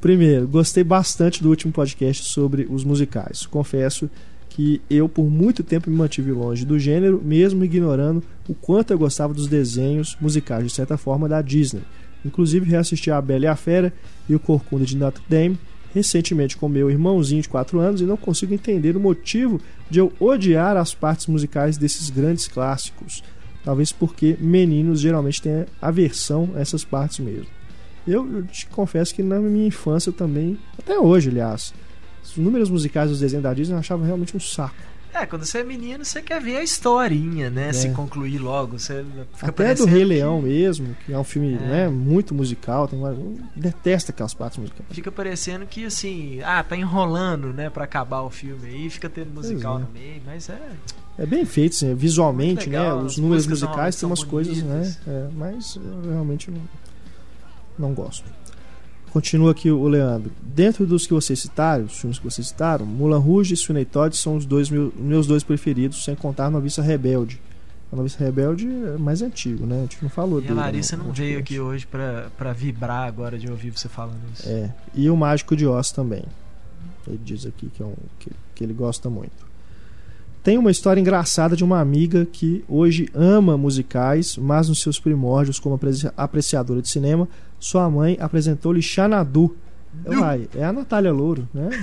Primeiro, 0.01 0.47
gostei 0.47 0.83
bastante 0.83 1.41
do 1.41 1.49
último 1.49 1.71
podcast 1.71 2.25
sobre 2.25 2.67
os 2.69 2.83
musicais. 2.83 3.45
Confesso 3.45 4.09
que 4.49 4.81
eu 4.89 5.09
por 5.09 5.25
muito 5.25 5.63
tempo 5.63 5.89
me 5.89 5.95
mantive 5.95 6.31
longe 6.31 6.65
do 6.65 6.77
gênero, 6.77 7.21
mesmo 7.23 7.63
ignorando 7.63 8.23
o 8.47 8.53
quanto 8.53 8.91
eu 8.91 8.97
gostava 8.97 9.33
dos 9.33 9.47
desenhos 9.47 10.15
musicais, 10.19 10.63
de 10.63 10.69
certa 10.69 10.97
forma, 10.97 11.27
da 11.27 11.41
Disney. 11.41 11.81
Inclusive 12.23 12.69
reassisti 12.69 13.11
a 13.11 13.21
Bela 13.21 13.45
e 13.45 13.47
a 13.47 13.55
Fera 13.55 13.93
e 14.29 14.35
o 14.35 14.39
Corcunda 14.39 14.85
de 14.85 14.95
Notre 14.95 15.23
Dame 15.27 15.57
recentemente 15.95 16.57
com 16.57 16.67
meu 16.67 16.91
irmãozinho 16.91 17.41
de 17.41 17.47
4 17.47 17.79
anos 17.79 18.01
e 18.01 18.03
não 18.03 18.17
consigo 18.17 18.53
entender 18.53 18.97
o 18.97 18.99
motivo 18.99 19.61
de 19.89 19.99
eu 19.99 20.11
odiar 20.19 20.75
as 20.75 20.93
partes 20.93 21.27
musicais 21.27 21.77
desses 21.77 22.09
grandes 22.09 22.49
clássicos. 22.49 23.23
Talvez 23.63 23.93
porque 23.93 24.35
meninos 24.41 24.99
geralmente 24.99 25.41
têm 25.41 25.65
aversão 25.81 26.49
a 26.53 26.59
essas 26.59 26.83
partes 26.83 27.19
mesmo. 27.19 27.47
Eu, 28.05 28.43
te 28.43 28.67
confesso 28.67 29.15
que 29.15 29.23
na 29.23 29.39
minha 29.39 29.67
infância 29.67 30.11
também, 30.11 30.59
até 30.77 30.99
hoje, 30.99 31.29
aliás, 31.29 31.73
os 32.21 32.35
números 32.35 32.69
musicais 32.69 33.09
dos 33.09 33.21
desenhos 33.21 33.43
da 33.43 33.53
Disney 33.53 33.73
eu 33.73 33.79
achava 33.79 34.05
realmente 34.05 34.35
um 34.35 34.39
saco. 34.39 34.75
É, 35.17 35.25
quando 35.25 35.45
você 35.45 35.59
é 35.59 35.63
menino, 35.63 36.03
você 36.03 36.21
quer 36.21 36.41
ver 36.41 36.57
a 36.57 36.63
historinha, 36.63 37.49
né? 37.49 37.69
É. 37.69 37.73
Se 37.73 37.89
concluir 37.91 38.37
logo. 38.37 38.77
Você 38.77 39.05
Até 39.41 39.73
do 39.73 39.85
Rei 39.85 39.99
que- 39.99 40.05
Leão 40.05 40.41
mesmo, 40.41 40.93
que 41.05 41.13
é 41.13 41.17
um 41.17 41.23
filme 41.23 41.53
É. 41.55 41.57
né, 41.57 41.87
muito 41.87 42.33
musical, 42.35 42.85
tem 42.85 42.99
detesto 43.55 44.11
aquelas 44.11 44.33
partes 44.33 44.57
musicais. 44.57 44.85
Fica 44.91 45.09
parecendo 45.11 45.65
que 45.65 45.85
assim, 45.85 46.41
ah, 46.43 46.61
tá 46.61 46.75
enrolando, 46.75 47.53
né, 47.53 47.69
pra 47.69 47.85
acabar 47.85 48.21
o 48.23 48.29
filme 48.29 48.67
aí, 48.67 48.89
fica 48.89 49.09
tendo 49.09 49.31
musical 49.33 49.77
é. 49.77 49.81
no 49.83 49.87
meio, 49.89 50.21
mas 50.25 50.49
é. 50.49 50.59
É 51.17 51.25
bem 51.25 51.45
feito, 51.45 51.71
assim, 51.73 51.95
visualmente, 51.95 52.67
Muito 52.67 52.71
né? 52.71 52.93
Os 52.93 53.17
números 53.17 53.47
musicais 53.47 53.95
são- 53.95 54.01
tem 54.01 54.09
umas 54.11 54.19
são 54.19 54.27
coisas, 54.27 54.61
né? 54.61 54.79
bonitas. 54.79 54.99
É, 55.07 55.27
mas 55.33 55.75
eu 55.77 56.11
realmente 56.11 56.51
não, 56.51 56.61
não 57.79 57.93
gosto. 57.93 58.25
Continua 59.15 59.51
aqui 59.51 59.71
o 59.71 59.87
Leandro. 59.87 60.29
Dentro 60.41 60.85
dos 60.85 61.07
que 61.07 61.13
vocês 61.13 61.39
citaram, 61.39 61.85
os 61.85 61.97
filmes 61.97 62.19
que 62.19 62.25
vocês 62.25 62.47
citaram, 62.47 62.85
Mulan 62.85 63.17
Rouge 63.19 63.53
e 63.53 63.57
Sweeney 63.57 63.85
Todd 63.85 64.13
são 64.17 64.35
os 64.35 64.45
dois 64.45 64.69
meu- 64.69 64.91
meus 64.97 65.25
dois 65.25 65.41
preferidos, 65.41 66.03
sem 66.03 66.15
contar 66.15 66.49
Noviça 66.51 66.81
Rebelde. 66.81 67.39
A 67.93 67.95
Noviça 67.95 68.21
Rebelde 68.21 68.67
é 68.67 68.97
mais 68.97 69.21
antigo, 69.21 69.65
né? 69.65 69.77
A 69.77 69.81
gente 69.83 69.99
não 70.01 70.09
falou 70.09 70.39
E 70.39 70.41
dele. 70.41 70.59
a 70.59 70.63
Larissa 70.63 70.97
no- 70.97 71.03
não 71.03 71.09
no 71.11 71.15
veio 71.15 71.35
podcast. 71.35 71.53
aqui 71.53 71.59
hoje 71.61 71.87
pra, 71.87 72.27
pra 72.37 72.51
vibrar 72.51 73.07
agora 73.07 73.39
de 73.39 73.49
ouvir 73.49 73.71
você 73.71 73.87
falando 73.87 74.19
isso. 74.33 74.49
É, 74.49 74.69
e 74.93 75.09
o 75.09 75.15
Mágico 75.15 75.55
de 75.55 75.65
Oz 75.65 75.93
também. 75.93 76.23
Ele 77.07 77.17
diz 77.23 77.45
aqui 77.45 77.69
que, 77.73 77.81
é 77.81 77.85
um, 77.85 77.93
que, 78.19 78.29
que 78.53 78.63
ele 78.65 78.73
gosta 78.73 79.09
muito. 79.09 79.45
Tem 80.43 80.57
uma 80.57 80.69
história 80.71 80.99
engraçada 80.99 81.55
de 81.55 81.63
uma 81.63 81.79
amiga 81.79 82.25
que 82.25 82.65
hoje 82.67 83.07
ama 83.15 83.57
musicais, 83.57 84.35
mas 84.37 84.67
nos 84.67 84.81
seus 84.81 84.99
primórdios, 84.99 85.57
como 85.57 85.75
apreci- 85.75 86.11
apreciadora 86.17 86.81
de 86.81 86.89
cinema, 86.89 87.29
sua 87.65 87.89
mãe 87.89 88.15
apresentou-lhe 88.19 88.81
Xanadu. 88.81 89.55
Uai, 90.05 90.47
é 90.55 90.63
a 90.63 90.71
Natália 90.71 91.11
Louro, 91.11 91.49
né? 91.53 91.69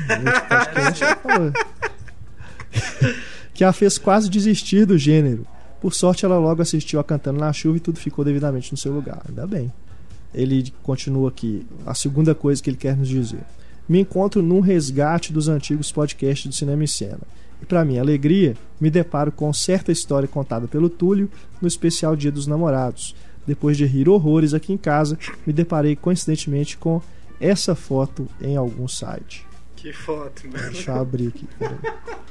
Que 3.52 3.64
a 3.64 3.72
fez 3.72 3.98
quase 3.98 4.30
desistir 4.30 4.86
do 4.86 4.96
gênero. 4.96 5.46
Por 5.80 5.92
sorte, 5.92 6.24
ela 6.24 6.38
logo 6.38 6.62
assistiu 6.62 6.98
a 6.98 7.04
Cantando 7.04 7.38
na 7.38 7.52
Chuva 7.52 7.76
e 7.76 7.80
tudo 7.80 7.98
ficou 7.98 8.24
devidamente 8.24 8.72
no 8.72 8.78
seu 8.78 8.92
lugar. 8.92 9.22
Ainda 9.28 9.46
bem 9.46 9.70
ele 10.32 10.72
continua 10.82 11.28
aqui. 11.28 11.66
A 11.84 11.94
segunda 11.94 12.34
coisa 12.34 12.62
que 12.62 12.70
ele 12.70 12.76
quer 12.76 12.96
nos 12.96 13.08
dizer. 13.08 13.40
Me 13.88 14.00
encontro 14.00 14.42
num 14.42 14.60
resgate 14.60 15.32
dos 15.32 15.48
antigos 15.48 15.90
podcasts 15.90 16.48
de 16.48 16.56
cinema 16.56 16.84
e 16.84 16.88
cena. 16.88 17.20
E 17.60 17.66
para 17.66 17.84
minha 17.84 18.00
alegria, 18.00 18.56
me 18.80 18.88
deparo 18.88 19.30
com 19.30 19.52
certa 19.52 19.92
história 19.92 20.28
contada 20.28 20.66
pelo 20.66 20.88
Túlio 20.88 21.28
no 21.60 21.68
especial 21.68 22.16
Dia 22.16 22.32
dos 22.32 22.46
Namorados. 22.46 23.14
Depois 23.46 23.76
de 23.76 23.84
rir 23.84 24.08
horrores 24.08 24.54
aqui 24.54 24.72
em 24.72 24.76
casa, 24.76 25.18
me 25.46 25.52
deparei 25.52 25.96
coincidentemente 25.96 26.76
com 26.76 27.02
essa 27.40 27.74
foto 27.74 28.28
em 28.40 28.56
algum 28.56 28.86
site. 28.86 29.44
Que 29.76 29.92
foto, 29.92 30.42
mano. 30.46 30.70
Deixa 30.70 30.92
eu 30.92 31.00
abrir 31.00 31.28
aqui. 31.28 31.46
peraí. 31.58 31.76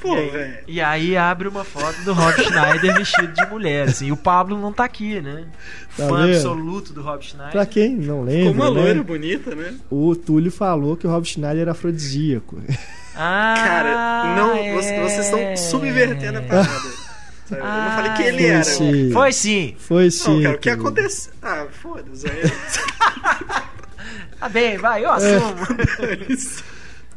Pô, 0.00 0.14
e, 0.14 0.18
aí, 0.18 0.30
velho. 0.30 0.58
e 0.68 0.80
aí 0.80 1.16
abre 1.16 1.48
uma 1.48 1.64
foto 1.64 2.00
do 2.04 2.12
Rob 2.14 2.32
Schneider 2.40 2.96
vestido 2.96 3.32
de 3.32 3.44
mulher, 3.46 3.88
assim. 3.88 4.06
E 4.06 4.12
o 4.12 4.16
Pablo 4.16 4.56
não 4.56 4.72
tá 4.72 4.84
aqui, 4.84 5.20
né? 5.20 5.46
Tá 5.96 6.06
Fã 6.06 6.22
vendo? 6.24 6.36
absoluto 6.36 6.92
do 6.92 7.02
Rob 7.02 7.20
Schneider. 7.24 7.50
Pra 7.50 7.66
quem 7.66 7.96
não 7.96 8.24
Ficou 8.24 8.24
lembra, 8.24 8.52
uma 8.52 8.68
loira 8.68 8.94
né, 8.94 9.02
bonita, 9.02 9.54
né? 9.56 9.74
o 9.90 10.14
Túlio 10.14 10.52
falou 10.52 10.96
que 10.96 11.04
o 11.04 11.10
Rob 11.10 11.26
Schneider 11.26 11.62
era 11.62 11.72
afrodisíaco. 11.72 12.58
Ah, 13.16 13.54
Cara, 13.56 14.36
não, 14.36 14.54
é. 14.54 14.72
vocês 14.74 15.18
estão 15.26 15.56
subvertendo 15.56 16.38
a 16.38 16.42
parada. 16.42 16.70
Sabe? 17.48 17.60
eu 17.62 17.66
não 17.66 17.90
falei 17.92 18.12
que 18.12 18.22
ele 18.22 18.38
Foi 18.38 18.46
era. 18.46 18.64
sim. 18.64 19.10
Foi 19.12 19.32
sim. 19.32 19.74
Foi 19.78 20.10
sim. 20.10 20.34
Não, 20.36 20.42
cara, 20.42 20.56
o 20.56 20.58
que 20.58 20.70
aconteceu? 20.70 21.32
Ah, 21.42 21.66
foda-se. 21.70 22.26
aí- 22.28 22.42
Tá 24.38 24.48
bem, 24.48 24.76
vai, 24.78 25.02
É. 25.02 25.06
eu 25.06 25.12
assumo. 25.12 25.54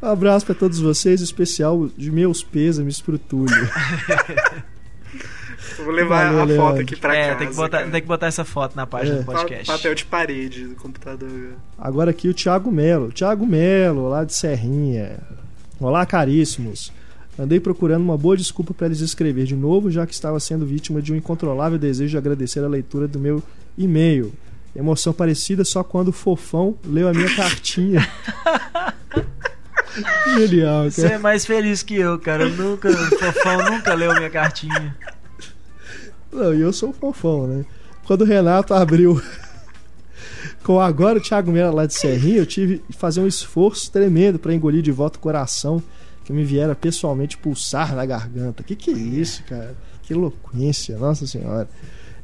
Um 0.02 0.06
abraço 0.10 0.44
pra 0.44 0.54
todos 0.54 0.80
vocês, 0.80 1.20
especial 1.20 1.88
de 1.96 2.10
meus 2.10 2.42
pêsames 2.42 3.00
pro 3.00 3.16
Túlio. 3.18 3.54
Eu 5.78 5.84
vou 5.84 5.94
levar 5.94 6.32
Valeu, 6.32 6.42
a 6.42 6.46
foto 6.58 6.66
Leandro. 6.76 6.82
aqui 6.82 6.96
pra 6.96 7.14
é, 7.16 7.26
casa. 7.28 7.38
tem 7.38 7.48
que, 7.48 7.54
botar, 7.54 7.78
cara. 7.78 7.90
tem 7.90 8.00
que 8.00 8.06
botar 8.08 8.26
essa 8.26 8.44
foto 8.44 8.74
na 8.74 8.86
página 8.86 9.16
É. 9.16 9.18
do 9.20 9.24
podcast. 9.24 9.66
Pa- 9.66 9.72
Papel 9.76 9.94
de 9.94 10.04
parede 10.04 10.66
do 10.66 10.74
computador. 10.74 11.52
Agora 11.78 12.10
aqui 12.10 12.28
o 12.28 12.34
Thiago 12.34 12.72
Melo. 12.72 13.12
Thiago 13.12 13.46
Melo, 13.46 14.08
lá 14.08 14.24
de 14.24 14.34
Serrinha. 14.34 15.18
Olá, 15.78 16.04
caríssimos. 16.04 16.92
Andei 17.42 17.58
procurando 17.58 18.02
uma 18.04 18.16
boa 18.16 18.36
desculpa 18.36 18.72
para 18.72 18.86
lhes 18.86 19.00
escrever 19.00 19.46
de 19.46 19.56
novo, 19.56 19.90
já 19.90 20.06
que 20.06 20.14
estava 20.14 20.38
sendo 20.38 20.64
vítima 20.64 21.02
de 21.02 21.12
um 21.12 21.16
incontrolável 21.16 21.76
desejo 21.76 22.12
de 22.12 22.16
agradecer 22.16 22.60
a 22.60 22.68
leitura 22.68 23.08
do 23.08 23.18
meu 23.18 23.42
e-mail. 23.76 24.32
Emoção 24.76 25.12
parecida 25.12 25.64
só 25.64 25.82
quando 25.82 26.08
o 26.08 26.12
fofão 26.12 26.76
leu 26.84 27.08
a 27.08 27.12
minha 27.12 27.28
cartinha. 27.34 28.08
Genial, 30.36 30.88
Você 30.88 31.02
cara. 31.02 31.14
é 31.14 31.18
mais 31.18 31.44
feliz 31.44 31.82
que 31.82 31.96
eu, 31.96 32.16
cara. 32.16 32.44
Eu 32.44 32.50
nunca, 32.50 32.88
o 32.88 33.18
fofão 33.18 33.72
nunca 33.72 33.92
leu 33.92 34.14
minha 34.14 34.30
cartinha. 34.30 34.96
Não, 36.32 36.54
e 36.54 36.60
eu 36.60 36.72
sou 36.72 36.90
o 36.90 36.92
fofão, 36.94 37.48
né? 37.48 37.64
Quando 38.04 38.22
o 38.22 38.24
Renato 38.24 38.72
abriu 38.72 39.20
com 40.62 40.80
agora 40.80 41.18
o 41.18 41.20
Thiago 41.20 41.50
Melo 41.50 41.74
lá 41.74 41.86
de 41.86 41.94
Serrinha, 41.94 42.38
eu 42.38 42.46
tive 42.46 42.78
que 42.78 42.92
fazer 42.92 43.20
um 43.20 43.26
esforço 43.26 43.90
tremendo 43.90 44.38
para 44.38 44.54
engolir 44.54 44.80
de 44.80 44.92
volta 44.92 45.18
o 45.18 45.20
coração 45.20 45.82
que 46.32 46.36
me 46.36 46.44
viera 46.44 46.74
pessoalmente 46.74 47.36
pulsar 47.36 47.94
na 47.94 48.06
garganta. 48.06 48.62
Que 48.62 48.74
que 48.74 48.90
é 48.90 48.94
isso, 48.94 49.44
cara? 49.44 49.76
Que 50.02 50.14
eloquência, 50.14 50.96
nossa 50.96 51.26
senhora. 51.26 51.68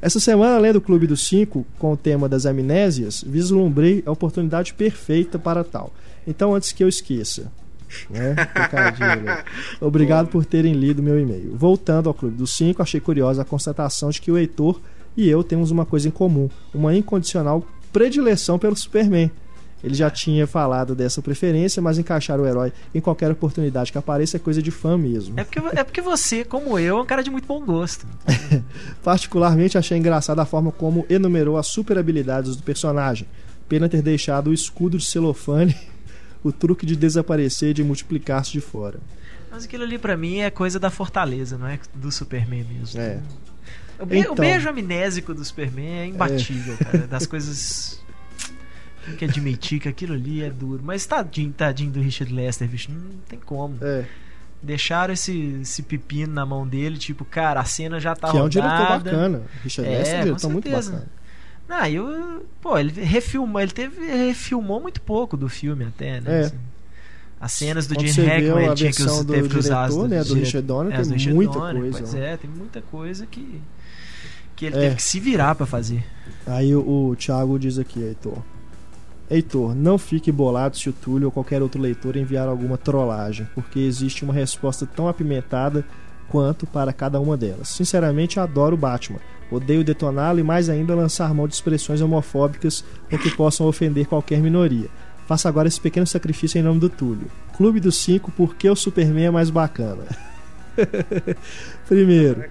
Essa 0.00 0.18
semana, 0.18 0.56
além 0.56 0.72
do 0.72 0.80
Clube 0.80 1.06
dos 1.06 1.26
Cinco, 1.26 1.66
com 1.78 1.92
o 1.92 1.96
tema 1.96 2.28
das 2.28 2.46
amnésias, 2.46 3.22
vislumbrei 3.26 4.02
a 4.06 4.11
oportunidade 4.11 4.72
perfeita 4.72 5.38
para 5.38 5.62
tal. 5.62 5.92
Então, 6.26 6.54
antes 6.54 6.72
que 6.72 6.82
eu 6.82 6.88
esqueça, 6.88 7.50
né? 8.09 8.34
Obrigado 9.80 10.28
por 10.28 10.44
terem 10.44 10.72
lido 10.72 11.02
meu 11.02 11.18
e-mail. 11.20 11.54
Voltando 11.56 12.09
ao 12.09 12.14
Clube 12.14 12.36
dos 12.36 12.56
Cinco, 12.56 12.80
achei 12.80 13.00
curiosa 13.00 13.42
a 13.42 13.44
constatação 13.44 14.11
de 14.11 14.20
que 14.20 14.30
o 14.30 14.38
Heitor 14.38 14.80
e 15.16 15.28
eu 15.28 15.42
temos 15.42 15.70
uma 15.70 15.84
coisa 15.84 16.09
em 16.09 16.12
comum: 16.12 16.48
uma 16.72 16.94
incondicional 16.94 17.66
predileção 17.92 18.59
pelo 18.59 18.76
Superman. 18.76 19.30
Ele 19.83 19.95
já 19.95 20.11
tinha 20.11 20.45
falado 20.47 20.95
dessa 20.95 21.22
preferência, 21.22 21.81
mas 21.81 21.99
encaixar 21.99 22.41
o 22.41 22.47
herói 22.47 22.72
em 22.93 23.01
qualquer 23.01 23.31
oportunidade 23.31 23.93
que 23.93 23.99
apareça 23.99 24.37
é 24.37 24.41
coisa 24.41 24.61
de 24.61 24.70
fã 24.72 24.99
mesmo. 24.99 25.39
É 25.39 25.45
porque, 25.45 25.59
é 25.79 25.85
porque 25.85 26.01
você, 26.01 26.45
como 26.45 26.76
eu, 26.79 26.99
é 26.99 27.03
um 27.03 27.07
cara 27.07 27.22
de 27.22 27.31
muito 27.31 27.47
bom 27.47 27.64
gosto. 27.64 28.05
Particularmente 29.03 29.79
achei 29.79 29.97
engraçada 29.99 30.43
a 30.43 30.47
forma 30.47 30.72
como 30.72 31.07
enumerou 31.09 31.57
as 31.57 31.66
super 31.68 31.97
habilidades 31.99 32.57
do 32.57 32.62
personagem. 32.62 33.26
Pena 33.68 33.89
ter 33.89 34.03
deixado 34.03 34.49
o 34.51 34.53
escudo 34.55 34.99
de 34.99 35.05
celofane, 35.05 35.76
o 36.43 36.51
truque 36.51 36.85
de 36.87 36.97
desaparecer 36.97 37.70
e 37.70 37.74
de 37.74 37.85
multiplicar-se 37.85 38.51
de 38.53 38.61
fora. 38.61 38.99
Mas 39.51 39.64
aquilo 39.64 39.85
ali 39.85 39.99
pra 39.99 40.16
mim 40.16 40.39
é 40.41 40.51
coisa 40.51 40.79
da 40.79 40.91
fortaleza, 40.91 41.57
não 41.57 41.66
é 41.68 41.79
do 41.95 42.11
Superman 42.11 42.64
mesmo. 42.64 43.01
É. 43.01 43.18
O, 44.01 44.07
be- 44.07 44.18
Então. 44.20 44.33
o 44.33 44.35
beijo 44.37 44.68
amnésico 44.68 45.35
do 45.35 45.45
Superman 45.45 45.99
é 46.01 46.07
imbatível, 46.07 46.76
cara. 46.79 47.07
Das 47.07 47.26
coisas. 47.26 48.01
Tem 49.09 49.16
que 49.16 49.24
admitir 49.24 49.80
que 49.80 49.88
aquilo 49.88 50.14
ali 50.14 50.42
é 50.42 50.50
duro. 50.50 50.80
Mas 50.84 51.04
tadinho, 51.06 51.52
tadinho 51.52 51.90
do 51.90 52.00
Richard 52.00 52.32
Lester, 52.32 52.68
bicho, 52.68 52.90
não 52.92 53.18
tem 53.28 53.38
como. 53.38 53.76
É, 53.82 54.04
Deixaram 54.62 55.14
esse, 55.14 55.61
esse 55.62 55.82
pepino 55.82 56.32
na 56.32 56.44
mão 56.44 56.66
dele, 56.66 56.98
tipo, 56.98 57.24
cara, 57.24 57.61
a 57.61 57.64
cena 57.64 58.00
já 58.00 58.14
tá 58.16 58.30
que 58.30 58.36
é 58.36 58.40
um 58.40 58.44
rodada. 58.44 58.50
diretor 58.50 58.88
bacana. 59.04 59.42
Richard 59.62 59.88
É, 59.90 59.98
Lester 59.98 60.14
é 60.16 60.20
um 60.20 60.24
diretor 60.24 60.50
muito 60.50 60.70
bacana. 60.70 61.06
Ah, 61.68 61.88
eu. 61.90 62.44
Pô, 62.61 62.76
ele 62.78 62.90
refilmou, 63.02 63.61
ele 63.61 63.70
teve. 63.70 64.04
refilmou 64.06 64.80
muito 64.80 65.00
pouco 65.00 65.36
do 65.36 65.48
filme 65.48 65.84
até, 65.84 66.20
né? 66.20 66.40
É. 66.40 66.40
assim. 66.46 66.56
As 67.40 67.52
cenas 67.52 67.86
do 67.86 67.94
Quando 67.94 68.09
Gene 68.09 68.26
Hackman, 68.26 68.52
a 68.59 68.66
ele 68.66 68.74
tinha 68.74 68.90
que, 68.90 69.02
us- 69.02 69.24
do 69.24 69.32
teve 69.32 69.48
que 69.48 69.59
usar 69.59 69.84
as 69.84 69.90
diretor, 69.94 70.09
né, 70.09 70.18
do 70.18 70.24
dire- 70.24 70.40
Richard 70.40 70.66
Donner, 70.66 70.92
do 70.98 71.02
tem 71.04 71.12
Richard 71.12 71.34
muita 71.36 71.52
Donner, 71.52 71.82
coisa, 71.82 71.98
Pois 72.00 72.14
é, 72.14 72.36
tem 72.36 72.50
muita 72.50 72.80
coisa 72.82 73.26
que. 73.26 73.61
que 74.56 74.66
ele 74.66 74.76
É. 74.76 74.80
teve 74.80 74.96
que 74.96 75.02
se 75.04 75.20
virar 75.20 75.54
pra 75.54 75.64
fazer. 75.66 76.02
Aí 76.44 76.74
o, 76.74 77.11
o 77.11 77.14
Thiago 77.14 77.56
diz 77.61 77.78
aqui, 77.78 78.00
Heitor. 78.02 78.42
Heitor, 79.31 79.74
não 79.74 79.99
fique 79.99 80.33
bolado 80.33 80.76
se 80.76 80.89
o 80.89 80.93
Túlio 80.93 81.26
ou 81.26 81.33
qualquer 81.33 81.62
outro 81.62 81.81
leitor 81.81 82.16
enviar 82.16 82.49
alguma 82.49 82.79
trollagem, 82.79 83.47
porque 83.55 83.79
existe 83.81 84.24
uma 84.24 84.33
resposta 84.33 84.87
tão 84.87 85.07
apimentada 85.07 85.85
quanto 86.29 86.66
para 86.66 86.93
cada 86.93 87.20
uma 87.20 87.37
delas. 87.37 87.68
Sinceramente, 87.68 88.41
adoro 88.41 88.76
Batman. 88.76 89.20
Odeio 89.51 89.85
detoná-lo 89.85 90.39
e 90.39 90.43
mais 90.43 90.68
ainda 90.68 90.95
lançar 90.95 91.33
mão 91.33 91.49
de 91.49 91.55
expressões 91.55 92.01
homofóbicas 92.01 92.85
ou 93.11 93.18
que 93.18 93.31
possam 93.31 93.66
ofender 93.66 94.07
qualquer 94.07 94.41
minoria. 94.41 94.89
Faça 95.26 95.49
agora 95.49 95.68
esse 95.68 95.81
pequeno 95.81 96.07
sacrifício 96.07 96.59
em 96.59 96.62
nome 96.62 96.81
do 96.81 96.89
Túlio. 96.89 97.31
Clube 97.57 97.81
dos 97.81 97.97
Cinco, 97.97 98.33
porque 98.33 98.68
o 98.68 98.76
Superman 98.76 99.26
é 99.26 99.31
mais 99.31 99.51
bacana. 99.51 100.05
Primeiro, 101.87 102.45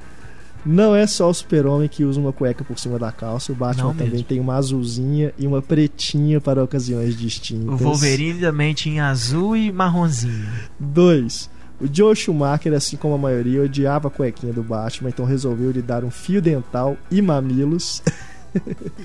não 0.65 0.95
é 0.95 1.05
só 1.07 1.29
o 1.29 1.33
super-homem 1.33 1.87
que 1.87 2.03
usa 2.03 2.19
uma 2.19 2.33
cueca 2.33 2.63
por 2.63 2.77
cima 2.77 2.97
da 2.99 3.11
calça, 3.11 3.51
o 3.51 3.55
Batman 3.55 3.85
Não 3.85 3.93
também 3.93 4.11
mesmo. 4.11 4.25
tem 4.27 4.39
uma 4.39 4.55
azulzinha 4.55 5.33
e 5.37 5.47
uma 5.47 5.61
pretinha 5.61 6.41
para 6.41 6.63
ocasiões 6.63 7.15
distintas. 7.17 7.67
O 7.67 7.77
Wolverine 7.77 8.39
também 8.39 8.73
tinha 8.73 9.07
azul 9.07 9.55
e 9.55 9.71
marronzinho. 9.71 10.47
2. 10.79 11.49
O 11.79 11.87
Joe 11.91 12.15
Schumacher, 12.15 12.73
assim 12.73 12.97
como 12.97 13.13
a 13.13 13.17
maioria, 13.19 13.61
odiava 13.61 14.07
a 14.07 14.11
cuequinha 14.11 14.51
do 14.51 14.63
Batman, 14.63 15.09
então 15.09 15.25
resolveu 15.25 15.69
lhe 15.71 15.81
dar 15.81 16.03
um 16.03 16.09
fio 16.09 16.41
dental 16.41 16.97
e 17.11 17.21
mamilos. 17.21 18.01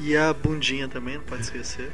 E 0.02 0.16
a 0.16 0.32
bundinha 0.32 0.88
também, 0.88 1.16
não 1.16 1.24
pode 1.24 1.42
esquecer. 1.42 1.90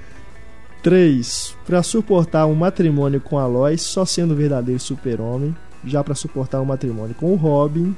3. 0.82 1.56
Pra 1.66 1.82
suportar 1.82 2.46
um 2.46 2.54
matrimônio 2.54 3.20
com 3.20 3.36
a 3.38 3.46
Lois, 3.46 3.82
só 3.82 4.04
sendo 4.04 4.32
o 4.32 4.36
verdadeiro 4.36 4.80
super-homem. 4.80 5.54
Já 5.85 6.03
pra 6.03 6.14
suportar 6.14 6.61
um 6.61 6.64
matrimônio 6.64 7.14
com 7.14 7.33
o 7.33 7.37
Robin. 7.37 7.95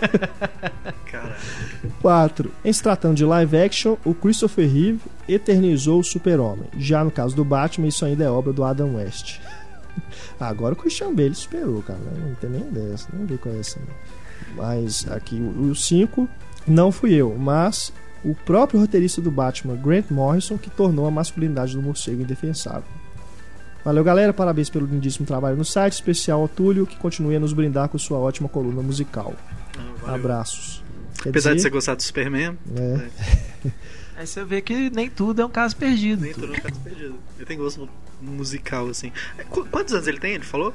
Caralho. 1.06 1.34
4. 2.00 2.52
Em 2.64 2.72
se 2.72 2.82
tratando 2.82 3.16
de 3.16 3.24
live 3.24 3.56
action, 3.56 3.96
o 4.04 4.14
Christopher 4.14 4.68
Reeve 4.68 5.00
eternizou 5.28 6.00
o 6.00 6.04
super-homem. 6.04 6.66
Já 6.78 7.04
no 7.04 7.10
caso 7.10 7.34
do 7.34 7.44
Batman, 7.44 7.88
isso 7.88 8.04
ainda 8.04 8.24
é 8.24 8.30
obra 8.30 8.52
do 8.52 8.64
Adam 8.64 8.96
West. 8.96 9.40
Agora 10.38 10.74
o 10.74 10.76
Christian 10.76 11.14
Bale 11.14 11.34
superou, 11.34 11.82
cara. 11.82 12.00
Não 12.00 12.34
tem 12.34 12.50
nem 12.50 12.64
dessa, 12.64 13.08
nem 13.12 13.26
vi 13.26 13.38
qual 13.38 13.54
é 13.54 13.60
essa. 13.60 13.78
não. 13.80 14.22
Mas 14.56 15.06
aqui 15.10 15.36
o 15.40 15.74
5 15.74 16.28
não 16.66 16.92
fui 16.92 17.14
eu, 17.14 17.34
mas 17.38 17.92
o 18.24 18.34
próprio 18.34 18.80
roteirista 18.80 19.20
do 19.20 19.30
Batman, 19.30 19.76
Grant 19.76 20.10
Morrison, 20.10 20.58
que 20.58 20.70
tornou 20.70 21.06
a 21.06 21.10
masculinidade 21.10 21.74
do 21.74 21.82
morcego 21.82 22.22
indefensável. 22.22 22.84
Valeu, 23.84 24.04
galera. 24.04 24.32
Parabéns 24.32 24.70
pelo 24.70 24.86
lindíssimo 24.86 25.26
trabalho 25.26 25.56
no 25.56 25.64
site. 25.64 25.94
Especial 25.94 26.40
ao 26.40 26.48
Túlio, 26.48 26.86
que 26.86 26.96
continue 26.96 27.36
a 27.36 27.40
nos 27.40 27.52
brindar 27.52 27.88
com 27.88 27.98
sua 27.98 28.18
ótima 28.18 28.48
coluna 28.48 28.80
musical. 28.82 29.34
Ah. 30.06 30.14
Abraços. 30.14 30.82
Quer 31.22 31.30
Apesar 31.30 31.50
de 31.50 31.56
dizer, 31.56 31.68
você 31.68 31.72
gostar 31.72 31.94
do 31.94 32.02
Superman, 32.02 32.58
é, 32.76 33.70
Aí 34.16 34.26
você 34.26 34.44
vê 34.44 34.60
que 34.60 34.90
nem 34.90 35.08
tudo 35.08 35.40
é 35.40 35.46
um 35.46 35.50
caso 35.50 35.74
perdido. 35.76 36.22
nem 36.22 36.32
tudo 36.32 36.54
é 36.54 36.58
um 36.58 36.60
caso 36.60 36.80
perdido. 36.80 37.14
Ele 37.36 37.46
tem 37.46 37.56
gosto 37.58 37.88
musical, 38.20 38.88
assim. 38.88 39.10
É, 39.38 39.44
qu- 39.44 39.64
Quantos 39.70 39.94
anos 39.94 40.06
ele 40.06 40.18
tem? 40.18 40.34
Ele 40.34 40.44
falou? 40.44 40.72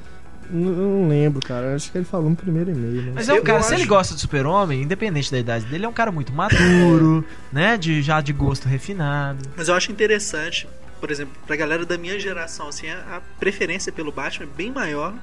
Não, 0.50 0.70
não 0.72 1.08
lembro, 1.08 1.40
cara. 1.46 1.74
Acho 1.74 1.92
que 1.92 1.98
ele 1.98 2.04
falou 2.06 2.28
no 2.30 2.36
primeiro 2.36 2.70
e-mail. 2.70 3.02
Né? 3.02 3.12
Mas 3.14 3.28
é 3.28 3.32
um 3.32 3.36
Eu- 3.36 3.42
cara, 3.42 3.58
eu 3.58 3.62
se 3.62 3.72
ele 3.74 3.82
acho- 3.82 3.88
gosta 3.88 4.14
do 4.14 4.20
super-homem, 4.20 4.82
independente 4.82 5.30
da 5.30 5.38
idade 5.38 5.66
dele, 5.66 5.84
é 5.84 5.88
um 5.88 5.92
cara 5.92 6.10
muito 6.10 6.32
maduro, 6.32 7.24
né? 7.52 7.76
De, 7.76 8.00
já 8.02 8.20
de 8.20 8.32
gosto 8.32 8.66
refinado. 8.68 9.46
Mas 9.56 9.68
eu 9.68 9.74
acho 9.74 9.92
interessante, 9.92 10.66
por 10.98 11.10
exemplo, 11.10 11.34
pra 11.46 11.56
galera 11.56 11.84
da 11.86 11.96
minha 11.98 12.18
geração, 12.18 12.68
assim, 12.68 12.88
a, 12.88 13.16
a 13.16 13.20
preferência 13.40 13.90
pelo 13.92 14.10
Batman 14.12 14.46
é 14.46 14.56
bem 14.56 14.70
maior 14.72 15.14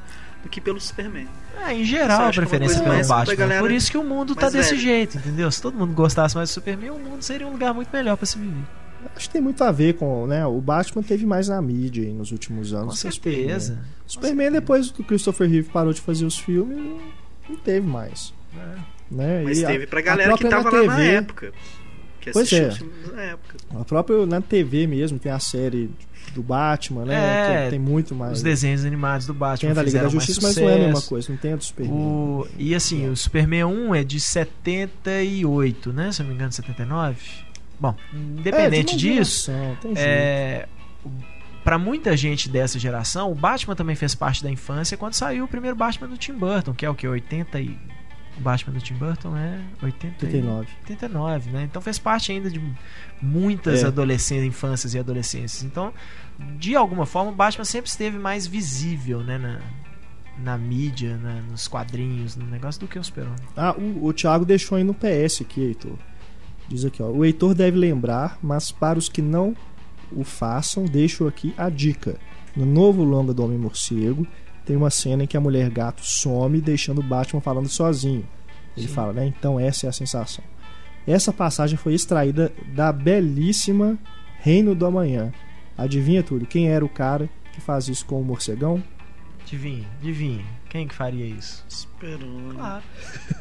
do 0.43 0.49
que 0.49 0.59
pelo 0.61 0.80
Superman. 0.80 1.28
É, 1.67 1.73
em 1.73 1.84
geral, 1.86 2.21
a 2.26 2.30
é 2.30 2.32
preferência 2.32 2.82
pelo 2.82 3.07
Batman. 3.07 3.36
galera 3.36 3.61
Por 3.61 3.71
isso 3.71 3.89
que 3.91 3.97
o 3.97 4.03
mundo 4.03 4.36
tá 4.36 4.49
desse 4.49 4.69
velha. 4.76 4.82
jeito, 4.82 5.17
entendeu? 5.17 5.49
Se 5.51 5.61
todo 5.61 5.78
mundo 5.78 5.93
gostasse 5.93 6.36
mais 6.36 6.49
do 6.49 6.53
Superman, 6.53 6.91
o 6.91 6.99
mundo 6.99 7.21
seria 7.23 7.47
um 7.47 7.51
lugar 7.51 7.73
muito 7.73 7.89
melhor 7.91 8.15
pra 8.17 8.26
se 8.26 8.38
viver. 8.38 8.63
Acho 9.15 9.28
que 9.28 9.34
tem 9.34 9.41
muito 9.41 9.63
a 9.63 9.71
ver 9.71 9.93
com, 9.95 10.26
né? 10.28 10.45
O 10.47 10.59
Batman 10.59 11.01
teve 11.03 11.26
mais 11.26 11.47
na 11.47 11.61
mídia 11.61 12.03
aí 12.03 12.11
nos 12.11 12.32
últimos 12.32 12.73
anos. 12.73 12.88
Com 13.01 13.11
certeza. 13.11 13.73
Superman. 13.73 13.86
Superman, 14.07 14.51
depois 14.51 14.91
que 14.91 15.01
o 15.01 15.03
Christopher 15.05 15.49
Reeve 15.49 15.69
parou 15.69 15.93
de 15.93 16.01
fazer 16.01 16.26
os 16.26 16.38
filmes, 16.38 16.76
não- 17.47 17.55
teve 17.57 17.86
mais. 17.86 18.34
Né? 19.11 19.43
Mas 19.45 19.59
E 19.59 19.65
a- 19.65 19.67
teve 19.69 19.86
pra 19.88 19.99
a 19.99 20.03
galera 20.03 20.36
que 20.38 20.47
tava 20.49 20.69
lá 20.71 20.84
na 20.84 20.95
TV 20.95 21.07
época. 21.11 21.53
Que 22.26 22.32
Pois 22.32 22.51
assistiu 22.51 22.65
é. 22.65 22.69
os 22.69 22.78
filmes 22.78 23.13
na 23.13 23.21
época. 23.21 23.57
A 23.80 23.86
própria 23.86 24.26
na 24.26 24.41
TV 24.41 24.88
mesmo 24.88 25.19
tem 25.19 25.32
a 25.32 25.38
série 25.38 25.91
do 26.34 26.41
Batman, 26.41 27.05
né? 27.05 27.13
É, 27.13 27.63
que 27.65 27.69
tem 27.69 27.80
muito 27.80 28.15
mais. 28.15 28.34
Os 28.34 28.41
desenhos 28.41 28.84
animados 28.84 29.28
do 29.28 29.34
Tem 29.34 29.39
Batman 29.39 29.71
a 29.71 29.73
da 29.76 29.84
Liga 29.84 30.01
da 30.01 30.09
Justiça, 30.09 30.39
mas 30.41 30.57
não 30.57 30.67
é 30.67 30.73
a 30.73 30.78
mesma 30.80 31.01
coisa. 31.03 31.32
Não 31.32 31.38
tem 31.38 31.53
a 31.53 31.55
do 31.55 31.63
Superman. 31.63 31.95
O, 31.95 32.47
e 32.57 32.73
assim, 32.73 33.07
o 33.07 33.15
Superman 33.15 33.65
1 33.65 33.93
é 33.93 34.03
de 34.03 34.19
78, 34.19 35.93
né? 35.93 36.11
Se 36.11 36.21
eu 36.21 36.23
não 36.23 36.32
me 36.32 36.36
engano, 36.36 36.51
79. 36.51 37.15
Bom, 37.80 37.93
É, 38.11 38.17
independente 38.17 38.97
de 38.97 39.09
uma 39.11 39.19
disso, 39.19 39.51
tem 39.84 39.93
é, 39.95 40.67
para 41.63 41.78
muita 41.78 42.17
gente 42.17 42.49
dessa 42.49 42.80
geração, 42.80 43.32
o 43.32 43.36
Batman 43.36 43.76
também 43.76 43.95
fez 43.95 44.15
parte 44.15 44.43
da 44.43 44.49
infância 44.49 44.97
quando 44.97 45.13
saiu 45.13 45.45
o 45.45 45.47
primeiro 45.47 45.76
Batman 45.76 46.07
do 46.07 46.17
Tim 46.17 46.34
Burton, 46.34 46.73
que 46.73 46.86
é 46.86 46.89
o 46.89 46.95
que? 46.95 47.07
80 47.07 47.59
e. 47.59 47.78
O 48.38 48.42
Batman 48.42 48.74
do 48.74 48.82
Tim 48.82 48.96
Burton 48.96 49.36
é 49.38 49.60
80 49.82 50.08
e- 50.08 50.28
89. 50.28 50.68
89, 50.82 51.52
né? 51.52 51.64
Então 51.64 51.82
fez 51.82 51.98
parte 51.98 52.32
ainda 52.32 52.50
de 52.50 52.62
muitas 53.22 53.82
É. 53.84 53.88
adolescências, 53.88 54.46
infâncias 54.46 54.94
e 54.94 55.00
adolescências. 55.00 55.64
Então, 55.64 55.94
de 56.58 56.76
alguma 56.76 57.06
forma, 57.06 57.32
o 57.32 57.36
Batman 57.36 57.64
sempre 57.66 57.90
esteve 57.90 58.18
mais 58.18 58.46
visível, 58.46 59.22
né? 59.22 59.38
Na, 59.38 59.60
na 60.38 60.58
mídia, 60.58 61.16
na- 61.18 61.42
nos 61.44 61.68
quadrinhos, 61.68 62.36
no 62.36 62.46
negócio 62.46 62.82
do 62.82 62.88
que 62.88 63.00
o 63.00 63.04
Super-Homem. 63.04 63.40
Ah, 63.56 63.74
o, 63.78 64.08
o 64.08 64.14
Thiago 64.14 64.44
deixou 64.46 64.78
aí 64.78 64.84
no 64.84 64.94
PS 64.94 65.42
aqui, 65.42 65.62
Heitor. 65.62 65.98
Diz 66.68 66.84
aqui, 66.84 67.02
ó. 67.02 67.08
O 67.08 67.24
Heitor 67.24 67.54
deve 67.56 67.78
lembrar, 67.78 68.38
mas 68.44 68.70
para 68.72 69.00
os 69.00 69.08
que 69.08 69.22
não 69.22 69.56
o 70.12 70.24
façam, 70.26 70.84
deixo 70.86 71.26
aqui 71.26 71.54
a 71.58 71.70
dica. 71.70 72.18
No 72.56 72.66
novo 72.66 73.04
longa 73.04 73.34
do 73.34 73.44
Homem 73.46 73.58
Morcego, 73.58 74.28
tem 74.66 74.76
uma 74.76 74.89
cena 74.89 75.24
em 75.24 75.28
que 75.28 75.38
a 75.38 75.41
mulher 75.41 75.70
gato 75.70 76.01
some, 76.03 76.59
deixando 76.59 76.99
o 76.99 77.03
Batman 77.03 77.41
falando 77.41 77.70
sozinho. 77.70 78.28
Ele 78.76 78.88
Sim. 78.88 78.93
fala, 78.93 79.13
né? 79.13 79.26
Então 79.28 79.59
essa 79.59 79.86
é 79.86 79.89
a 79.89 79.93
sensação. 79.93 80.43
Essa 81.07 81.32
passagem 81.32 81.78
foi 81.78 81.93
extraída 81.93 82.51
da 82.74 82.91
belíssima 82.91 83.97
Reino 84.39 84.76
do 84.76 84.86
Amanhã. 84.86 85.32
Adivinha 85.78 86.24
tudo? 86.24 86.45
Quem 86.45 86.70
era 86.70 86.84
o 86.84 86.89
cara 86.89 87.30
que 87.53 87.61
faz 87.61 87.88
isso 87.88 88.05
com 88.05 88.20
o 88.20 88.24
morcegão? 88.24 88.84
Adivinha, 89.41 89.88
adivinha. 89.99 90.43
Quem 90.70 90.88
que 90.88 90.95
faria 90.95 91.26
isso? 91.26 91.63
Esperou. 91.70 92.53
Claro. 92.53 92.84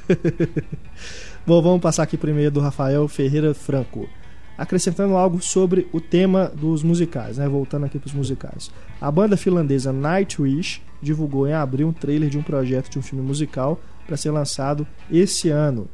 Bom, 1.47 1.63
vamos 1.63 1.81
passar 1.81 2.03
aqui 2.03 2.17
primeiro 2.17 2.51
do 2.51 2.61
Rafael 2.61 3.09
Ferreira 3.09 3.55
Franco. 3.55 4.09
Acrescentando 4.57 5.17
algo 5.17 5.43
sobre 5.43 5.89
o 5.93 6.01
tema 6.01 6.53
dos 6.55 6.83
musicais, 6.83 7.39
né? 7.39 7.49
Voltando 7.49 7.87
aqui 7.87 7.99
para 7.99 8.07
os 8.07 8.15
musicais. 8.15 8.71
A 9.01 9.11
banda 9.11 9.37
finlandesa 9.37 9.93
Nightwish 9.93 10.81
divulgou 11.03 11.47
em 11.47 11.53
abril 11.53 11.89
um 11.89 11.93
trailer 11.93 12.31
de 12.31 12.39
um 12.39 12.43
projeto 12.43 12.89
de 12.91 12.99
um 12.99 13.03
filme 13.03 13.25
musical 13.25 13.81
para 14.07 14.17
ser 14.17 14.31
lançado 14.31 14.87
esse 15.11 15.49
ano. 15.49 15.89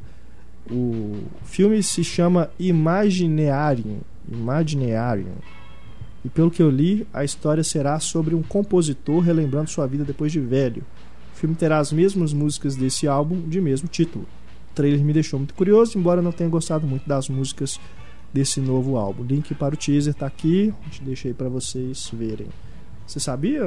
O 0.69 1.17
filme 1.43 1.81
se 1.81 2.03
chama 2.03 2.51
Imaginearium. 2.59 3.99
Imaginearium. 4.31 5.33
E 6.23 6.29
pelo 6.29 6.51
que 6.51 6.61
eu 6.61 6.69
li, 6.69 7.07
a 7.11 7.23
história 7.23 7.63
será 7.63 7.99
sobre 7.99 8.35
um 8.35 8.43
compositor 8.43 9.21
relembrando 9.21 9.69
sua 9.69 9.87
vida 9.87 10.03
depois 10.03 10.31
de 10.31 10.39
velho. 10.39 10.83
O 11.33 11.37
filme 11.37 11.55
terá 11.55 11.79
as 11.79 11.91
mesmas 11.91 12.31
músicas 12.31 12.75
desse 12.75 13.07
álbum 13.07 13.41
de 13.41 13.59
mesmo 13.59 13.87
título. 13.87 14.25
O 14.71 14.75
trailer 14.75 15.03
me 15.03 15.13
deixou 15.13 15.39
muito 15.39 15.55
curioso, 15.55 15.97
embora 15.97 16.21
não 16.21 16.31
tenha 16.31 16.49
gostado 16.49 16.85
muito 16.85 17.07
das 17.07 17.27
músicas 17.27 17.79
desse 18.33 18.59
novo 18.59 18.97
álbum. 18.97 19.23
Link 19.23 19.53
para 19.55 19.73
o 19.73 19.77
teaser 19.77 20.13
tá 20.13 20.25
aqui, 20.25 20.73
a 20.81 20.85
gente 20.85 21.03
deixei 21.03 21.33
para 21.33 21.49
vocês 21.49 22.09
verem. 22.13 22.47
Você 23.05 23.19
sabia 23.19 23.61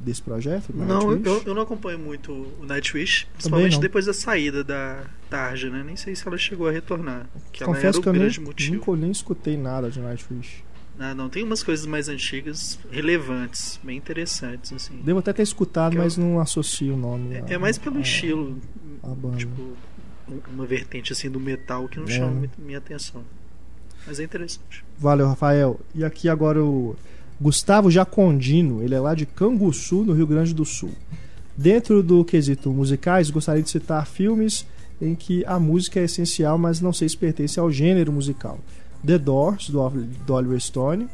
desse 0.00 0.20
projeto? 0.22 0.72
Não, 0.74 1.12
eu, 1.12 1.42
eu 1.46 1.54
não 1.54 1.62
acompanho 1.62 1.98
muito 1.98 2.32
o 2.32 2.64
Nightwish, 2.66 3.26
principalmente 3.34 3.78
depois 3.78 4.06
da 4.06 4.12
saída 4.12 4.64
da 4.64 5.04
Tarja, 5.30 5.70
né? 5.70 5.82
Nem 5.86 5.94
sei 5.96 6.14
se 6.16 6.26
ela 6.26 6.36
chegou 6.36 6.68
a 6.68 6.72
retornar. 6.72 7.26
Que 7.52 7.64
Confesso 7.64 7.98
era 7.98 8.02
que 8.02 8.08
o 8.08 8.10
eu 8.10 8.28
nem, 8.68 8.70
nunca 8.76 8.96
nem 8.96 9.10
escutei 9.10 9.56
nada 9.56 9.90
de 9.90 10.00
Nightwish. 10.00 10.64
Ah, 10.98 11.14
não, 11.14 11.28
tem 11.28 11.44
umas 11.44 11.62
coisas 11.62 11.84
mais 11.84 12.08
antigas, 12.08 12.78
relevantes, 12.90 13.78
bem 13.84 13.98
interessantes, 13.98 14.72
assim. 14.72 14.96
Devo 15.04 15.18
até 15.18 15.30
ter 15.32 15.42
escutado, 15.42 15.94
eu- 15.94 16.02
mas 16.02 16.16
não 16.16 16.40
associo 16.40 16.94
o 16.94 16.96
nome. 16.96 17.34
É, 17.34 17.40
a- 17.42 17.44
é 17.54 17.58
mais 17.58 17.76
pelo 17.78 17.98
a- 17.98 18.00
estilo, 18.00 18.58
A 19.02 19.08
banda. 19.08 19.36
tipo, 19.36 19.60
um- 20.26 20.40
uma 20.54 20.64
vertente 20.64 21.12
assim 21.12 21.30
do 21.30 21.38
metal 21.38 21.86
que 21.86 21.98
não 21.98 22.06
É, 22.06 22.10
chama 22.10 22.40
né? 22.40 22.48
minha 22.58 22.78
atenção. 22.78 23.22
Mas 24.06 24.20
é 24.20 24.24
interessante. 24.24 24.84
Valeu, 24.98 25.26
Rafael. 25.26 25.80
E 25.94 26.04
aqui 26.04 26.28
agora 26.28 26.62
o 26.62 26.94
Gustavo 27.40 27.90
Jacondino, 27.90 28.82
ele 28.82 28.94
é 28.94 29.00
lá 29.00 29.14
de 29.14 29.26
Canguçu, 29.26 30.04
no 30.04 30.12
Rio 30.12 30.26
Grande 30.26 30.54
do 30.54 30.64
Sul. 30.64 30.90
Dentro 31.56 32.02
do 32.02 32.24
quesito 32.24 32.70
musicais, 32.70 33.30
gostaria 33.30 33.62
de 33.62 33.70
citar 33.70 34.06
filmes 34.06 34.66
em 35.00 35.14
que 35.14 35.44
a 35.46 35.58
música 35.58 35.98
é 36.00 36.04
essencial, 36.04 36.56
mas 36.58 36.80
não 36.80 36.92
sei 36.92 37.08
se 37.08 37.16
pertence 37.16 37.58
ao 37.58 37.70
gênero 37.70 38.12
musical. 38.12 38.58
The 39.04 39.18
Doors, 39.18 39.70
do, 39.70 39.80
Ol- 39.80 39.90
do 40.26 40.34
Oliver 40.34 40.60
Stone, 40.60 41.08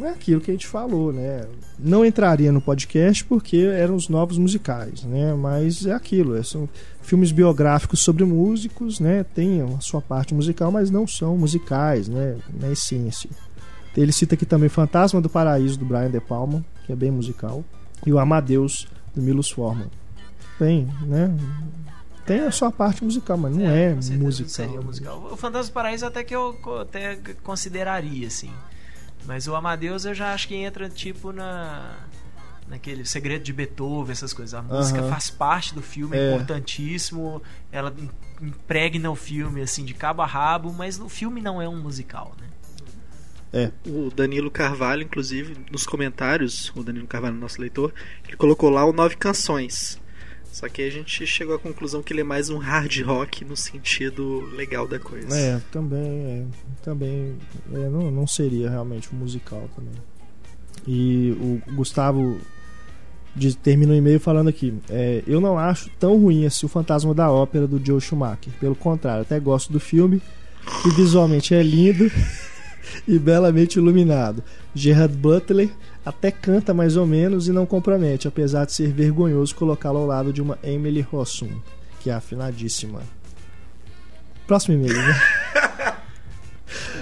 é 0.00 0.08
aquilo 0.08 0.40
que 0.40 0.50
a 0.50 0.54
gente 0.54 0.66
falou, 0.66 1.12
né? 1.12 1.46
Não 1.78 2.04
entraria 2.04 2.50
no 2.50 2.60
podcast 2.60 3.24
porque 3.24 3.56
eram 3.58 3.94
os 3.94 4.08
novos 4.08 4.38
musicais, 4.38 5.02
né? 5.04 5.32
Mas 5.34 5.86
é 5.86 5.92
aquilo, 5.92 6.36
é- 6.36 6.42
são 6.42 6.68
filmes 7.06 7.30
biográficos 7.30 8.00
sobre 8.00 8.24
músicos, 8.24 8.98
né? 8.98 9.24
Tem 9.24 9.62
a 9.62 9.80
sua 9.80 10.02
parte 10.02 10.34
musical, 10.34 10.72
mas 10.72 10.90
não 10.90 11.06
são 11.06 11.38
musicais, 11.38 12.08
né? 12.08 12.36
Na 12.52 12.70
essência. 12.70 13.30
Ele 13.96 14.12
cita 14.12 14.34
aqui 14.34 14.44
também 14.44 14.68
Fantasma 14.68 15.20
do 15.20 15.30
Paraíso 15.30 15.78
do 15.78 15.84
Brian 15.84 16.10
De 16.10 16.20
Palma, 16.20 16.64
que 16.84 16.92
é 16.92 16.96
bem 16.96 17.10
musical, 17.10 17.64
e 18.04 18.12
o 18.12 18.18
Amadeus 18.18 18.86
do 19.14 19.22
Milos 19.22 19.48
Forman. 19.48 19.88
Bem, 20.58 20.88
né? 21.02 21.34
Tem 22.26 22.40
a 22.40 22.50
sua 22.50 22.72
parte 22.72 23.04
musical, 23.04 23.38
mas 23.38 23.56
não 23.56 23.64
é, 23.64 23.94
não 23.94 24.18
musical. 24.18 24.50
seria 24.50 24.80
musical. 24.80 25.28
O 25.30 25.36
Fantasma 25.36 25.70
do 25.70 25.74
Paraíso 25.74 26.04
até 26.04 26.24
que 26.24 26.34
eu 26.34 26.58
até 26.80 27.16
consideraria, 27.42 28.26
assim. 28.26 28.50
Mas 29.24 29.46
o 29.46 29.54
Amadeus 29.54 30.04
eu 30.04 30.14
já 30.14 30.34
acho 30.34 30.48
que 30.48 30.56
entra 30.56 30.88
tipo 30.88 31.32
na 31.32 31.94
naquele 32.68 33.04
segredo 33.04 33.42
de 33.44 33.52
Beethoven, 33.52 34.12
essas 34.12 34.32
coisas. 34.32 34.54
A 34.54 34.62
música 34.62 35.00
Aham. 35.00 35.10
faz 35.10 35.30
parte 35.30 35.74
do 35.74 35.82
filme, 35.82 36.16
é, 36.16 36.20
É. 36.20 36.34
importantíssimo. 36.34 37.42
Ela 37.70 37.94
im- 37.96 38.10
impregna 38.46 39.10
o 39.10 39.14
filme 39.16 39.60
assim 39.62 39.84
de 39.84 39.94
cabo 39.94 40.22
a 40.22 40.26
rabo, 40.26 40.72
mas 40.72 40.98
o 40.98 41.08
filme 41.08 41.40
não 41.40 41.60
é 41.62 41.68
um 41.68 41.80
musical, 41.80 42.34
né? 42.40 42.46
O 43.86 44.10
Danilo 44.10 44.50
Carvalho, 44.50 45.02
inclusive, 45.02 45.56
nos 45.72 45.86
comentários, 45.86 46.70
o 46.76 46.82
Danilo 46.82 47.06
Carvalho, 47.06 47.36
nosso 47.36 47.58
leitor, 47.58 47.94
ele 48.28 48.36
colocou 48.36 48.68
lá 48.68 48.84
o 48.84 48.92
Nove 48.92 49.16
Canções. 49.16 49.98
Só 50.52 50.68
que 50.68 50.82
a 50.82 50.90
gente 50.90 51.26
chegou 51.26 51.54
à 51.54 51.58
conclusão 51.58 52.02
que 52.02 52.12
ele 52.12 52.20
é 52.20 52.24
mais 52.24 52.50
um 52.50 52.58
hard 52.58 53.00
rock 53.02 53.44
no 53.46 53.56
sentido 53.56 54.40
legal 54.54 54.86
da 54.86 54.98
coisa. 54.98 55.34
É, 55.34 55.60
também, 55.70 56.00
é, 56.02 56.44
também 56.82 57.36
é, 57.72 57.88
não, 57.88 58.10
não 58.10 58.26
seria 58.26 58.68
realmente 58.68 59.08
um 59.14 59.18
musical 59.18 59.70
também. 59.74 59.94
E 60.86 61.30
o 61.66 61.74
Gustavo 61.74 62.38
de, 63.36 63.54
termina 63.54 63.92
o 63.92 63.96
e-mail 63.96 64.18
falando 64.18 64.48
aqui: 64.48 64.74
é, 64.88 65.22
Eu 65.26 65.40
não 65.40 65.58
acho 65.58 65.90
tão 66.00 66.16
ruim 66.18 66.46
assim 66.46 66.64
o 66.64 66.68
Fantasma 66.68 67.12
da 67.14 67.30
Ópera 67.30 67.66
do 67.66 67.80
Joe 67.84 68.00
Schumacher. 68.00 68.52
Pelo 68.58 68.74
contrário, 68.74 69.22
até 69.22 69.38
gosto 69.38 69.72
do 69.72 69.78
filme, 69.78 70.22
que 70.82 70.90
visualmente 70.90 71.54
é 71.54 71.62
lindo 71.62 72.10
e 73.06 73.18
belamente 73.18 73.78
iluminado. 73.78 74.42
Gerard 74.74 75.14
Butler 75.14 75.68
até 76.04 76.30
canta 76.30 76.72
mais 76.72 76.96
ou 76.96 77.06
menos 77.06 77.46
e 77.46 77.52
não 77.52 77.66
compromete, 77.66 78.26
apesar 78.26 78.64
de 78.64 78.72
ser 78.72 78.92
vergonhoso 78.92 79.54
colocá-lo 79.54 79.98
ao 79.98 80.06
lado 80.06 80.32
de 80.32 80.40
uma 80.40 80.58
Emily 80.62 81.00
Rossum, 81.02 81.50
que 82.00 82.08
é 82.08 82.14
afinadíssima. 82.14 83.00
Próximo 84.46 84.76
e-mail, 84.76 84.96
né? 84.96 85.20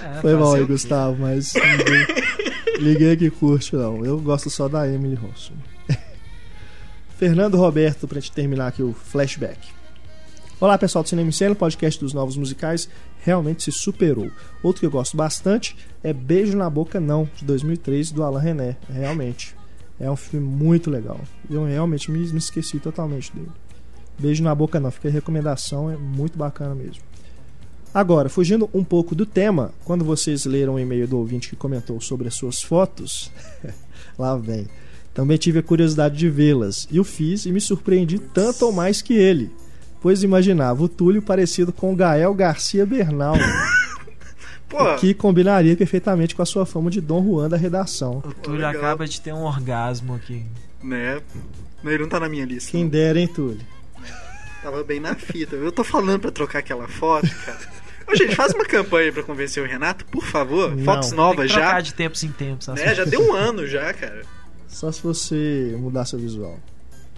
É, 0.03 0.21
Foi 0.21 0.35
mal 0.35 0.53
aí, 0.53 0.63
Gustavo, 0.63 1.17
mas 1.19 1.53
ninguém, 1.55 2.07
ninguém 2.79 3.17
que 3.17 3.31
curte, 3.31 3.75
não. 3.75 4.05
Eu 4.05 4.19
gosto 4.19 4.47
só 4.49 4.67
da 4.67 4.87
Emily 4.87 5.15
Rossum. 5.15 5.55
Fernando 7.17 7.55
Roberto, 7.55 8.09
pra 8.09 8.19
gente 8.19 8.33
terminar 8.33 8.67
aqui 8.67 8.83
o 8.83 8.91
flashback. 8.91 9.57
Olá 10.59 10.77
pessoal 10.77 11.01
do 11.01 11.07
Cinema 11.07 11.31
Cena, 11.31 11.55
podcast 11.55 11.97
dos 11.97 12.13
novos 12.13 12.35
musicais 12.35 12.89
realmente 13.21 13.63
se 13.63 13.71
superou. 13.71 14.29
Outro 14.61 14.81
que 14.81 14.85
eu 14.85 14.91
gosto 14.91 15.15
bastante 15.15 15.77
é 16.03 16.11
Beijo 16.11 16.57
na 16.57 16.69
Boca 16.69 16.99
Não, 16.99 17.29
de 17.37 17.45
2003, 17.45 18.11
do 18.11 18.21
Alain 18.21 18.43
René. 18.43 18.77
Realmente. 18.89 19.55
É 19.97 20.11
um 20.11 20.17
filme 20.17 20.45
muito 20.45 20.91
legal. 20.91 21.21
Eu 21.49 21.63
realmente 21.63 22.11
me, 22.11 22.19
me 22.19 22.37
esqueci 22.37 22.79
totalmente 22.79 23.33
dele. 23.33 23.51
Beijo 24.19 24.43
na 24.43 24.53
Boca 24.53 24.77
Não, 24.77 24.91
fica 24.91 25.07
a 25.07 25.11
recomendação, 25.11 25.89
é 25.89 25.95
muito 25.95 26.37
bacana 26.37 26.75
mesmo. 26.75 27.01
Agora, 27.93 28.27
fugindo 28.27 28.69
um 28.73 28.83
pouco 28.83 29.15
do 29.15 29.25
tema, 29.25 29.71
quando 29.85 30.03
vocês 30.03 30.45
leram 30.45 30.73
o 30.73 30.79
e-mail 30.79 31.07
do 31.07 31.17
ouvinte 31.17 31.47
que 31.47 31.55
comentou 31.55 32.01
sobre 32.01 32.27
as 32.27 32.35
suas 32.35 32.61
fotos, 32.61 33.31
lá 34.19 34.35
vem. 34.35 34.67
Também 35.15 35.37
tive 35.37 35.57
a 35.57 35.63
curiosidade 35.63 36.15
de 36.15 36.29
vê-las, 36.29 36.87
e 36.91 36.99
o 36.99 37.03
fiz 37.03 37.47
e 37.47 37.51
me 37.51 37.59
surpreendi 37.59 38.19
tanto 38.19 38.67
ou 38.67 38.71
mais 38.71 39.01
que 39.01 39.15
ele 39.15 39.51
pois 40.05 40.21
imaginava 40.21 40.83
o 40.83 40.87
Túlio 40.87 41.19
parecido 41.19 41.73
com 41.73 41.91
o 41.91 41.95
Gael 41.95 42.31
Garcia 42.35 42.85
Bernal. 42.85 43.33
o 44.71 44.95
que 44.97 45.15
combinaria 45.15 45.75
perfeitamente 45.75 46.35
com 46.35 46.43
a 46.43 46.45
sua 46.45 46.63
fama 46.63 46.91
de 46.91 47.01
Dom 47.01 47.25
Juan 47.25 47.49
da 47.49 47.57
redação. 47.57 48.21
O 48.23 48.31
Túlio 48.31 48.67
acaba 48.67 49.07
de 49.07 49.19
ter 49.19 49.33
um 49.33 49.41
orgasmo 49.41 50.13
aqui. 50.13 50.45
Né? 50.83 51.19
Ele 51.83 51.97
não 51.97 52.07
tá 52.07 52.19
na 52.19 52.29
minha 52.29 52.45
lista. 52.45 52.69
Quem 52.69 52.83
não. 52.83 52.91
dera, 52.91 53.19
hein, 53.19 53.27
Túlio? 53.27 53.65
Tava 54.61 54.83
bem 54.83 54.99
na 54.99 55.15
fita. 55.15 55.55
Eu 55.55 55.71
tô 55.71 55.83
falando 55.83 56.19
pra 56.19 56.29
trocar 56.29 56.59
aquela 56.59 56.87
foto, 56.87 57.27
cara. 57.43 57.57
Ô, 58.07 58.15
gente, 58.15 58.35
faz 58.35 58.53
uma 58.53 58.65
campanha 58.65 59.11
para 59.11 59.23
convencer 59.23 59.63
o 59.63 59.65
Renato, 59.65 60.05
por 60.05 60.23
favor. 60.23 60.75
Não. 60.75 60.83
Fotos 60.83 61.13
novas 61.13 61.51
Tem 61.51 61.59
que 61.59 61.67
já. 61.67 61.81
de 61.81 61.95
tempos 61.95 62.23
em 62.23 62.31
tempos. 62.31 62.67
Né? 62.67 62.93
Já 62.93 63.05
deu 63.05 63.27
um 63.27 63.33
ano 63.33 63.65
já, 63.65 63.91
cara. 63.91 64.21
Só 64.75 64.91
se 64.91 65.01
você 65.01 65.73
mudar 65.79 66.03
seu 66.03 66.19
visual. 66.19 66.59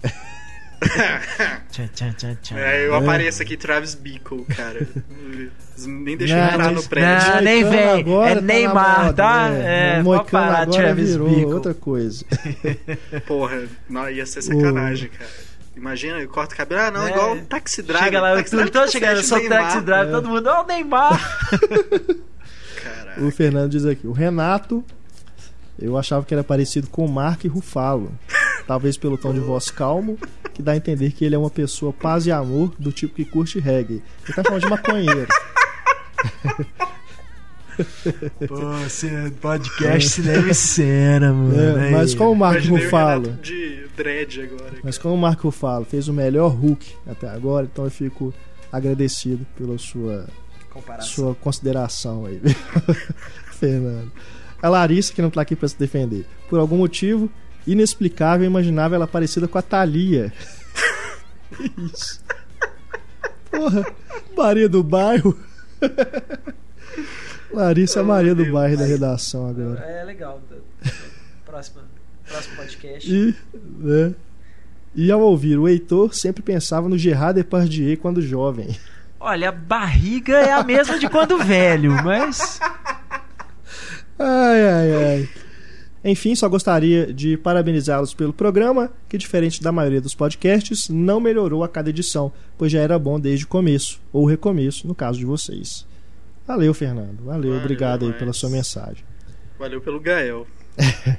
tchan, 1.72 1.88
tchan, 1.88 2.36
tchan, 2.40 2.56
É, 2.56 2.86
eu 2.86 2.94
apareço 2.94 3.42
aqui, 3.42 3.56
Travis 3.56 3.96
Bickle, 3.96 4.44
cara. 4.44 4.86
Nem 5.76 6.16
deixa 6.16 6.38
eu 6.38 6.44
entrar 6.44 6.70
no 6.70 6.84
prédio. 6.84 7.34
Não, 7.34 7.40
nem 7.40 7.68
vem. 7.68 8.00
Agora 8.00 8.30
é 8.30 8.34
tá 8.36 8.40
Neymar, 8.40 9.12
tá? 9.12 9.50
É, 9.50 9.98
é 9.98 10.02
pode 10.04 10.30
parar, 10.30 10.68
Travis 10.68 11.16
Bickle. 11.16 11.46
outra 11.46 11.74
coisa. 11.74 12.24
Porra, 13.26 13.64
não, 13.90 14.08
ia 14.08 14.24
ser 14.24 14.40
sacanagem, 14.40 15.08
cara. 15.08 15.28
Imagina, 15.76 16.20
eu 16.20 16.28
corto 16.28 16.54
o 16.54 16.56
cabelo. 16.56 16.80
Ah, 16.80 16.90
não, 16.92 17.08
é, 17.08 17.10
igual 17.10 17.38
Taxi 17.38 17.82
Drive. 17.82 18.04
Chega 18.04 18.20
lá, 18.20 18.36
taxi 18.36 18.54
drive, 18.54 18.70
todo 18.70 18.92
chegando, 18.92 19.16
eu 19.16 19.24
sou 19.24 19.48
Taxi 19.48 19.80
Drive, 19.80 20.08
é. 20.08 20.12
todo 20.12 20.28
mundo, 20.28 20.46
ó, 20.46 20.62
oh, 20.62 20.64
Neymar. 20.64 21.48
Caraca. 22.80 23.20
O 23.20 23.32
Fernando 23.32 23.68
diz 23.68 23.84
aqui, 23.84 24.06
o 24.06 24.12
Renato, 24.12 24.84
eu 25.78 25.96
achava 25.96 26.24
que 26.24 26.34
era 26.34 26.44
parecido 26.44 26.88
com 26.88 27.04
o 27.04 27.08
Mark 27.08 27.44
Rufalo. 27.44 28.12
Talvez 28.66 28.96
pelo 28.96 29.16
tom 29.16 29.32
de 29.32 29.40
voz 29.40 29.70
calmo 29.70 30.18
que 30.58 30.62
dá 30.62 30.72
a 30.72 30.76
entender 30.76 31.12
que 31.12 31.24
ele 31.24 31.36
é 31.36 31.38
uma 31.38 31.50
pessoa 31.50 31.92
paz 31.92 32.26
e 32.26 32.32
amor 32.32 32.74
do 32.78 32.90
tipo 32.90 33.14
que 33.14 33.24
curte 33.24 33.60
reggae. 33.60 34.02
Ele 34.24 34.34
tá 34.34 34.42
falando 34.42 34.62
de 34.62 34.68
maconheiro. 34.68 35.28
Pô, 38.48 38.72
você 38.72 39.32
podcast 39.40 40.08
cinema 40.08 40.48
e 40.48 40.54
cena, 40.54 41.32
mano. 41.32 41.78
É, 41.78 41.90
mas 41.92 42.12
como 42.12 42.32
o 42.32 42.36
Marco 42.36 42.76
fala. 42.90 43.38
De 43.40 43.86
dread 43.96 44.42
agora. 44.42 44.78
Mas 44.82 44.98
como 44.98 45.14
o 45.14 45.18
Marco 45.18 45.48
fala, 45.52 45.84
fez 45.84 46.08
o 46.08 46.12
melhor 46.12 46.48
Hulk 46.48 46.92
até 47.06 47.28
agora, 47.28 47.68
então 47.72 47.84
eu 47.84 47.90
fico 47.90 48.34
agradecido 48.72 49.46
pela 49.56 49.78
sua, 49.78 50.26
sua 51.00 51.36
consideração 51.36 52.26
aí, 52.26 52.40
Fernando. 53.60 54.10
A 54.62 54.68
Larissa, 54.68 55.12
que 55.12 55.22
não 55.22 55.30
tá 55.30 55.40
aqui 55.40 55.54
pra 55.54 55.68
se 55.68 55.78
defender. 55.78 56.26
Por 56.48 56.58
algum 56.58 56.78
motivo, 56.78 57.30
inexplicável, 57.66 58.44
eu 58.44 58.50
imaginava 58.50 58.94
ela 58.94 59.06
parecida 59.06 59.46
com 59.46 59.58
a 59.58 59.62
Thalia. 59.62 60.32
Isso. 61.78 62.20
Porra, 63.50 63.86
Maria 64.36 64.68
do 64.68 64.82
Bairro. 64.82 65.38
Larissa 67.52 68.02
oh, 68.02 68.04
Maria 68.04 68.34
do 68.34 68.50
Bairro 68.52 68.76
da 68.76 68.84
redação 68.84 69.48
agora. 69.48 69.80
É 69.80 70.04
legal. 70.04 70.40
Próximo, 71.44 71.80
próximo 72.26 72.56
podcast. 72.56 73.10
E, 73.10 73.34
né, 73.78 74.14
e 74.94 75.10
ao 75.10 75.20
ouvir 75.20 75.58
o 75.58 75.68
Heitor, 75.68 76.14
sempre 76.14 76.42
pensava 76.42 76.88
no 76.88 76.98
Gerard 76.98 77.34
Depardieu 77.34 77.96
quando 77.96 78.20
jovem. 78.20 78.76
Olha, 79.20 79.48
a 79.48 79.52
barriga 79.52 80.36
é 80.36 80.52
a 80.52 80.62
mesma 80.62 80.98
de 80.98 81.08
quando 81.08 81.38
velho, 81.38 81.92
mas. 82.04 82.60
Ai, 84.18 84.68
ai, 84.68 84.94
ai. 84.94 85.28
Enfim, 86.04 86.34
só 86.34 86.48
gostaria 86.48 87.12
de 87.12 87.36
parabenizá-los 87.36 88.14
pelo 88.14 88.32
programa, 88.32 88.90
que, 89.08 89.18
diferente 89.18 89.62
da 89.62 89.72
maioria 89.72 90.00
dos 90.00 90.14
podcasts, 90.14 90.88
não 90.88 91.20
melhorou 91.20 91.64
a 91.64 91.68
cada 91.68 91.90
edição, 91.90 92.32
pois 92.56 92.72
já 92.72 92.80
era 92.80 92.98
bom 92.98 93.18
desde 93.18 93.44
o 93.44 93.48
começo, 93.48 94.00
ou 94.12 94.24
recomeço, 94.24 94.86
no 94.86 94.94
caso 94.94 95.18
de 95.18 95.24
vocês. 95.24 95.86
Valeu, 96.46 96.72
Fernando. 96.72 97.24
Valeu, 97.24 97.50
Valeu 97.50 97.58
obrigado 97.58 98.06
aí 98.06 98.12
pela 98.12 98.32
sua 98.32 98.48
mensagem. 98.48 99.04
Valeu 99.58 99.80
pelo 99.80 100.00
Gael. 100.00 100.46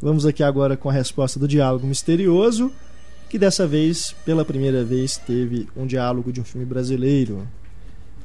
Vamos 0.00 0.26
aqui 0.26 0.42
agora 0.42 0.76
com 0.76 0.90
a 0.90 0.92
resposta 0.92 1.40
do 1.40 1.48
diálogo 1.48 1.86
misterioso, 1.86 2.70
que 3.30 3.38
dessa 3.38 3.66
vez, 3.66 4.14
pela 4.24 4.44
primeira 4.44 4.84
vez, 4.84 5.16
teve 5.16 5.68
um 5.74 5.86
diálogo 5.86 6.32
de 6.32 6.40
um 6.40 6.44
filme 6.44 6.66
brasileiro. 6.66 7.48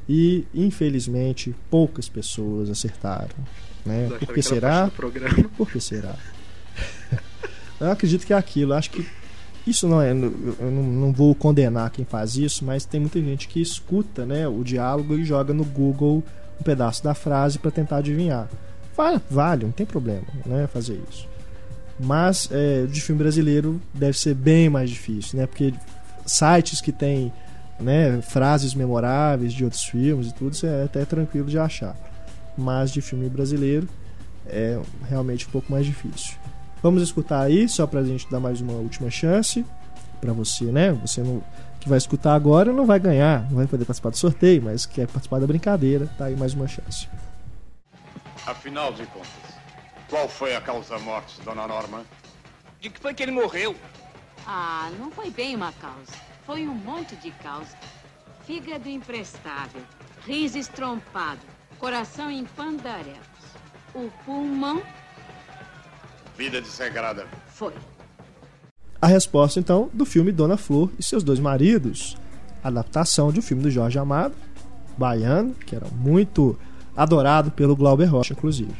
E, 0.08 0.44
infelizmente, 0.54 1.54
poucas 1.70 2.08
pessoas 2.08 2.68
acertaram. 2.68 3.34
Né? 3.84 4.08
Por 4.18 4.34
que 4.34 4.42
será? 4.42 4.90
Por 5.56 5.70
que 5.70 5.80
será? 5.80 6.14
eu 7.80 7.90
acredito 7.90 8.26
que 8.26 8.32
é 8.32 8.36
aquilo. 8.36 8.74
Acho 8.74 8.90
que 8.90 9.06
isso 9.66 9.88
não 9.88 10.00
é. 10.00 10.10
Eu 10.10 10.70
não 10.70 11.12
vou 11.12 11.34
condenar 11.34 11.90
quem 11.90 12.04
faz 12.04 12.36
isso, 12.36 12.64
mas 12.64 12.84
tem 12.84 13.00
muita 13.00 13.20
gente 13.20 13.48
que 13.48 13.60
escuta 13.60 14.24
né, 14.24 14.46
o 14.46 14.62
diálogo 14.62 15.14
e 15.14 15.24
joga 15.24 15.52
no 15.52 15.64
Google 15.64 16.22
um 16.60 16.62
pedaço 16.62 17.02
da 17.02 17.14
frase 17.14 17.58
para 17.58 17.70
tentar 17.70 17.98
adivinhar. 17.98 18.48
Vale, 18.96 19.20
vale, 19.30 19.64
não 19.64 19.72
tem 19.72 19.86
problema 19.86 20.26
né, 20.44 20.66
fazer 20.66 21.00
isso. 21.10 21.26
Mas 21.98 22.48
é, 22.50 22.86
de 22.86 23.00
filme 23.00 23.22
brasileiro 23.22 23.80
deve 23.94 24.18
ser 24.18 24.34
bem 24.34 24.68
mais 24.68 24.90
difícil, 24.90 25.38
né? 25.38 25.46
Porque 25.46 25.72
sites 26.26 26.80
que 26.80 26.92
tem 26.92 27.32
né, 27.80 28.20
frases 28.22 28.74
memoráveis 28.74 29.52
de 29.52 29.64
outros 29.64 29.84
filmes 29.84 30.28
e 30.28 30.34
tudo, 30.34 30.52
isso 30.52 30.66
é 30.66 30.84
até 30.84 31.04
tranquilo 31.04 31.48
de 31.48 31.58
achar 31.58 31.96
mas 32.56 32.90
de 32.90 33.00
filme 33.00 33.28
brasileiro 33.28 33.88
é 34.46 34.80
realmente 35.08 35.46
um 35.46 35.50
pouco 35.50 35.70
mais 35.70 35.86
difícil. 35.86 36.36
Vamos 36.82 37.02
escutar 37.02 37.40
aí, 37.40 37.68
só 37.68 37.86
pra 37.86 38.02
gente 38.02 38.28
dar 38.30 38.40
mais 38.40 38.60
uma 38.60 38.72
última 38.72 39.10
chance 39.10 39.64
para 40.20 40.32
você, 40.32 40.64
né? 40.64 40.92
Você 40.92 41.22
não, 41.22 41.42
que 41.80 41.88
vai 41.88 41.98
escutar 41.98 42.34
agora 42.34 42.72
não 42.72 42.86
vai 42.86 42.98
ganhar, 42.98 43.48
não 43.50 43.56
vai 43.56 43.66
poder 43.66 43.84
participar 43.84 44.10
do 44.10 44.16
sorteio, 44.16 44.62
mas 44.62 44.86
quer 44.86 45.06
participar 45.06 45.40
da 45.40 45.46
brincadeira, 45.46 46.06
tá 46.18 46.26
aí 46.26 46.36
mais 46.36 46.54
uma 46.54 46.66
chance. 46.66 47.08
Afinal 48.46 48.92
de 48.92 49.06
contas, 49.06 49.28
qual 50.08 50.28
foi 50.28 50.54
a 50.54 50.60
causa-morte, 50.60 51.40
dona 51.44 51.66
Norma? 51.66 52.02
De 52.80 52.90
que 52.90 53.00
foi 53.00 53.14
que 53.14 53.22
ele 53.22 53.32
morreu? 53.32 53.76
Ah, 54.46 54.90
não 54.98 55.10
foi 55.10 55.30
bem 55.30 55.54
uma 55.54 55.72
causa. 55.72 56.12
Foi 56.44 56.66
um 56.66 56.74
monte 56.74 57.14
de 57.16 57.30
causa. 57.30 57.76
Fígado 58.44 58.88
imprestável, 58.88 59.80
riso 60.26 60.58
estrompado, 60.58 61.40
coração 61.82 62.30
em 62.30 62.44
pandarelos. 62.44 63.18
O 63.92 64.08
pulmão. 64.24 64.80
Vida 66.38 66.62
desregrada. 66.62 67.26
Foi. 67.48 67.74
A 69.00 69.08
resposta, 69.08 69.58
então, 69.58 69.90
do 69.92 70.04
filme 70.04 70.30
Dona 70.30 70.56
Flor 70.56 70.92
e 70.96 71.02
seus 71.02 71.24
dois 71.24 71.40
maridos. 71.40 72.16
Adaptação 72.62 73.32
de 73.32 73.40
um 73.40 73.42
filme 73.42 73.64
do 73.64 73.70
Jorge 73.70 73.98
Amado, 73.98 74.32
baiano, 74.96 75.54
que 75.54 75.74
era 75.74 75.88
muito 75.88 76.56
adorado 76.96 77.50
pelo 77.50 77.74
Glauber 77.74 78.06
Rocha, 78.06 78.32
inclusive. 78.32 78.76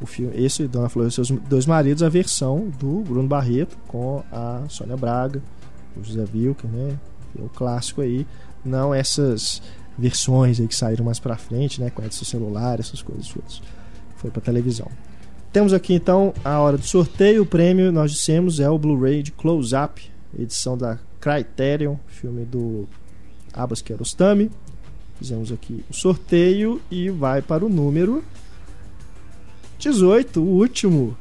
O 0.00 0.06
filme, 0.06 0.36
esse 0.36 0.66
Dona 0.66 0.88
Flor 0.88 1.06
e 1.06 1.12
seus 1.12 1.30
dois 1.30 1.66
maridos, 1.66 2.02
a 2.02 2.08
versão 2.08 2.68
do 2.80 3.02
Bruno 3.02 3.28
Barreto 3.28 3.78
com 3.86 4.24
a 4.32 4.64
Sônia 4.68 4.96
Braga, 4.96 5.40
o 5.96 6.02
José 6.02 6.24
Wilker, 6.34 6.68
né? 6.68 6.98
O 7.38 7.48
clássico 7.48 8.00
aí, 8.00 8.26
não 8.64 8.92
essas 8.92 9.62
versões 9.98 10.60
aí 10.60 10.66
que 10.66 10.74
saíram 10.74 11.04
mais 11.04 11.18
pra 11.18 11.36
frente, 11.36 11.80
né? 11.80 11.90
Com 11.90 12.02
Edson 12.02 12.24
celular, 12.24 12.80
essas 12.80 13.02
coisas 13.02 13.28
todas. 13.28 13.62
Foi 14.16 14.30
pra 14.30 14.40
televisão. 14.40 14.88
Temos 15.52 15.72
aqui 15.72 15.94
então 15.94 16.34
a 16.44 16.58
hora 16.58 16.76
do 16.76 16.84
sorteio. 16.84 17.42
O 17.42 17.46
prêmio, 17.46 17.92
nós 17.92 18.10
dissemos, 18.10 18.58
é 18.58 18.68
o 18.68 18.78
Blu-ray 18.78 19.22
de 19.22 19.30
Close 19.30 19.74
Up, 19.76 20.02
edição 20.38 20.76
da 20.76 20.98
Criterion, 21.20 21.96
filme 22.06 22.44
do 22.44 22.88
Abbas 23.52 23.80
Kiarostami. 23.80 24.50
Fizemos 25.16 25.52
aqui 25.52 25.84
o 25.88 25.94
sorteio 25.94 26.82
e 26.90 27.08
vai 27.08 27.40
para 27.40 27.64
o 27.64 27.68
número 27.68 28.24
18, 29.78 30.40
o 30.40 30.44
último. 30.44 31.16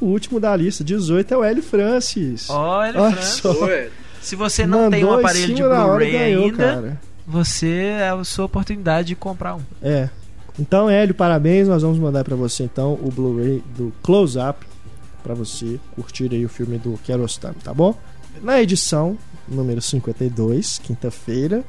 O 0.00 0.06
último 0.06 0.38
da 0.38 0.54
lista, 0.54 0.84
18 0.84 1.32
é 1.32 1.36
o 1.36 1.44
L. 1.44 1.62
Francis. 1.62 2.50
Olha, 2.50 3.00
Olha 3.00 3.16
Francis. 3.16 3.92
Se 4.20 4.36
você 4.36 4.66
não 4.66 4.90
tem 4.90 5.04
um 5.04 5.08
Mandou 5.08 5.20
aparelho 5.20 5.54
de 5.54 5.62
Blu-ray 5.62 6.16
ainda, 6.16 6.56
cara. 6.56 7.00
Você 7.26 7.96
é 7.98 8.08
a 8.08 8.24
sua 8.24 8.44
oportunidade 8.44 9.08
de 9.08 9.16
comprar 9.16 9.56
um. 9.56 9.62
É. 9.82 10.08
Então, 10.58 10.88
Hélio, 10.88 11.14
parabéns. 11.14 11.68
Nós 11.68 11.82
vamos 11.82 11.98
mandar 11.98 12.24
pra 12.24 12.36
você 12.36 12.64
então 12.64 12.94
o 12.94 13.10
Blu-ray 13.10 13.62
do 13.76 13.92
Close 14.02 14.38
Up 14.38 14.64
pra 15.22 15.34
você 15.34 15.80
curtir 15.94 16.28
aí 16.32 16.44
o 16.44 16.48
filme 16.48 16.78
do 16.78 16.98
Kiarostami, 17.02 17.56
tá 17.62 17.72
bom? 17.72 17.98
Na 18.42 18.60
edição 18.60 19.16
número 19.48 19.80
52, 19.80 20.78
quinta-feira, 20.78 21.64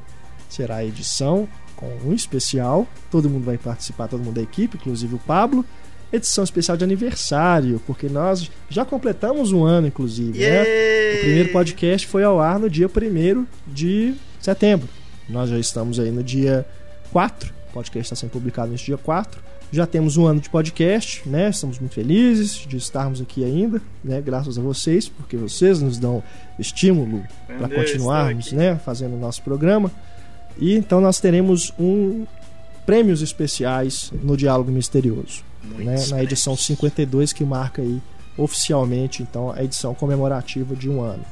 será 0.48 0.76
a 0.76 0.84
edição 0.84 1.48
com 1.74 1.90
um 2.04 2.12
especial. 2.12 2.86
Todo 3.10 3.30
mundo 3.30 3.44
vai 3.44 3.58
participar, 3.58 4.08
todo 4.08 4.22
mundo 4.22 4.34
da 4.34 4.42
equipe, 4.42 4.76
inclusive 4.76 5.14
o 5.14 5.18
Pablo. 5.18 5.64
Edição 6.12 6.44
especial 6.44 6.76
de 6.76 6.84
aniversário, 6.84 7.80
porque 7.86 8.08
nós 8.08 8.50
já 8.68 8.84
completamos 8.84 9.52
um 9.52 9.64
ano, 9.64 9.88
inclusive, 9.88 10.38
né? 10.38 10.62
O 10.62 11.20
primeiro 11.20 11.52
podcast 11.52 12.06
foi 12.06 12.22
ao 12.22 12.40
ar 12.40 12.58
no 12.58 12.70
dia 12.70 12.88
1 12.88 13.46
de 13.66 14.14
setembro. 14.40 14.88
Nós 15.28 15.50
já 15.50 15.58
estamos 15.58 15.98
aí 15.98 16.10
no 16.10 16.22
dia 16.22 16.66
4. 17.12 17.52
O 17.70 17.72
podcast 17.72 18.12
está 18.12 18.16
sendo 18.16 18.30
publicado 18.30 18.70
neste 18.70 18.86
dia 18.86 18.98
4. 18.98 19.40
Já 19.72 19.86
temos 19.86 20.16
um 20.16 20.26
ano 20.26 20.40
de 20.40 20.48
podcast, 20.48 21.28
né? 21.28 21.50
Estamos 21.50 21.78
muito 21.78 21.94
felizes 21.94 22.64
de 22.66 22.76
estarmos 22.76 23.20
aqui 23.20 23.44
ainda, 23.44 23.82
né? 24.02 24.20
Graças 24.20 24.56
a 24.56 24.62
vocês, 24.62 25.08
porque 25.08 25.36
vocês 25.36 25.82
nos 25.82 25.98
dão 25.98 26.22
estímulo 26.58 27.24
para 27.46 27.68
continuarmos, 27.68 28.52
né? 28.52 28.76
Fazendo 28.76 29.14
o 29.14 29.18
nosso 29.18 29.42
programa. 29.42 29.90
E 30.58 30.74
então 30.74 31.00
nós 31.00 31.18
teremos 31.18 31.72
um 31.78 32.24
prêmios 32.86 33.20
especiais 33.20 34.12
no 34.22 34.36
Diálogo 34.36 34.70
Misterioso 34.70 35.42
né, 35.74 35.96
na 36.08 36.22
edição 36.22 36.54
prêmios. 36.54 36.66
52 36.66 37.32
que 37.32 37.44
marca 37.44 37.82
aí 37.82 38.00
oficialmente 38.36 39.22
então 39.22 39.50
a 39.50 39.62
edição 39.62 39.94
comemorativa 39.94 40.74
de 40.76 40.88
um 40.88 41.00
ano. 41.00 41.24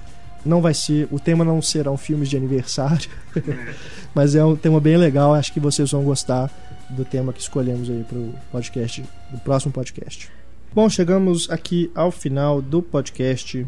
Não 0.45 0.61
vai 0.61 0.75
ser, 0.75 1.09
o 1.11 1.19
tema 1.19 1.45
não 1.45 1.61
serão 1.63 1.97
filmes 1.97 2.29
de 2.29 2.37
aniversário, 2.37 3.09
mas 4.15 4.35
é 4.35 4.45
um 4.45 4.55
tema 4.55 4.81
bem 4.81 4.97
legal. 4.97 5.35
Acho 5.35 5.53
que 5.53 5.61
vocês 5.61 5.91
vão 5.91 6.05
gostar 6.05 6.51
do 6.91 7.05
tema 7.05 7.33
que 7.33 7.41
escolhemos 7.41 7.89
aí 7.89 8.05
para 8.05 8.19
o 8.19 8.35
podcast, 8.53 9.03
do 9.31 9.39
próximo 9.39 9.73
podcast. 9.73 10.31
Bom, 10.75 10.89
chegamos 10.89 11.49
aqui 11.51 11.91
ao 11.95 12.11
final 12.11 12.61
do 12.61 12.83
podcast 12.83 13.67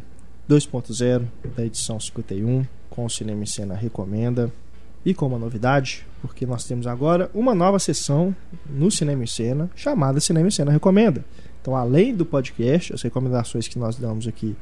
2.0 0.49 1.25
da 1.57 1.65
edição 1.65 1.99
51 1.99 2.67
com 2.91 3.05
o 3.05 3.11
Cinema 3.11 3.43
em 3.43 3.47
Cena 3.47 3.75
recomenda 3.75 4.53
e 5.05 5.15
com 5.15 5.27
uma 5.27 5.39
novidade, 5.39 6.05
porque 6.21 6.45
nós 6.45 6.65
temos 6.65 6.87
agora 6.87 7.31
uma 7.33 7.55
nova 7.55 7.79
sessão 7.79 8.35
no 8.69 8.91
Cinema 8.91 9.23
em 9.23 9.27
Cena 9.27 9.71
chamada 9.77 10.19
Cinema 10.19 10.49
em 10.49 10.51
Cena 10.51 10.73
Recomenda. 10.73 11.25
Então, 11.63 11.77
além 11.77 12.15
do 12.15 12.25
podcast, 12.25 12.93
as 12.93 13.03
recomendações 13.03 13.69
que 13.69 13.79
nós 13.79 13.97
damos 13.97 14.27
aqui 14.27 14.57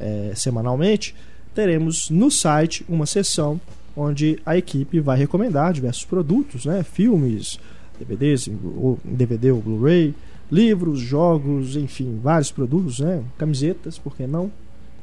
eh, 0.00 0.32
semanalmente, 0.34 1.14
teremos 1.54 2.10
no 2.10 2.30
site 2.30 2.84
uma 2.88 3.06
sessão 3.06 3.60
onde 3.96 4.40
a 4.44 4.56
equipe 4.56 4.98
vai 5.00 5.16
recomendar 5.16 5.72
diversos 5.72 6.04
produtos, 6.04 6.66
né? 6.66 6.82
filmes, 6.82 7.58
DVDs, 7.98 8.48
ou 8.76 8.98
DVD 9.04 9.52
ou 9.52 9.60
Blu-ray, 9.60 10.14
livros, 10.50 11.00
jogos, 11.00 11.76
enfim, 11.76 12.18
vários 12.22 12.50
produtos, 12.50 12.98
né? 12.98 13.22
camisetas, 13.38 13.98
por 13.98 14.16
que 14.16 14.26
não? 14.26 14.50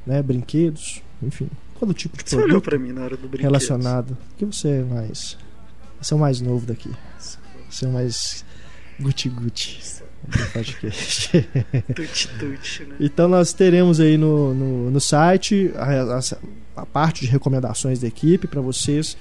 Né? 0.05 0.21
Brinquedos, 0.21 1.01
enfim, 1.23 1.47
todo 1.79 1.93
tipo 1.93 2.17
de 2.17 2.23
Você 2.29 2.35
produto 2.35 2.49
olhou 2.49 2.61
pra 2.61 2.77
mim 2.77 2.91
na 2.91 3.03
hora 3.03 3.15
do 3.15 3.27
brinquedo. 3.27 3.41
relacionado. 3.41 4.17
Que 4.37 4.45
você 4.45 4.67
é 4.67 4.83
mais. 4.83 5.37
Você 6.01 6.13
é 6.13 6.17
o 6.17 6.19
mais 6.19 6.41
novo 6.41 6.65
daqui. 6.65 6.91
Você 7.69 7.85
é 7.85 7.87
o 7.87 7.91
mais 7.93 8.43
guti-guti 8.99 10.00
do 10.27 10.51
podcast. 10.53 11.31
Né? 12.87 12.95
então 12.99 13.27
nós 13.27 13.53
teremos 13.53 13.99
aí 13.99 14.17
no, 14.17 14.53
no, 14.53 14.91
no 14.91 14.99
site 14.99 15.71
a, 15.75 16.17
a- 16.17 16.81
a 16.81 16.85
parte 16.85 17.21
de 17.21 17.27
recomendações 17.31 17.99
da 17.99 18.07
equipe 18.07 18.47
para 18.47 18.61
vocês 18.61 19.17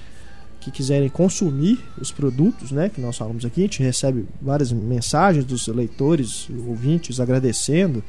que 0.59 0.69
quiserem 0.71 1.09
consumir 1.09 1.79
os 1.99 2.11
produtos 2.11 2.71
né, 2.71 2.87
que 2.89 3.01
nós 3.01 3.17
falamos 3.17 3.43
aqui. 3.43 3.61
A 3.61 3.63
gente 3.63 3.81
recebe 3.83 4.25
várias 4.41 4.71
mensagens 4.71 5.43
dos 5.43 5.67
leitores, 5.67 6.47
ouvintes, 6.67 7.19
agradecendo 7.19 8.03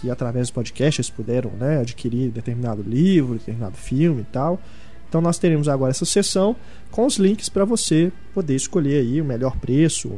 que 0.00 0.10
através 0.10 0.48
do 0.48 0.54
podcast 0.54 1.00
eles 1.00 1.10
puderam 1.10 1.52
né, 1.52 1.78
adquirir 1.80 2.28
determinado 2.30 2.82
livro, 2.82 3.34
determinado 3.34 3.76
filme 3.76 4.22
e 4.22 4.26
tal. 4.32 4.60
Então 5.08 5.20
nós 5.20 5.38
teremos 5.38 5.68
agora 5.68 5.90
essa 5.92 6.04
sessão 6.04 6.56
com 6.90 7.06
os 7.06 7.16
links 7.18 7.48
para 7.48 7.64
você 7.64 8.10
poder 8.34 8.56
escolher 8.56 9.00
aí 9.00 9.20
o 9.20 9.24
melhor 9.24 9.56
preço, 9.58 10.10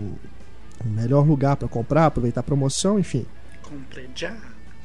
melhor 0.89 1.26
lugar 1.26 1.57
para 1.57 1.68
comprar, 1.68 2.07
aproveitar 2.07 2.41
a 2.41 2.45
promoção, 2.45 2.99
enfim. 2.99 3.26
Comprei 3.62 4.09
já. 4.14 4.37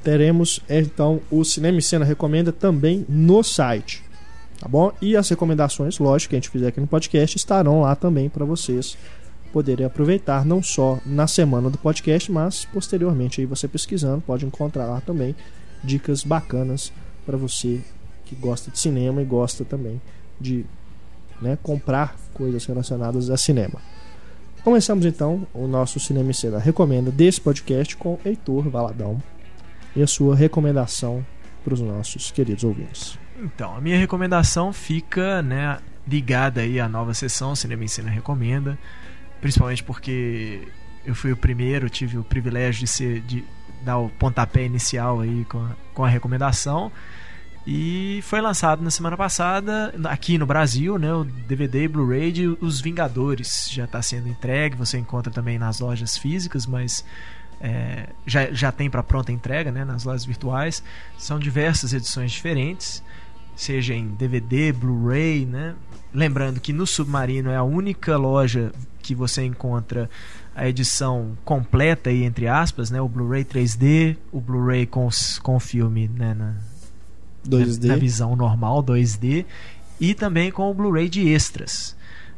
Teremos 0.04 0.62
então 0.70 1.22
o 1.30 1.44
Cinema 1.44 1.80
e 1.80 1.82
Cena 1.82 2.06
recomenda 2.06 2.52
também 2.52 3.06
no 3.10 3.44
site. 3.44 4.04
Tá 4.60 4.68
bom? 4.68 4.92
E 5.02 5.16
as 5.16 5.30
recomendações, 5.30 6.00
lógico, 6.00 6.32
que 6.32 6.36
a 6.36 6.40
gente 6.40 6.50
fizer 6.50 6.68
aqui 6.68 6.82
no 6.82 6.88
podcast 6.88 7.38
estarão 7.38 7.82
lá 7.82 7.96
também 7.96 8.30
para 8.30 8.46
vocês 8.46 8.98
poderem 9.52 9.86
aproveitar 9.86 10.46
não 10.46 10.62
só 10.62 11.00
na 11.06 11.28
semana 11.28 11.70
do 11.70 11.78
podcast, 11.78 12.32
mas 12.32 12.66
posteriormente 12.66 13.42
aí 13.42 13.48
você 13.48 13.68
pesquisando 13.68 14.22
pode 14.22 14.46
encontrar 14.46 14.86
lá 14.86 15.02
também 15.02 15.36
dicas 15.84 16.24
bacanas 16.24 16.92
para 17.26 17.38
você 17.38 17.82
que 18.26 18.36
gosta 18.36 18.70
de 18.70 18.78
cinema 18.80 19.22
e 19.22 19.26
gosta 19.26 19.66
também 19.66 20.00
de 20.40 20.66
né, 21.42 21.58
comprar 21.64 22.16
coisas 22.34 22.66
relacionadas 22.66 23.30
a 23.30 23.38
cinema. 23.38 23.82
Começamos 24.64 25.06
então 25.06 25.48
o 25.54 25.68
nosso 25.68 26.00
Cinema 26.02 26.34
Cena 26.34 26.60
Recomenda 26.60 27.10
desse 27.10 27.40
podcast 27.40 27.96
com 27.96 28.20
Heitor 28.26 28.70
Valadão 28.70 29.22
e 29.96 30.04
a 30.04 30.08
sua 30.08 30.36
recomendação 30.36 31.26
para 31.64 31.74
os 31.74 31.80
nossos 31.80 32.30
queridos 32.30 32.66
ouvintes. 32.66 33.18
Então, 33.42 33.76
a 33.76 33.80
minha 33.80 33.98
recomendação 33.98 34.74
fica 34.74 35.42
né, 35.42 35.80
ligada 36.06 36.60
aí 36.60 36.78
à 36.78 36.90
nova 36.90 37.14
sessão 37.14 37.56
Cinema 37.56 37.86
Ensina 37.86 38.10
Recomenda, 38.10 38.78
principalmente 39.40 39.82
porque 39.82 40.68
eu 41.06 41.16
fui 41.16 41.32
o 41.32 41.38
primeiro, 41.38 41.90
tive 41.90 42.18
o 42.18 42.24
privilégio 42.24 42.82
de 42.82 42.88
ser 42.88 43.22
de 43.22 43.46
dar 43.82 43.98
o 43.98 44.10
pontapé 44.10 44.66
inicial 44.66 45.22
aí 45.22 45.46
com 45.46 45.60
a, 45.60 45.70
com 45.94 46.04
a 46.04 46.10
recomendação. 46.10 46.92
E 47.68 48.22
foi 48.24 48.42
lançado 48.42 48.82
na 48.82 48.90
semana 48.90 49.18
passada, 49.18 49.94
aqui 50.06 50.38
no 50.38 50.46
Brasil, 50.46 50.98
né, 50.98 51.14
o 51.14 51.24
DVD 51.24 51.88
Blu-ray 51.88 52.32
de 52.32 52.48
Os 52.62 52.82
Vingadores. 52.82 53.70
Já 53.72 53.86
está 53.86 54.02
sendo 54.02 54.28
entregue, 54.28 54.76
você 54.76 54.98
encontra 54.98 55.32
também 55.32 55.60
nas 55.60 55.80
lojas 55.80 56.18
físicas, 56.18 56.66
mas 56.66 57.04
é, 57.62 58.08
já, 58.26 58.52
já 58.52 58.72
tem 58.72 58.90
para 58.90 59.04
pronta 59.04 59.32
entrega 59.32 59.72
né, 59.72 59.84
nas 59.84 60.04
lojas 60.04 60.26
virtuais. 60.26 60.82
São 61.18 61.38
diversas 61.38 61.94
edições 61.94 62.32
diferentes, 62.32 63.04
seja 63.56 63.94
em 63.94 64.08
DVD, 64.08 64.72
Blu-ray. 64.72 65.46
Né? 65.46 65.76
Lembrando 66.14 66.60
que 66.60 66.72
no 66.72 66.88
Submarino 66.88 67.50
é 67.50 67.58
a 67.58 67.64
única 67.64 68.18
loja 68.18 68.72
que 69.02 69.14
você 69.14 69.44
encontra 69.44 70.10
a 70.56 70.68
edição 70.68 71.38
completa, 71.46 72.10
aí, 72.10 72.24
entre 72.24 72.48
aspas, 72.48 72.90
né? 72.90 73.02
o 73.02 73.08
Blu-ray 73.08 73.46
3D, 73.46 74.18
o 74.32 74.42
Blu-ray 74.42 74.86
com, 74.86 75.08
com 75.42 75.60
filme 75.60 76.08
né, 76.08 76.34
na, 76.34 76.56
2D. 77.48 77.82
na, 77.84 77.88
na 77.94 77.96
visão 77.96 78.36
normal 78.36 78.84
2D 78.84 79.46
e 80.00 80.14
também 80.14 80.52
com 80.52 80.70
o 80.70 80.74
Blu-ray 80.74 81.10
de 81.10 81.28
extras. 81.30 81.96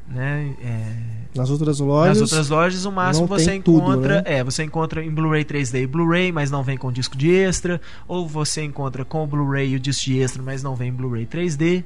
Né? 0.08 0.54
É, 0.62 1.38
Nas 1.38 1.50
outras 1.50 1.80
lojas, 1.80 2.20
nas 2.20 2.32
outras 2.32 2.50
lojas, 2.50 2.84
o 2.86 2.92
máximo 2.92 3.28
você 3.28 3.52
tem 3.52 3.62
tudo, 3.62 3.78
encontra. 3.94 4.16
né? 4.18 4.24
É, 4.26 4.44
você 4.44 4.64
encontra 4.64 5.02
em 5.04 5.10
Blu-ray 5.10 5.46
3D 5.46 5.84
e 5.84 5.88
Blu-ray, 5.88 6.32
mas 6.34 6.52
não 6.52 6.64
vem 6.64 6.78
com 6.78 6.92
disco 6.92 7.16
de 7.16 7.32
extra. 7.34 7.80
Ou 8.08 8.28
você 8.28 8.62
encontra 8.64 9.06
com 9.06 9.24
o 9.24 9.28
Blu-ray 9.28 9.70
e 9.70 9.76
o 9.76 9.80
disco 9.80 10.06
de 10.06 10.20
extra, 10.20 10.42
mas 10.44 10.62
não 10.62 10.76
vem 10.76 10.90
em 10.90 10.94
Blu-ray 10.94 11.26
3D. 11.26 11.84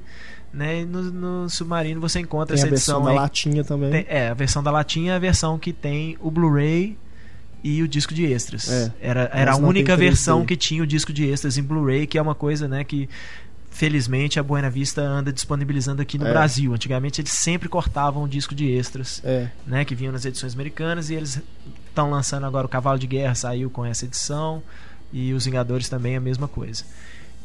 Né? 0.51 0.81
E 0.81 0.85
no, 0.85 1.01
no 1.03 1.49
Submarino 1.49 1.99
você 2.01 2.19
encontra 2.19 2.55
tem 2.55 2.63
a 2.63 2.65
essa 2.65 2.69
versão 2.69 2.95
edição 2.95 3.03
da 3.03 3.11
aí. 3.11 3.15
latinha 3.17 3.63
também. 3.63 3.91
Tem- 3.91 4.05
é, 4.07 4.29
a 4.29 4.33
versão 4.33 4.63
da 4.63 4.71
latinha 4.71 5.11
é 5.11 5.15
a 5.17 5.19
versão 5.19 5.59
que 5.59 5.71
tem 5.73 6.17
o 6.19 6.31
Blu-ray 6.31 6.97
e 7.67 7.81
o 7.81 7.87
disco 7.87 8.13
de 8.13 8.23
extras. 8.31 8.69
É, 8.69 8.91
era 9.01 9.29
era 9.33 9.53
a 9.53 9.55
única 9.57 9.87
tem 9.87 10.05
3D. 10.05 10.09
versão 10.09 10.45
que 10.45 10.55
tinha 10.55 10.83
o 10.83 10.85
disco 10.87 11.11
de 11.11 11.25
extras 11.25 11.57
em 11.57 11.63
Blu-ray, 11.63 12.05
que 12.05 12.17
é 12.17 12.21
uma 12.21 12.35
coisa, 12.35 12.67
né, 12.67 12.83
que 12.83 13.09
felizmente 13.71 14.39
a 14.39 14.43
Buena 14.43 14.69
Vista 14.69 15.01
anda 15.01 15.33
disponibilizando 15.33 16.01
aqui 16.01 16.17
no 16.17 16.27
É. 16.27 16.31
Brasil. 16.31 16.73
Antigamente 16.73 17.19
eles 17.21 17.31
sempre 17.31 17.67
cortavam 17.67 18.23
o 18.23 18.27
disco 18.27 18.53
de 18.55 18.69
extras, 18.71 19.19
É, 19.25 19.47
né, 19.65 19.83
que 19.83 19.95
vinham 19.95 20.13
nas 20.13 20.23
edições 20.25 20.53
americanas 20.53 21.09
e 21.09 21.15
eles 21.15 21.41
estão 21.89 22.09
lançando 22.09 22.45
agora 22.45 22.65
o 22.67 22.69
Cavalo 22.69 22.99
de 22.99 23.07
Guerra 23.07 23.35
saiu 23.35 23.69
com 23.69 23.83
essa 23.85 24.05
edição 24.05 24.61
e 25.11 25.33
os 25.33 25.45
Vingadores 25.45 25.89
também 25.89 26.15
a 26.15 26.21
mesma 26.21 26.47
coisa. 26.47 26.83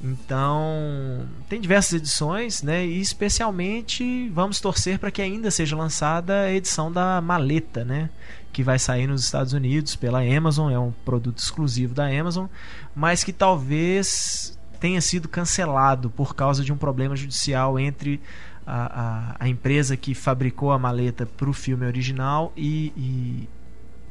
Então, 0.03 1.27
tem 1.49 1.61
diversas 1.61 1.93
edições, 1.93 2.63
né? 2.63 2.87
E 2.87 3.01
especialmente 3.01 4.31
vamos 4.31 4.59
torcer 4.59 4.99
para 4.99 5.11
que 5.11 5.21
ainda 5.21 5.51
seja 5.51 5.77
lançada 5.77 6.43
a 6.43 6.53
edição 6.53 6.91
da 6.91 7.21
maleta, 7.21 7.85
né? 7.85 8.09
Que 8.51 8.63
vai 8.63 8.79
sair 8.79 9.07
nos 9.07 9.23
Estados 9.23 9.53
Unidos 9.53 9.95
pela 9.97 10.23
Amazon, 10.23 10.73
é 10.73 10.79
um 10.79 10.93
produto 11.05 11.39
exclusivo 11.39 11.93
da 11.95 12.07
Amazon, 12.07 12.47
mas 12.95 13.23
que 13.23 13.33
talvez 13.33 14.59
tenha 14.81 15.03
sido 15.03 15.29
cancelado 15.29 16.09
por 16.09 16.35
causa 16.35 16.65
de 16.65 16.73
um 16.73 16.77
problema 16.77 17.15
judicial 17.15 17.79
entre 17.79 18.19
a, 18.67 19.01
a, 19.01 19.37
a 19.41 19.49
empresa 19.49 19.97
que 19.99 20.15
fabricou 20.15 20.73
a 20.73 20.79
maleta 20.79 21.27
para 21.27 21.51
o 21.51 21.53
filme 21.53 21.85
original 21.85 22.53
e, 22.57 22.93
e 22.97 23.49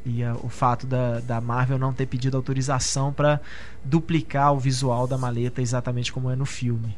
e 0.10 0.24
a, 0.24 0.34
o 0.36 0.50
fato 0.50 0.88
da, 0.88 1.20
da 1.20 1.40
Marvel 1.40 1.78
não 1.78 1.94
ter 1.94 2.06
pedido 2.06 2.36
autorização 2.36 3.14
para 3.14 3.40
duplicar 3.84 4.54
o 4.54 4.60
visual 4.60 5.08
da 5.08 5.18
maleta 5.18 5.62
exatamente 5.62 6.12
como 6.12 6.30
é 6.30 6.36
no 6.36 6.46
filme. 6.46 6.96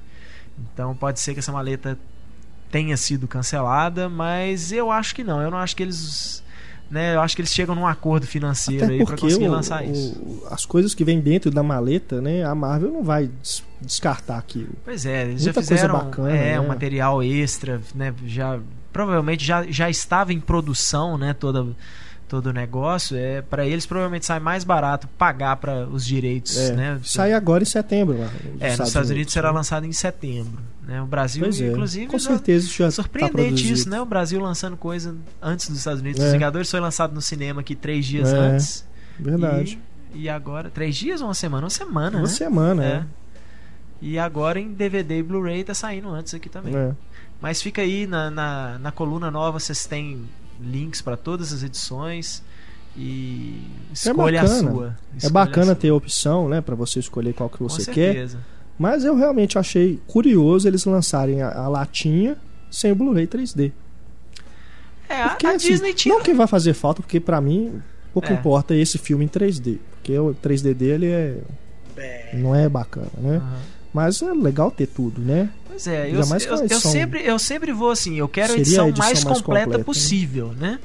Então 0.74 0.96
pode 0.96 1.20
ser 1.20 1.34
que 1.34 1.40
essa 1.40 1.52
maleta 1.52 1.98
tenha 2.72 2.96
sido 2.96 3.28
cancelada, 3.28 4.08
mas 4.08 4.72
eu 4.72 4.92
acho 4.92 5.14
que 5.14 5.24
não. 5.24 5.42
Eu 5.42 5.52
não 5.52 5.58
acho 5.58 5.76
que 5.76 5.84
eles. 5.84 6.42
Né, 6.90 7.16
eu 7.16 7.22
acho 7.22 7.38
que 7.38 7.42
eles 7.42 7.54
chegam 7.54 7.74
num 7.74 7.88
acordo 7.88 8.28
financeiro 8.28 8.84
Até 8.84 8.94
aí 8.96 9.06
para 9.06 9.16
conseguir 9.18 9.48
o, 9.48 9.52
lançar 9.52 9.82
o, 9.82 9.90
isso. 9.90 10.44
As 10.52 10.66
coisas 10.66 10.94
que 10.94 11.06
vêm 11.06 11.22
dentro 11.22 11.50
da 11.50 11.64
maleta, 11.64 12.20
né? 12.20 12.44
A 12.44 12.54
Marvel 12.54 12.92
não 12.92 13.02
vai 13.02 13.28
des- 13.28 13.64
descartar 13.82 14.38
aquilo. 14.38 14.74
Pois 14.84 15.06
é, 15.06 15.24
eles 15.24 15.44
Muita 15.44 15.62
já 15.62 15.68
fizeram 15.70 15.94
bacana, 15.94 16.32
é, 16.36 16.52
né? 16.52 16.60
um 16.60 16.68
material 16.68 17.24
extra, 17.24 17.82
né? 17.96 18.14
Já 18.26 18.60
provavelmente 18.92 19.46
já, 19.46 19.64
já 19.64 19.90
estava 19.90 20.34
em 20.34 20.40
produção, 20.42 21.18
né? 21.18 21.34
Toda 21.34 21.66
todo 22.32 22.48
o 22.48 22.54
negócio 22.54 23.18
é 23.18 23.42
para 23.42 23.66
eles 23.68 23.86
provavelmente 23.86 24.26
sai 24.26 24.40
mais 24.40 24.64
barato 24.64 25.06
pagar 25.18 25.58
para 25.58 25.86
os 25.86 26.06
direitos, 26.06 26.58
É, 26.58 26.74
né? 26.74 27.00
Sai 27.04 27.34
agora 27.34 27.62
em 27.62 27.66
setembro 27.66 28.18
lá. 28.18 28.30
É, 28.58 28.78
nos 28.78 28.88
Estados, 28.88 29.10
Unidos, 29.10 29.34
será 29.34 29.52
lançado 29.52 29.86
em 29.86 29.92
setembro, 29.92 30.64
né? 30.82 31.02
O 31.02 31.06
Brasil, 31.06 31.44
Pois 31.44 31.60
é, 31.60 31.68
inclusive, 31.68 32.08
com 32.08 32.18
já- 32.18 32.30
certeza 32.30 32.70
já 32.70 32.86
tá 32.86 32.92
surpreendente 32.92 33.36
produzido. 33.36 33.74
isso, 33.74 33.90
né? 33.90 34.00
O 34.00 34.06
Brasil 34.06 34.40
lançando 34.40 34.78
coisa 34.78 35.14
antes 35.42 35.68
dos 35.68 35.80
Estados 35.80 36.00
Unidos. 36.00 36.22
É. 36.22 36.26
Os 36.28 36.32
Vingadores 36.32 36.72
foi 36.72 36.80
lançado 36.80 37.14
no 37.14 37.22
cinema 37.22 37.60
aqui 37.60 37.76
três 37.76 38.06
dias 38.06 38.32
É, 38.32 38.38
antes. 38.38 38.88
Verdade. 39.20 39.78
E, 40.14 40.22
e 40.22 40.30
agora 40.30 40.70
três 40.70 40.96
dias 40.96 41.20
ou 41.20 41.28
uma 41.28 41.34
semana? 41.34 41.66
Uma 41.66 41.70
semana, 41.70 42.18
Uma 42.18 42.24
né? 42.24 42.28
semana, 42.34 42.84
É. 42.86 42.88
é. 42.88 43.04
E 44.02 44.18
agora 44.18 44.58
em 44.58 44.72
DVD 44.72 45.20
e 45.20 45.24
Blu-ray 45.24 45.66
tá 45.66 45.74
saindo 45.74 46.08
antes 46.10 46.34
aqui 46.34 46.48
também. 46.48 46.74
É. 46.76 46.92
Mas 47.42 47.62
fica 47.62 47.82
aí 47.82 48.08
na, 48.08 48.32
na, 48.32 48.80
na 48.80 48.92
coluna 48.92 49.30
nova, 49.30 49.60
vocês 49.60 49.86
têm 49.86 50.24
links 50.64 51.02
para 51.02 51.18
todas 51.18 51.52
as 51.54 51.64
edições 51.64 52.42
e 52.96 53.62
escolha 53.94 54.42
a 54.42 54.44
bacana. 54.44 54.72
sua. 54.72 54.88
É 55.14 55.18
Escolha 55.18 55.34
bacana 55.34 55.62
a 55.64 55.66
sua. 55.68 55.76
ter 55.76 55.90
a 55.90 55.96
opção, 55.96 56.50
né, 56.50 56.62
para 56.62 56.76
você 56.76 57.00
escolher 57.00 57.34
qual 57.34 57.50
que 57.50 57.58
Com 57.58 57.68
você 57.70 57.86
quer. 57.92 58.14
certeza. 58.14 58.38
Mas 58.78 59.04
eu 59.06 59.16
realmente 59.16 59.58
achei 59.58 60.00
curioso 60.08 60.68
eles 60.68 60.86
lançarem 60.86 61.42
a, 61.42 61.52
a 61.52 61.68
latinha 61.68 62.36
sem 62.70 62.92
o 62.92 62.96
Blu-ray 62.96 63.28
3D. 63.28 63.72
É, 65.08 65.22
a, 65.24 65.30
Porque 65.30 65.46
a 65.46 65.52
assim, 65.52 65.68
Disney 65.70 65.94
tinha. 65.94 66.16
não 66.16 66.24
que 66.24 66.34
vai 66.34 66.48
fazer 66.48 66.74
falta, 66.74 67.02
porque 67.02 67.20
pra 67.20 67.40
mim 67.42 67.82
pouco 68.14 68.30
É. 68.30 68.34
importa 68.34 68.74
esse 68.76 68.98
filme 68.98 69.26
em 69.26 69.28
3D, 69.28 69.78
porque 69.96 70.18
o 70.18 70.34
3D 70.34 70.74
dele 70.74 71.06
é 71.08 71.38
não 72.34 72.56
é 72.56 72.68
bacana, 72.68 73.08
né? 73.18 73.38
Aham. 73.38 73.60
Mas 73.94 74.22
é 74.22 74.32
legal 74.34 74.72
ter 74.72 74.88
tudo, 74.88 75.22
né? 75.22 75.50
Pois 75.68 75.86
é, 75.88 76.10
eu, 76.10 76.22
eu, 76.22 76.68
eu 76.70 76.80
sempre, 76.80 77.26
eu 77.26 77.38
sempre 77.40 77.72
vou 77.74 77.92
assim, 77.92 78.18
eu 78.18 78.28
quero 78.28 78.54
a 78.54 78.58
edição, 78.58 78.86
a 78.86 78.90
edição 78.90 79.06
mais, 79.08 79.24
mais 79.24 79.42
completa, 79.42 79.64
completa, 79.66 79.78
né? 79.80 79.84
possível, 79.84 80.54
né? 80.58 80.80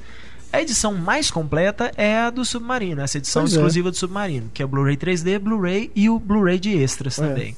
A 0.53 0.61
edição 0.63 0.95
mais 0.95 1.31
completa 1.31 1.93
é 1.97 2.19
a 2.19 2.31
do 2.31 2.45
Submarino, 2.45 3.03
essa 3.03 3.19
edição 3.19 3.43
Pois 3.43 3.53
é. 3.53 3.57
exclusiva 3.57 3.91
do 3.91 3.97
Submarino, 3.97 4.51
que 4.55 4.63
é 4.63 4.65
o 4.65 4.69
Blu-ray 4.69 4.97
3D, 4.97 5.39
Blu-ray 5.39 5.91
e 5.95 6.09
o 6.09 6.19
Blu-ray 6.19 6.59
de 6.59 6.71
extras 6.77 7.19
É. 7.19 7.27
também. 7.29 7.57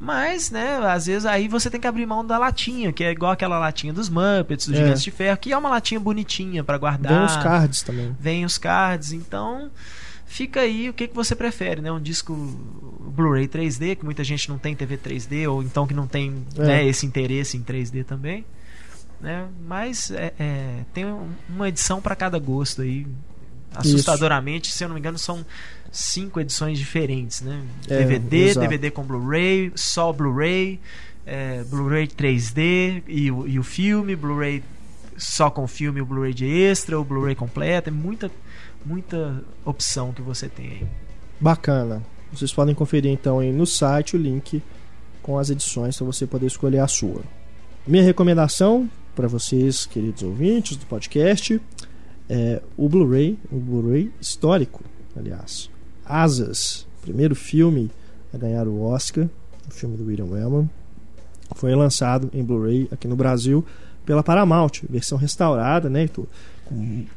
Mas, 0.00 0.50
né, 0.50 0.78
às 0.86 1.06
vezes 1.06 1.24
aí 1.24 1.48
você 1.48 1.70
tem 1.70 1.80
que 1.80 1.86
abrir 1.86 2.04
mão 2.04 2.26
da 2.26 2.36
latinha, 2.36 2.92
que 2.92 3.04
é 3.04 3.10
igual 3.12 3.32
aquela 3.32 3.58
latinha 3.58 3.92
dos 3.92 4.08
Muppets, 4.08 4.66
dos 4.66 4.74
É. 4.76 4.82
Gigantes 4.82 5.02
de 5.02 5.10
Ferro, 5.10 5.38
que 5.38 5.52
é 5.52 5.56
uma 5.56 5.70
latinha 5.70 6.00
bonitinha 6.00 6.64
pra 6.64 6.76
guardar. 6.76 7.12
Vem 7.12 7.24
os 7.24 7.36
cards 7.42 7.82
também. 7.82 8.16
Vem 8.20 8.44
os 8.44 8.58
cards, 8.58 9.12
então 9.12 9.70
fica 10.34 10.60
aí 10.60 10.88
o 10.88 10.92
que, 10.92 11.06
que 11.08 11.14
você 11.14 11.34
prefere, 11.34 11.80
né? 11.80 11.92
Um 11.92 12.00
disco 12.00 12.34
Blu-ray 13.14 13.46
3D, 13.46 13.96
que 13.96 14.04
muita 14.04 14.24
gente 14.24 14.48
não 14.48 14.58
tem 14.58 14.74
TV 14.74 14.96
3D, 14.96 15.48
ou 15.48 15.62
então 15.62 15.86
que 15.86 15.94
não 15.94 16.06
tem 16.08 16.44
É. 16.56 16.62
né, 16.66 16.86
esse 16.86 17.06
interesse 17.06 17.56
em 17.56 17.62
3D 17.62 18.04
também. 18.04 18.44
Né? 19.20 19.46
Mas 19.66 20.10
é, 20.10 20.34
é, 20.38 20.78
tem 20.92 21.06
um- 21.06 21.28
uma 21.48 21.68
edição 21.68 22.00
para 22.00 22.16
cada 22.16 22.38
gosto 22.38 22.82
aí. 22.82 23.06
Assustadoramente, 23.74 24.70
se 24.72 24.84
eu 24.84 24.88
não 24.88 24.94
me 24.94 25.00
engano, 25.00 25.18
são 25.18 25.44
cinco 25.90 26.40
edições 26.40 26.78
diferentes, 26.78 27.40
né? 27.40 27.60
É, 27.88 27.98
DVD, 27.98 28.36
exato. 28.48 28.60
DVD 28.60 28.90
com 28.90 29.02
Blu-ray, 29.02 29.72
só 29.74 30.12
Blu-ray, 30.12 30.80
é, 31.26 31.62
Blu-ray 31.64 32.06
3D 32.06 33.02
e, 33.06 33.30
o- 33.30 33.46
e 33.48 33.58
o 33.58 33.62
filme, 33.62 34.14
Blu-ray 34.14 34.62
só 35.16 35.48
com 35.50 35.66
filme, 35.66 36.00
o 36.00 36.06
Blu-ray 36.06 36.34
de 36.34 36.46
extra, 36.46 36.98
o 36.98 37.04
Blu-ray 37.04 37.34
completo, 37.34 37.88
é 37.88 37.92
muita, 37.92 38.30
muita 38.84 39.42
opção 39.64 40.12
que 40.12 40.22
você 40.22 40.48
tem 40.48 40.66
aí. 40.66 40.86
Bacana. 41.40 42.02
Vocês 42.32 42.52
podem 42.52 42.74
conferir 42.74 43.10
então 43.10 43.38
aí 43.38 43.52
no 43.52 43.66
site 43.66 44.16
o 44.16 44.18
link 44.18 44.62
com 45.22 45.38
as 45.38 45.50
edições 45.50 45.96
para 45.96 46.06
você 46.06 46.26
poder 46.26 46.46
escolher 46.46 46.80
a 46.80 46.88
sua. 46.88 47.22
Minha 47.86 48.02
recomendação 48.02 48.88
para 49.14 49.28
vocês, 49.28 49.86
queridos 49.86 50.22
ouvintes 50.22 50.76
do 50.76 50.86
podcast, 50.86 51.60
é 52.28 52.62
o 52.76 52.88
Blu-ray, 52.88 53.38
o 53.50 53.56
Blu-ray 53.56 54.12
histórico, 54.20 54.82
aliás. 55.16 55.70
Asas, 56.04 56.86
primeiro 57.00 57.34
filme 57.34 57.90
a 58.32 58.38
ganhar 58.38 58.66
o 58.66 58.82
Oscar, 58.82 59.28
o 59.68 59.70
filme 59.70 59.96
do 59.96 60.06
William 60.06 60.26
Wellman, 60.26 60.68
foi 61.54 61.74
lançado 61.74 62.28
em 62.32 62.42
Blu-ray 62.42 62.88
aqui 62.90 63.06
no 63.06 63.16
Brasil 63.16 63.64
pela 64.04 64.22
Paramount, 64.22 64.82
versão 64.88 65.16
restaurada, 65.16 65.88
né, 65.88 66.02
Heitor? 66.02 66.26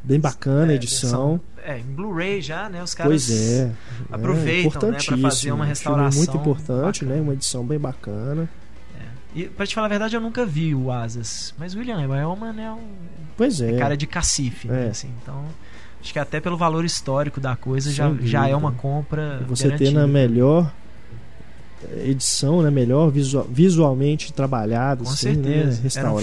Bem 0.04 0.20
bacana 0.20 0.72
a 0.72 0.74
É, 0.74 0.76
edição. 0.76 1.40
versão- 1.40 1.42
É, 1.76 1.80
em 1.80 1.84
Blu-ray 1.84 2.42
já, 2.42 2.70
né? 2.70 2.82
Os 2.84 2.94
caras 2.94 3.12
Pois 3.28 3.30
é. 3.32 3.72
aproveitam, 4.12 4.90
é, 4.90 4.92
né, 4.92 4.98
pra 5.06 5.18
fazer 5.18 5.52
uma 5.52 5.64
Um 5.66 5.68
restauração 5.68 6.18
muito 6.18 6.38
importante, 6.38 7.02
bacana. 7.04 7.16
né? 7.16 7.22
Uma 7.22 7.34
edição 7.34 7.66
bem 7.66 7.80
bacana. 7.80 8.50
E 9.36 9.44
pra 9.44 9.68
te 9.68 9.76
falar 9.76 9.86
a 9.88 9.90
verdade, 9.90 10.16
eu 10.16 10.22
nunca 10.22 10.46
vi 10.46 10.74
o 10.74 10.92
Asas. 10.92 11.54
Mas 11.60 11.76
o 11.76 11.80
William 11.80 11.98
Wellman 12.08 12.60
é 12.60 12.72
um 12.72 12.80
Pois 13.36 13.62
é. 13.62 13.76
é 13.76 13.78
cara 13.78 13.96
de 13.96 14.08
cacife, 14.08 14.68
né? 14.68 14.88
É. 14.88 14.90
Assim, 14.90 15.10
então, 15.22 15.46
acho 16.02 16.12
que 16.12 16.18
até 16.18 16.40
pelo 16.40 16.58
valor 16.58 16.84
histórico 16.84 17.40
da 17.40 17.56
coisa 17.56 17.92
já, 17.92 18.12
já 18.22 18.48
é 18.48 18.56
uma 18.56 18.72
compra. 18.72 19.44
você 19.48 19.66
ter 19.66 19.70
garantida. 19.92 20.00
na 20.02 20.08
melhor 20.08 20.74
edição, 22.04 22.62
né? 22.62 22.70
Melhor 22.72 23.10
visual, 23.12 23.46
visualmente 23.50 24.34
trabalhado, 24.34 25.04
Com 25.04 25.10
assim, 25.12 25.34
certeza. 25.34 25.82
né? 25.82 25.90
Era 25.96 26.10
um 26.12 26.14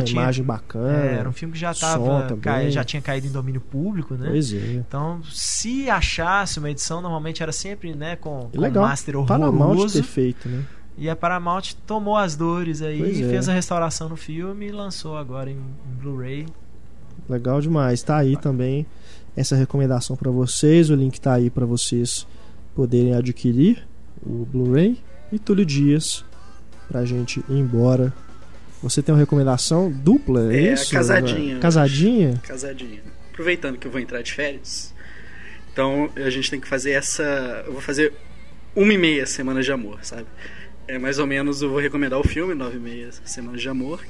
com 0.00 0.04
tinha- 0.04 0.22
imagem 0.22 0.44
bacana. 0.44 1.06
É, 1.06 1.14
era 1.14 1.28
um 1.28 1.32
filme 1.32 1.52
que 1.54 1.58
já 1.60 1.72
tava 1.74 2.36
cai- 2.40 2.70
já 2.70 2.84
tinha 2.84 3.00
caído 3.00 3.26
em 3.26 3.30
domínio 3.30 3.60
público, 3.60 4.14
né? 4.14 4.28
Pois 4.30 4.52
é. 4.52 4.56
Então, 4.74 5.20
se 5.30 5.88
achasse 5.88 6.58
uma 6.58 6.70
edição, 6.70 7.00
normalmente 7.00 7.42
era 7.42 7.52
sempre, 7.52 7.94
né, 7.94 8.16
com, 8.16 8.48
com 8.52 8.60
Legal. 8.60 8.84
master 8.86 9.16
Paramount 9.24 9.70
horroroso. 9.72 9.94
ter 10.00 10.04
feito, 10.06 10.48
né? 10.48 10.64
E 11.00 11.08
a 11.08 11.16
Paramount 11.16 11.74
tomou 11.86 12.16
as 12.16 12.34
dores 12.36 12.82
aí, 12.82 12.98
Pois 12.98 13.20
é. 13.20 13.28
fez 13.28 13.48
a 13.48 13.52
restauração 13.54 14.08
no 14.08 14.16
filme 14.16 14.66
e 14.66 14.70
lançou 14.72 15.16
agora 15.16 15.48
em, 15.50 15.54
em 15.54 15.94
Blu-ray. 16.02 16.44
Legal 17.28 17.60
demais. 17.60 18.02
Tá 18.02 18.16
aí 18.18 18.36
também 18.36 18.84
essa 19.36 19.56
recomendação 19.56 20.16
para 20.16 20.30
vocês. 20.30 20.90
O 20.90 20.94
link 20.94 21.20
tá 21.20 21.32
aí 21.34 21.48
para 21.50 21.64
vocês 21.64 22.26
poderem 22.74 23.14
adquirir 23.14 23.87
o 24.22 24.44
Blu-ray 24.46 24.98
e 25.32 25.38
Túlio 25.38 25.64
Dias 25.64 26.24
pra 26.88 27.04
gente 27.04 27.40
ir 27.48 27.52
embora. 27.54 28.12
Você 28.82 29.02
tem 29.02 29.12
uma 29.14 29.18
recomendação 29.18 29.90
dupla, 29.90 30.52
é, 30.52 30.56
É, 30.68 30.72
isso? 30.74 30.92
casadinha. 30.92 31.58
Casadinha? 31.58 32.40
Casadinha. 32.46 33.02
Aproveitando 33.32 33.76
que 33.78 33.86
eu 33.86 33.90
vou 33.90 34.00
entrar 34.00 34.22
de 34.22 34.32
férias, 34.32 34.94
então 35.72 36.10
a 36.16 36.30
gente 36.30 36.50
tem 36.50 36.60
que 36.60 36.66
fazer 36.68 36.92
essa. 36.92 37.62
Eu 37.66 37.72
vou 37.72 37.80
fazer 37.80 38.12
uma 38.74 38.92
e 38.92 38.98
meia 38.98 39.26
semanas 39.26 39.64
de 39.64 39.72
amor, 39.72 39.98
sabe? 40.02 40.26
É 40.86 40.98
mais 40.98 41.18
ou 41.18 41.26
menos 41.26 41.60
eu 41.62 41.68
vou 41.68 41.78
recomendar 41.78 42.18
o 42.18 42.24
filme 42.26 42.54
Nove 42.54 42.76
e 42.76 42.80
meia 42.80 43.10
semanas 43.24 43.60
de 43.60 43.68
amor. 43.68 44.00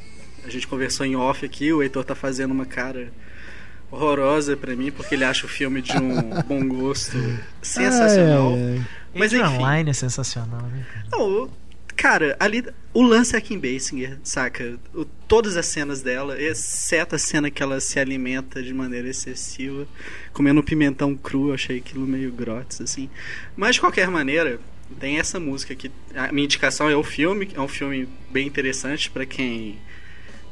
A 0.44 0.48
gente 0.50 0.66
conversou 0.66 1.04
em 1.04 1.16
off 1.16 1.44
aqui, 1.44 1.72
o 1.72 1.82
Heitor 1.82 2.04
tá 2.04 2.14
fazendo 2.14 2.52
uma 2.52 2.64
cara 2.64 3.12
horrorosa 3.90 4.56
pra 4.56 4.74
mim 4.76 4.90
porque 4.90 5.14
ele 5.14 5.24
acha 5.24 5.46
o 5.46 5.48
filme 5.48 5.80
de 5.82 5.96
um 5.96 6.20
bom 6.46 6.66
gosto 6.68 7.16
sensacional. 7.62 8.54
Ai, 8.54 8.76
ai. 8.78 8.86
Mas 9.14 9.32
enfim. 9.32 9.58
Lyne 9.58 9.90
é 9.90 9.92
sensacional, 9.94 10.62
né? 10.62 10.86
cara? 10.92 11.06
Não, 11.10 11.50
cara, 11.96 12.36
ali 12.38 12.64
o 12.92 13.02
lance 13.02 13.34
é 13.34 13.38
a 13.38 13.40
Kim 13.40 13.58
Basinger, 13.58 14.18
saca? 14.22 14.78
O- 14.94 15.04
todas 15.04 15.56
as 15.56 15.66
cenas 15.66 16.02
dela, 16.02 16.40
exceto 16.40 17.14
a 17.14 17.18
cena 17.18 17.50
que 17.50 17.62
ela 17.62 17.80
se 17.80 17.98
alimenta 17.98 18.62
de 18.62 18.72
maneira 18.74 19.08
excessiva, 19.08 19.86
comendo 20.32 20.62
pimentão 20.62 21.14
cru, 21.16 21.48
eu 21.48 21.54
achei 21.54 21.78
aquilo 21.78 22.06
meio 22.06 22.30
grotes, 22.30 22.80
assim. 22.80 23.08
Mas 23.56 23.74
de 23.76 23.80
qualquer 23.80 24.08
maneira, 24.10 24.60
tem 25.00 25.18
essa 25.18 25.40
música 25.40 25.74
que 25.74 25.90
a 26.14 26.30
minha 26.32 26.44
indicação 26.44 26.88
é 26.88 26.94
o 26.96 27.02
filme, 27.02 27.48
é 27.54 27.60
um 27.60 27.68
filme 27.68 28.08
bem 28.30 28.46
interessante 28.46 29.10
pra 29.10 29.26
quem 29.26 29.78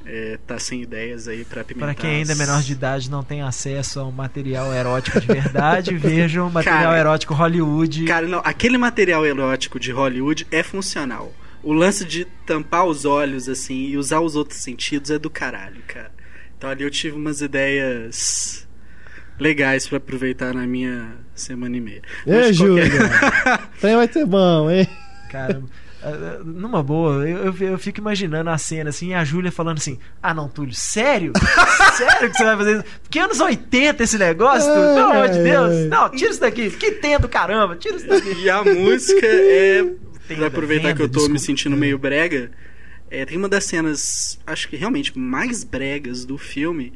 é, 0.06 0.38
tá 0.46 0.58
sem 0.58 0.82
ideias 0.82 1.26
aí 1.26 1.44
pra 1.44 1.62
apimentar. 1.62 1.86
Pra 1.86 1.94
quem 1.94 2.16
ainda 2.18 2.32
é 2.32 2.36
menor 2.36 2.62
de 2.62 2.72
idade 2.72 3.10
não 3.10 3.22
tem 3.24 3.42
acesso 3.42 3.98
a 4.00 4.04
um 4.04 4.12
material 4.12 4.72
erótico 4.72 5.20
de 5.20 5.26
verdade, 5.26 5.94
vejam 5.98 6.48
material 6.48 6.84
Cara, 6.84 6.98
erótico 6.98 7.34
Hollywood. 7.34 8.04
Cara, 8.04 8.26
não, 8.28 8.40
aquele 8.44 8.78
material 8.78 9.26
erótico 9.26 9.80
de 9.80 9.90
Hollywood 9.90 10.46
é 10.50 10.62
funcional. 10.62 11.34
O 11.62 11.72
lance 11.72 12.04
de 12.04 12.24
tampar 12.46 12.84
os 12.86 13.04
olhos, 13.04 13.48
assim, 13.48 13.86
e 13.88 13.96
usar 13.98 14.20
os 14.20 14.36
outros 14.36 14.60
sentidos 14.60 15.10
é 15.10 15.18
do 15.18 15.28
caralho, 15.28 15.82
cara. 15.88 16.12
Então 16.56 16.70
ali 16.70 16.84
eu 16.84 16.90
tive 16.90 17.16
umas 17.16 17.40
ideias 17.40 18.66
legais 19.38 19.86
pra 19.88 19.98
aproveitar 19.98 20.54
na 20.54 20.66
minha 20.66 21.08
semana 21.34 21.76
e 21.76 21.80
meia. 21.80 22.02
Ei, 22.26 22.32
Mas 22.34 22.56
qualquer- 22.58 22.86
Júlia. 22.90 23.10
Trem 23.80 23.96
vai 23.96 24.08
ter 24.08 24.24
bom, 24.24 24.70
hein? 24.70 24.88
Caramba. 25.30 25.68
Ah, 26.02 26.08
ah, 26.10 26.44
Numa 26.44 26.82
boa, 26.82 27.26
eu, 27.28 27.46
eu, 27.46 27.54
eu 27.72 27.78
fico 27.78 27.98
imaginando 28.00 28.50
a 28.50 28.58
cena 28.58 28.90
assim, 28.90 29.08
e 29.08 29.14
a 29.14 29.24
Júlia 29.24 29.50
falando 29.50 29.78
assim: 29.78 29.98
Ah, 30.22 30.34
não, 30.34 30.48
Túlio, 30.48 30.74
sério? 30.74 31.32
sério 31.96 32.30
que 32.30 32.36
você 32.36 32.44
vai 32.44 32.56
fazer 32.56 32.76
isso? 32.76 32.84
Que 33.10 33.18
anos 33.18 33.40
80 33.40 34.02
esse 34.02 34.18
negócio, 34.18 34.72
Túlio? 34.72 34.94
Pelo 34.94 35.10
amor 35.12 35.28
de 35.28 35.42
Deus! 35.42 35.88
Não, 35.88 36.10
tira 36.10 36.30
isso 36.30 36.40
daqui, 36.40 36.70
que 36.70 36.92
tendo 36.92 37.28
caramba, 37.28 37.76
tira 37.76 37.96
isso 37.96 38.06
daqui. 38.06 38.26
E 38.42 38.50
a 38.50 38.62
música 38.62 39.26
é. 39.26 39.82
Tenda, 40.28 40.38
pra 40.40 40.46
aproveitar 40.48 40.88
venda, 40.88 40.96
que 40.96 41.02
eu 41.02 41.08
tô 41.08 41.20
me 41.20 41.34
desculpa. 41.34 41.38
sentindo 41.46 41.76
meio 41.76 41.98
brega, 41.98 42.50
é, 43.10 43.24
tem 43.24 43.38
uma 43.38 43.48
das 43.48 43.64
cenas, 43.64 44.38
acho 44.46 44.68
que 44.68 44.76
realmente 44.76 45.16
mais 45.18 45.62
bregas 45.64 46.24
do 46.24 46.36
filme. 46.36 46.92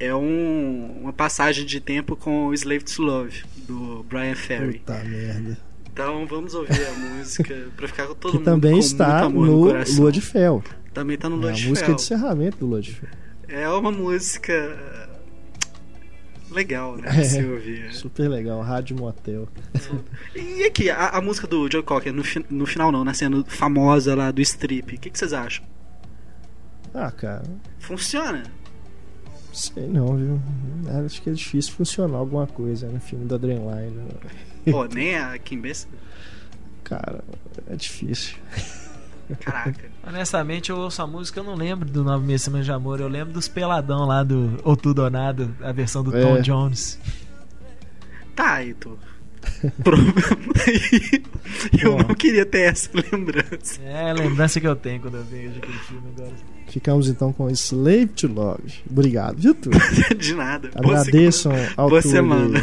É 0.00 0.14
um- 0.14 1.00
uma 1.02 1.12
passagem 1.12 1.66
de 1.66 1.80
tempo 1.80 2.14
com 2.14 2.46
o 2.46 2.54
Slave 2.54 2.84
to 2.84 3.02
Love, 3.02 3.42
do 3.66 4.04
Brian 4.08 4.36
Ferry. 4.36 4.78
Puta 4.78 4.94
merda. 5.02 5.58
Então 5.98 6.24
vamos 6.26 6.54
ouvir 6.54 6.86
a 6.86 6.92
música 6.92 7.66
pra 7.76 7.88
ficar 7.88 8.06
com 8.06 8.14
todo 8.14 8.30
Que 8.30 8.36
mundo 8.38 8.44
também 8.44 8.78
está 8.78 9.28
no, 9.28 9.44
no. 9.44 9.84
Lua 9.96 10.12
de 10.12 10.20
Fel. 10.20 10.62
Também 10.94 11.18
tá 11.18 11.28
no 11.28 11.36
É 11.36 11.40
Lua 11.40 11.50
a 11.50 11.52
de 11.54 11.68
música 11.68 11.86
Fel. 11.86 11.96
de 11.96 12.02
encerramento 12.02 12.56
do 12.58 12.66
Lua 12.66 12.80
de 12.80 12.94
Fel. 12.94 13.08
É 13.48 13.68
uma 13.68 13.90
música 13.90 14.78
legal, 16.52 16.96
né? 16.98 17.08
É. 17.20 17.24
Se 17.24 17.44
ouvir. 17.44 17.92
Super 17.92 18.28
legal, 18.28 18.60
Rádio 18.62 18.96
Motel. 18.96 19.48
E 20.36 20.62
aqui, 20.62 20.88
a, 20.88 21.08
a 21.08 21.20
música 21.20 21.46
do 21.48 21.68
Joe 21.70 21.82
Cocker, 21.82 22.12
no, 22.12 22.22
fi- 22.22 22.46
no 22.48 22.64
final 22.64 22.92
não, 22.92 23.02
na 23.04 23.12
cena 23.12 23.44
famosa 23.48 24.14
lá 24.14 24.30
do 24.30 24.40
strip, 24.40 24.94
o 24.94 24.98
que, 25.00 25.10
que 25.10 25.18
vocês 25.18 25.32
acham? 25.32 25.64
Ah, 26.94 27.10
cara, 27.10 27.42
Funciona? 27.80 28.44
Sei 29.58 29.86
não, 29.88 30.16
viu? 30.16 30.40
Acho 31.04 31.20
que 31.22 31.30
é 31.30 31.32
difícil 31.32 31.72
funcionar 31.72 32.18
alguma 32.18 32.46
coisa 32.46 32.88
no 32.88 33.00
filme 33.00 33.24
da 33.26 33.36
Dreamline. 33.36 33.90
né? 33.90 34.04
Pô, 34.70 34.84
nem 34.86 35.16
a 35.16 35.36
Kim 35.38 35.60
Basinger? 35.60 35.98
Cara, 36.84 37.22
é 37.68 37.76
difícil. 37.76 38.36
Caraca. 39.40 39.90
Honestamente, 40.06 40.70
eu 40.70 40.78
ouço 40.78 41.02
a 41.02 41.06
música, 41.06 41.40
eu 41.40 41.44
não 41.44 41.54
lembro 41.54 41.88
do 41.90 42.02
Nove 42.02 42.24
Meses 42.24 42.42
Semanas 42.42 42.64
de 42.64 42.72
Amor, 42.72 42.98
eu 43.00 43.08
lembro 43.08 43.32
dos 43.34 43.46
peladão 43.48 44.06
lá 44.06 44.22
do 44.22 44.58
Ou 44.64 44.74
Tudo 44.76 45.02
ou 45.02 45.10
Nada, 45.10 45.50
a 45.62 45.70
versão 45.72 46.02
do 46.02 46.16
É. 46.16 46.20
Tom 46.22 46.40
Jones. 46.40 46.98
Tá, 48.34 48.62
Heitor. 48.62 48.96
Eu 51.82 51.92
Bom. 51.92 51.98
não 52.08 52.14
queria 52.14 52.44
ter 52.46 52.60
essa 52.70 52.90
lembrança. 52.94 53.80
É 53.82 54.10
a 54.10 54.12
lembrança 54.12 54.60
que 54.60 54.66
eu 54.66 54.76
tenho 54.76 55.00
quando 55.00 55.16
eu 55.16 55.24
vejo 55.24 55.58
aquele 55.58 55.78
filme 55.78 56.08
agora. 56.16 56.32
Ficamos 56.68 57.08
então 57.08 57.32
com 57.32 57.48
Slave 57.50 58.06
to 58.08 58.28
Love. 58.28 58.72
Obrigado, 58.90 59.38
viu, 59.40 59.54
Túlio? 59.54 59.80
De 60.16 60.34
nada. 60.34 60.70
Segunda- 61.04 61.72
ao 61.76 61.88
Boa 61.88 62.02
Túlio. 62.02 62.16
semana. 62.16 62.60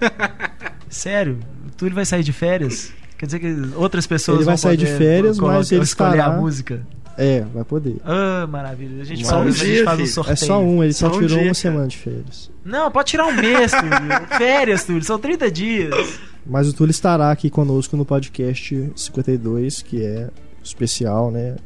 Sério? 0.88 1.38
O 1.66 1.70
Túlio 1.76 1.94
vai 1.94 2.04
sair 2.06 2.22
de 2.22 2.32
férias? 2.32 2.92
Quer 3.18 3.26
dizer 3.26 3.38
que 3.40 3.54
outras 3.76 4.06
pessoas 4.06 4.38
Ele 4.38 4.44
vai 4.46 4.56
vão 4.56 4.62
sair 4.62 4.76
de 4.76 4.86
férias, 4.86 5.38
mas 5.38 5.70
ele 5.72 5.82
escolher 5.84 6.16
estará- 6.18 6.34
a 6.34 6.40
música? 6.40 6.86
É, 7.16 7.42
vai 7.52 7.64
poder. 7.64 7.96
Ah, 8.04 8.46
maravilha. 8.48 9.02
A 9.02 9.04
gente 9.04 9.24
Só 9.24 9.32
faz, 9.32 9.44
um 9.44 9.48
a 9.48 9.52
gente 9.52 9.66
dia, 9.66 9.84
faz 9.84 10.00
um 10.00 10.06
sorteio. 10.06 10.32
É 10.32 10.36
só 10.36 10.60
um, 10.60 10.84
ele 10.84 10.92
só, 10.92 11.08
Só 11.08 11.16
um 11.16 11.20
tirou 11.20 11.28
dia, 11.28 11.36
uma 11.38 11.42
cara. 11.44 11.54
semana 11.54 11.86
de 11.86 11.96
férias. 11.96 12.50
Não, 12.64 12.90
pode 12.90 13.10
tirar 13.10 13.26
um 13.26 13.32
mês, 13.32 13.72
Túlio. 13.72 14.26
férias, 14.38 14.84
Túlio. 14.84 15.04
São 15.04 15.18
30 15.18 15.50
dias. 15.50 16.20
Mas 16.46 16.68
o 16.68 16.72
Túlio 16.72 16.90
estará 16.90 17.30
aqui 17.30 17.50
conosco 17.50 17.96
no 17.96 18.04
podcast 18.04 18.90
52, 18.96 19.82
que 19.82 20.04
é 20.04 20.28
especial, 20.62 21.30
né? 21.30 21.56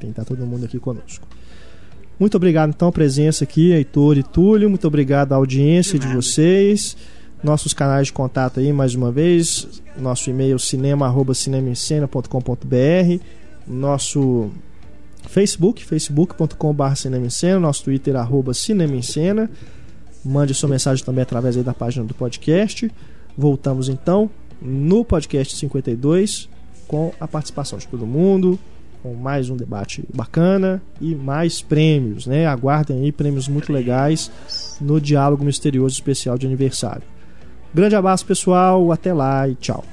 Tem 0.00 0.12
que 0.12 0.20
estar 0.20 0.24
todo 0.24 0.44
mundo 0.44 0.64
aqui 0.64 0.78
conosco. 0.78 1.26
Muito 2.18 2.34
obrigado, 2.36 2.70
então, 2.70 2.88
a 2.88 2.92
presença 2.92 3.44
aqui, 3.44 3.72
Heitor 3.72 4.16
e 4.16 4.22
Túlio. 4.22 4.70
Muito 4.70 4.86
obrigado 4.86 5.32
à 5.32 5.36
audiência 5.36 5.98
De 5.98 6.08
de, 6.08 6.14
vocês. 6.14 6.96
Nossos 7.42 7.74
canais 7.74 8.06
de 8.06 8.12
contato 8.14 8.60
aí, 8.60 8.72
mais 8.72 8.94
uma 8.94 9.12
vez. 9.12 9.82
Nosso 9.98 10.30
e-mail 10.30 10.58
cinema.cinemascena.com.br 10.58 13.22
Nosso 13.66 14.50
Facebook, 15.26 15.84
facebook.com.br. 15.84 17.58
Nosso 17.60 17.84
Twitter, 17.84 18.16
arroba 18.16 18.54
cinemaencena. 18.54 19.50
Mande 20.24 20.54
sua 20.54 20.68
mensagem 20.68 21.04
também 21.04 21.22
através 21.22 21.56
aí 21.56 21.62
da 21.62 21.74
página 21.74 22.04
do 22.04 22.14
podcast. 22.14 22.90
Voltamos 23.36 23.88
então 23.88 24.30
no 24.60 25.04
podcast 25.04 25.56
52 25.56 26.48
com 26.88 27.12
a 27.20 27.28
participação 27.28 27.78
de 27.78 27.86
todo 27.86 28.06
mundo, 28.06 28.58
com 29.02 29.14
mais 29.14 29.50
um 29.50 29.56
debate 29.56 30.04
bacana 30.14 30.82
e 31.00 31.14
mais 31.14 31.60
prêmios, 31.60 32.26
né? 32.26 32.46
Aguardem 32.46 33.02
aí 33.02 33.12
prêmios 33.12 33.48
muito 33.48 33.72
legais 33.72 34.30
no 34.80 35.00
Diálogo 35.00 35.44
Misterioso 35.44 35.94
Especial 35.94 36.38
de 36.38 36.46
Aniversário. 36.46 37.02
Grande 37.74 37.94
abraço, 37.94 38.24
pessoal, 38.24 38.90
até 38.90 39.12
lá 39.12 39.48
e 39.48 39.54
tchau. 39.54 39.84